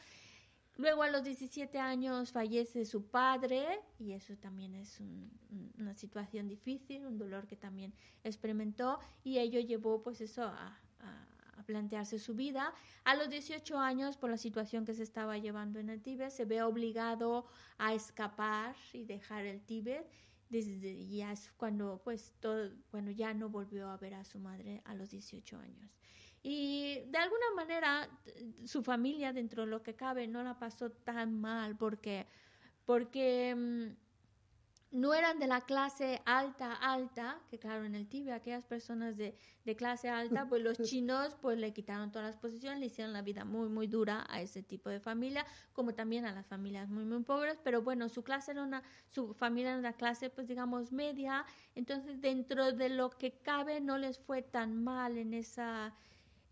Luego 0.76 1.02
a 1.02 1.10
los 1.10 1.22
17 1.22 1.78
años 1.78 2.32
fallece 2.32 2.84
su 2.86 3.06
padre 3.06 3.80
y 3.98 4.12
eso 4.12 4.36
también 4.36 4.74
es 4.74 5.00
un- 5.00 5.30
un- 5.50 5.72
una 5.78 5.94
situación 5.94 6.48
difícil, 6.48 7.06
un 7.06 7.18
dolor 7.18 7.46
que 7.46 7.56
también 7.56 7.92
experimentó 8.24 8.98
y 9.22 9.38
ello 9.38 9.60
llevó 9.60 10.02
pues 10.02 10.20
eso 10.20 10.44
a, 10.44 10.78
plantearse 11.66 12.18
su 12.18 12.34
vida. 12.34 12.74
A 13.04 13.14
los 13.14 13.30
18 13.30 13.78
años, 13.78 14.16
por 14.16 14.28
la 14.30 14.36
situación 14.36 14.84
que 14.84 14.94
se 14.94 15.04
estaba 15.04 15.38
llevando 15.38 15.78
en 15.78 15.90
el 15.90 16.02
Tíbet, 16.02 16.30
se 16.30 16.44
ve 16.44 16.60
obligado 16.60 17.46
a 17.78 17.94
escapar 17.94 18.74
y 18.92 19.04
dejar 19.04 19.46
el 19.46 19.60
Tíbet. 19.60 20.04
Desde, 20.50 21.06
ya 21.08 21.30
es 21.30 21.52
cuando 21.56 22.00
pues 22.02 22.34
todo, 22.40 22.68
bueno, 22.90 23.12
ya 23.12 23.32
no 23.32 23.48
volvió 23.48 23.88
a 23.90 23.96
ver 23.96 24.14
a 24.14 24.24
su 24.24 24.40
madre 24.40 24.82
a 24.84 24.94
los 24.96 25.10
18 25.10 25.56
años. 25.58 25.88
Y 26.42 27.00
de 27.06 27.18
alguna 27.18 27.46
manera 27.54 28.08
su 28.64 28.82
familia, 28.82 29.32
dentro 29.32 29.64
de 29.64 29.70
lo 29.70 29.82
que 29.82 29.94
cabe, 29.94 30.26
no 30.26 30.42
la 30.42 30.58
pasó 30.58 30.90
tan 30.90 31.40
mal 31.40 31.76
porque, 31.76 32.26
porque 32.84 33.54
mm, 33.54 34.02
no 34.92 35.14
eran 35.14 35.38
de 35.38 35.46
la 35.46 35.62
clase 35.62 36.20
alta, 36.26 36.74
alta, 36.74 37.40
que 37.48 37.58
claro, 37.58 37.84
en 37.84 37.94
el 37.94 38.06
Tíbet 38.06 38.34
aquellas 38.34 38.64
personas 38.64 39.16
de, 39.16 39.34
de 39.64 39.76
clase 39.76 40.10
alta, 40.10 40.46
pues 40.48 40.62
los 40.62 40.78
chinos 40.82 41.34
pues 41.40 41.58
le 41.58 41.72
quitaron 41.72 42.12
todas 42.12 42.26
las 42.26 42.36
posiciones, 42.36 42.78
le 42.78 42.86
hicieron 42.86 43.12
la 43.12 43.22
vida 43.22 43.44
muy, 43.44 43.68
muy 43.68 43.86
dura 43.86 44.26
a 44.28 44.42
ese 44.42 44.62
tipo 44.62 44.90
de 44.90 45.00
familia, 45.00 45.46
como 45.72 45.94
también 45.94 46.26
a 46.26 46.32
las 46.32 46.46
familias 46.46 46.90
muy, 46.90 47.04
muy 47.04 47.22
pobres, 47.22 47.58
pero 47.64 47.82
bueno, 47.82 48.08
su 48.10 48.22
clase 48.22 48.50
era 48.50 48.62
una, 48.62 48.82
su 49.08 49.32
familia 49.32 49.70
era 49.70 49.78
una 49.78 49.94
clase 49.94 50.28
pues 50.28 50.46
digamos 50.46 50.92
media, 50.92 51.46
entonces 51.74 52.20
dentro 52.20 52.72
de 52.72 52.90
lo 52.90 53.10
que 53.10 53.32
cabe 53.32 53.80
no 53.80 53.96
les 53.96 54.18
fue 54.18 54.42
tan 54.42 54.84
mal 54.84 55.16
en 55.16 55.32
esa 55.32 55.94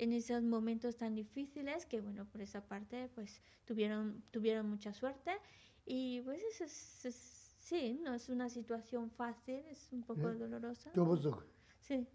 en 0.03 0.13
esos 0.13 0.43
momentos 0.43 0.97
tan 0.97 1.15
difíciles 1.15 1.85
que 1.87 2.01
bueno 2.01 2.25
por 2.31 2.41
esa 2.41 2.61
parte 2.67 3.09
pues 3.15 3.41
tuvieron 3.65 4.23
tuvieron 4.31 4.69
mucha 4.69 4.93
suerte. 4.93 5.33
Y 5.85 6.21
pues 6.23 6.41
eso 6.53 6.65
es, 6.65 7.05
es- 7.05 7.57
sí 7.59 8.01
no 8.05 8.15
es 8.15 8.29
una 8.29 8.49
situación 8.49 9.11
fácil 9.11 9.61
es 9.71 9.93
un 9.93 10.03
poco 10.03 10.21
Eh, 10.31 10.39
dolorosa 10.39 10.91
sí. 11.81 12.07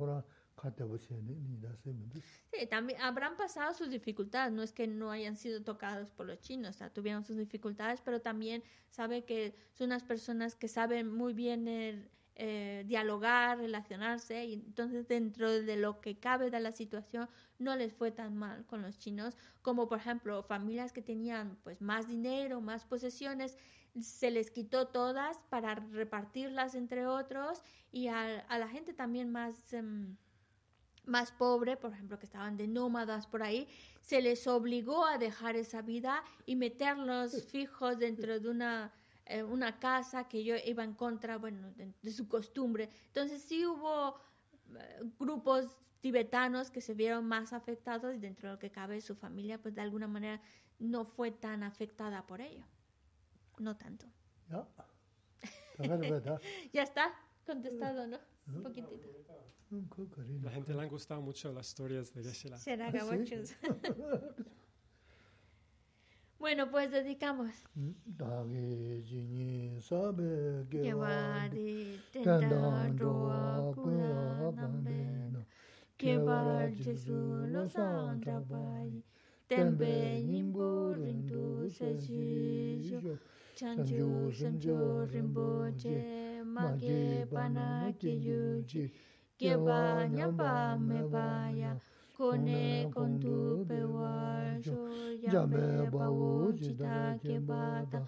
Sí. 0.00 0.30
Sí, 2.52 2.66
también 2.66 3.00
habrán 3.00 3.36
pasado 3.36 3.72
sus 3.74 3.90
dificultades, 3.90 4.52
no 4.52 4.62
es 4.62 4.72
que 4.72 4.86
no 4.86 5.10
hayan 5.10 5.36
sido 5.36 5.62
tocados 5.62 6.10
por 6.10 6.26
los 6.26 6.40
chinos, 6.40 6.76
o 6.76 6.78
sea, 6.78 6.92
tuvieron 6.92 7.24
sus 7.24 7.36
dificultades, 7.36 8.00
pero 8.02 8.20
también 8.20 8.62
sabe 8.90 9.24
que 9.24 9.54
son 9.72 9.86
unas 9.86 10.04
personas 10.04 10.54
que 10.54 10.68
saben 10.68 11.10
muy 11.10 11.32
bien 11.32 11.66
eh, 11.66 12.08
eh, 12.36 12.84
dialogar, 12.86 13.58
relacionarse, 13.58 14.44
y 14.44 14.54
entonces 14.54 15.08
dentro 15.08 15.50
de 15.50 15.76
lo 15.76 16.00
que 16.00 16.18
cabe 16.18 16.50
de 16.50 16.60
la 16.60 16.72
situación 16.72 17.28
no 17.58 17.76
les 17.76 17.92
fue 17.92 18.10
tan 18.10 18.36
mal 18.36 18.66
con 18.66 18.82
los 18.82 18.98
chinos, 18.98 19.36
como 19.62 19.88
por 19.88 19.98
ejemplo 19.98 20.42
familias 20.42 20.92
que 20.92 21.02
tenían 21.02 21.56
pues 21.62 21.80
más 21.80 22.06
dinero, 22.06 22.60
más 22.60 22.84
posesiones, 22.84 23.56
se 24.00 24.30
les 24.30 24.50
quitó 24.50 24.88
todas 24.88 25.38
para 25.48 25.74
repartirlas 25.74 26.74
entre 26.74 27.06
otros 27.06 27.62
y 27.90 28.08
a, 28.08 28.40
a 28.40 28.58
la 28.58 28.68
gente 28.68 28.92
también 28.92 29.30
más... 29.30 29.72
em, 29.72 30.16
más 31.10 31.32
pobre, 31.32 31.76
por 31.76 31.92
ejemplo, 31.92 32.18
que 32.18 32.26
estaban 32.26 32.56
de 32.56 32.66
nómadas 32.66 33.26
por 33.26 33.42
ahí, 33.42 33.68
se 34.00 34.22
les 34.22 34.46
obligó 34.46 35.04
a 35.04 35.18
dejar 35.18 35.56
esa 35.56 35.82
vida 35.82 36.22
y 36.46 36.56
meterlos 36.56 37.44
fijos 37.46 37.98
dentro 37.98 38.40
de 38.40 38.48
una, 38.48 38.92
eh, 39.26 39.42
una 39.42 39.78
casa 39.78 40.28
que 40.28 40.42
yo 40.44 40.54
iba 40.64 40.84
en 40.84 40.94
contra, 40.94 41.36
bueno, 41.36 41.70
de, 41.72 41.92
de 42.00 42.10
su 42.12 42.28
costumbre. 42.28 42.88
Entonces 43.08 43.42
sí 43.42 43.66
hubo 43.66 44.16
eh, 44.76 45.00
grupos 45.18 45.66
tibetanos 46.00 46.70
que 46.70 46.80
se 46.80 46.94
vieron 46.94 47.26
más 47.26 47.52
afectados 47.52 48.14
y 48.14 48.18
dentro 48.18 48.48
de 48.48 48.54
lo 48.54 48.58
que 48.58 48.70
cabe 48.70 49.00
su 49.00 49.14
familia, 49.14 49.60
pues 49.60 49.74
de 49.74 49.82
alguna 49.82 50.08
manera 50.08 50.40
no 50.78 51.04
fue 51.04 51.30
tan 51.30 51.62
afectada 51.62 52.26
por 52.26 52.40
ello. 52.40 52.64
No 53.58 53.76
tanto. 53.76 54.06
ya 56.72 56.82
está 56.82 57.14
contestado, 57.44 58.06
¿no? 58.06 58.18
Un 58.46 58.62
poquitito. 58.62 59.08
La 60.42 60.50
gente 60.50 60.74
le 60.74 60.82
han 60.82 60.88
gustado 60.88 61.20
mucho 61.22 61.52
las 61.52 61.68
historias 61.68 62.12
de 62.12 62.24
Geshe-la. 62.24 62.58
Será 62.58 62.88
Ah, 62.88 62.90
gabochos. 62.90 63.54
Bueno, 66.38 66.70
pues 66.70 66.90
dedicamos. 66.90 67.50
que 89.40 89.56
vaya 89.56 90.28
pa 90.38 90.76
me 90.76 91.00
vaya 91.12 91.72
kone 92.16 92.90
kontu 92.94 93.64
pe 93.68 93.78
wa 93.96 94.12
jo 94.64 94.76
ya 95.32 95.46
me 95.52 95.88
ba 95.92 96.06
u 96.12 96.52
chita 96.60 96.84
da 96.84 97.18
ke 97.22 97.36
bata 97.48 98.00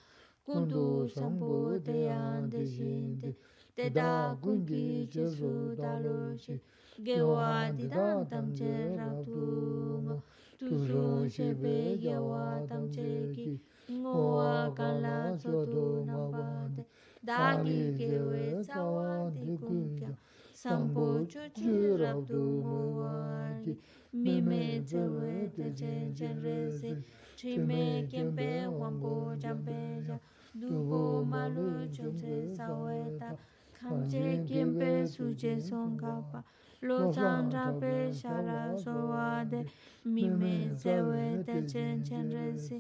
kundu 0.47 1.09
sambo 1.15 1.55
te 1.87 1.99
ande 2.13 2.61
jinde 2.75 3.31
te 3.77 3.89
da, 3.89 4.03
da 4.03 4.37
kungi 4.43 5.09
jesu 5.15 5.73
da, 5.75 5.83
da 5.83 5.93
lo 6.05 6.37
shi. 6.37 6.61
ge 7.07 7.19
wa 7.23 7.73
di 7.77 7.89
da 7.89 8.09
tam 8.31 8.53
che 8.59 8.75
ra 8.99 9.09
tu 9.25 10.21
tu 10.59 10.85
zo 10.89 11.07
che 11.35 11.49
be 11.63 11.97
ge 11.97 12.17
wa 12.31 12.61
tam 12.69 12.85
che 12.93 13.09
ki. 13.35 13.49
ngo 13.89 14.37
wa 14.37 14.69
ka 14.77 14.89
la 15.05 15.33
zo 15.45 15.65
do 15.65 16.05
na 16.05 16.19
ba 16.35 16.49
te. 16.77 16.85
da 17.25 17.41
ki 17.65 17.79
ke 17.97 18.21
we 18.29 18.45
sa 18.69 18.85
wa 18.85 19.31
di 19.33 19.57
kung 19.57 19.97
sampo 20.63 21.27
cho 21.33 21.41
chi 21.57 21.73
rab 22.01 22.19
du 22.29 22.41
ngu 22.63 22.81
wa 22.99 23.15
ki 23.65 23.73
mi 24.25 24.35
me 24.49 24.63
tse 24.89 25.03
we 25.17 25.33
te 25.57 25.67
chen 25.79 26.15
chen 26.19 26.35
re 26.45 26.71
se 26.79 26.91
chi 27.39 27.53
me 27.69 28.07
kien 28.11 28.29
pe 28.37 28.49
wang 28.81 29.01
po 29.03 29.13
jam 29.43 29.59
pe 29.67 29.79
ja 30.07 30.17
du 30.61 30.71
po 30.89 31.01
ma 31.33 31.43
lu 31.55 31.67
chun 31.95 32.13
tse 32.21 32.37
sa 32.57 32.67
we 32.85 32.99
ta 33.21 33.31
kan 33.79 33.97
che 34.13 34.27
kien 34.47 34.71
pe 34.79 34.91
su 35.15 35.25
che 35.41 35.59
song 35.69 35.99
ka 36.03 36.15
pa 36.31 36.41
lo 36.89 36.99
zang 37.17 37.51
ra 37.55 37.67
pe 37.81 37.95
sha 38.21 38.37
la 38.49 38.61
so 38.85 38.95
wa 39.13 39.43
de 39.51 39.61
mi 40.15 40.29
me 40.41 40.55
tse 40.81 40.95
we 41.09 41.25
te 41.47 41.57
chen 41.73 42.05
chen 42.07 42.31
re 42.37 42.47
se 42.67 42.77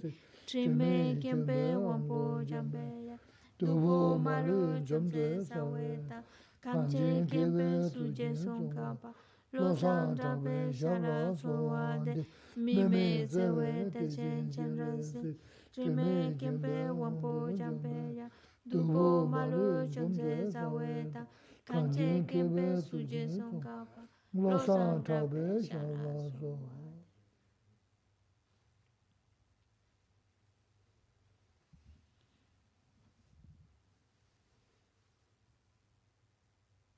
chi 0.46 0.62
me 0.78 0.94
kien 1.22 1.44
pe 1.48 1.60
wang 1.86 2.06
po 2.08 2.20
jam 2.50 2.70
pe 2.74 2.86
ja 3.08 3.16
du 3.58 3.66
po 3.82 3.98
ma 4.26 4.36
lu 4.46 4.60
chun 4.86 5.10
tse 5.10 5.26
sa 5.50 5.60
we 5.72 5.88
ta 6.08 6.22
kanche 6.62 7.26
kebe 7.30 7.66
suje 7.90 8.28
songkapa, 8.42 9.10
losan 9.52 10.14
tabe 10.16 10.72
shara 10.72 11.34
suwade, 11.34 12.26
mime 12.56 13.26
zewe 13.26 13.90
techen 13.92 14.50
chenrasi, 14.52 15.36
trime 15.72 16.34
kebe 16.40 16.74
wampo 17.00 17.50
jampeya, 17.58 18.26
dupo 18.70 19.26
malu 19.26 19.88
chonze 19.92 20.48
zaweta, 20.50 21.26
kanche 21.64 22.24
kebe 22.30 22.80
suje 22.86 23.28
songkapa, 23.28 24.00
losan 24.34 25.02
tabe 25.04 25.60
shara 25.68 26.30
suwade. 26.38 26.81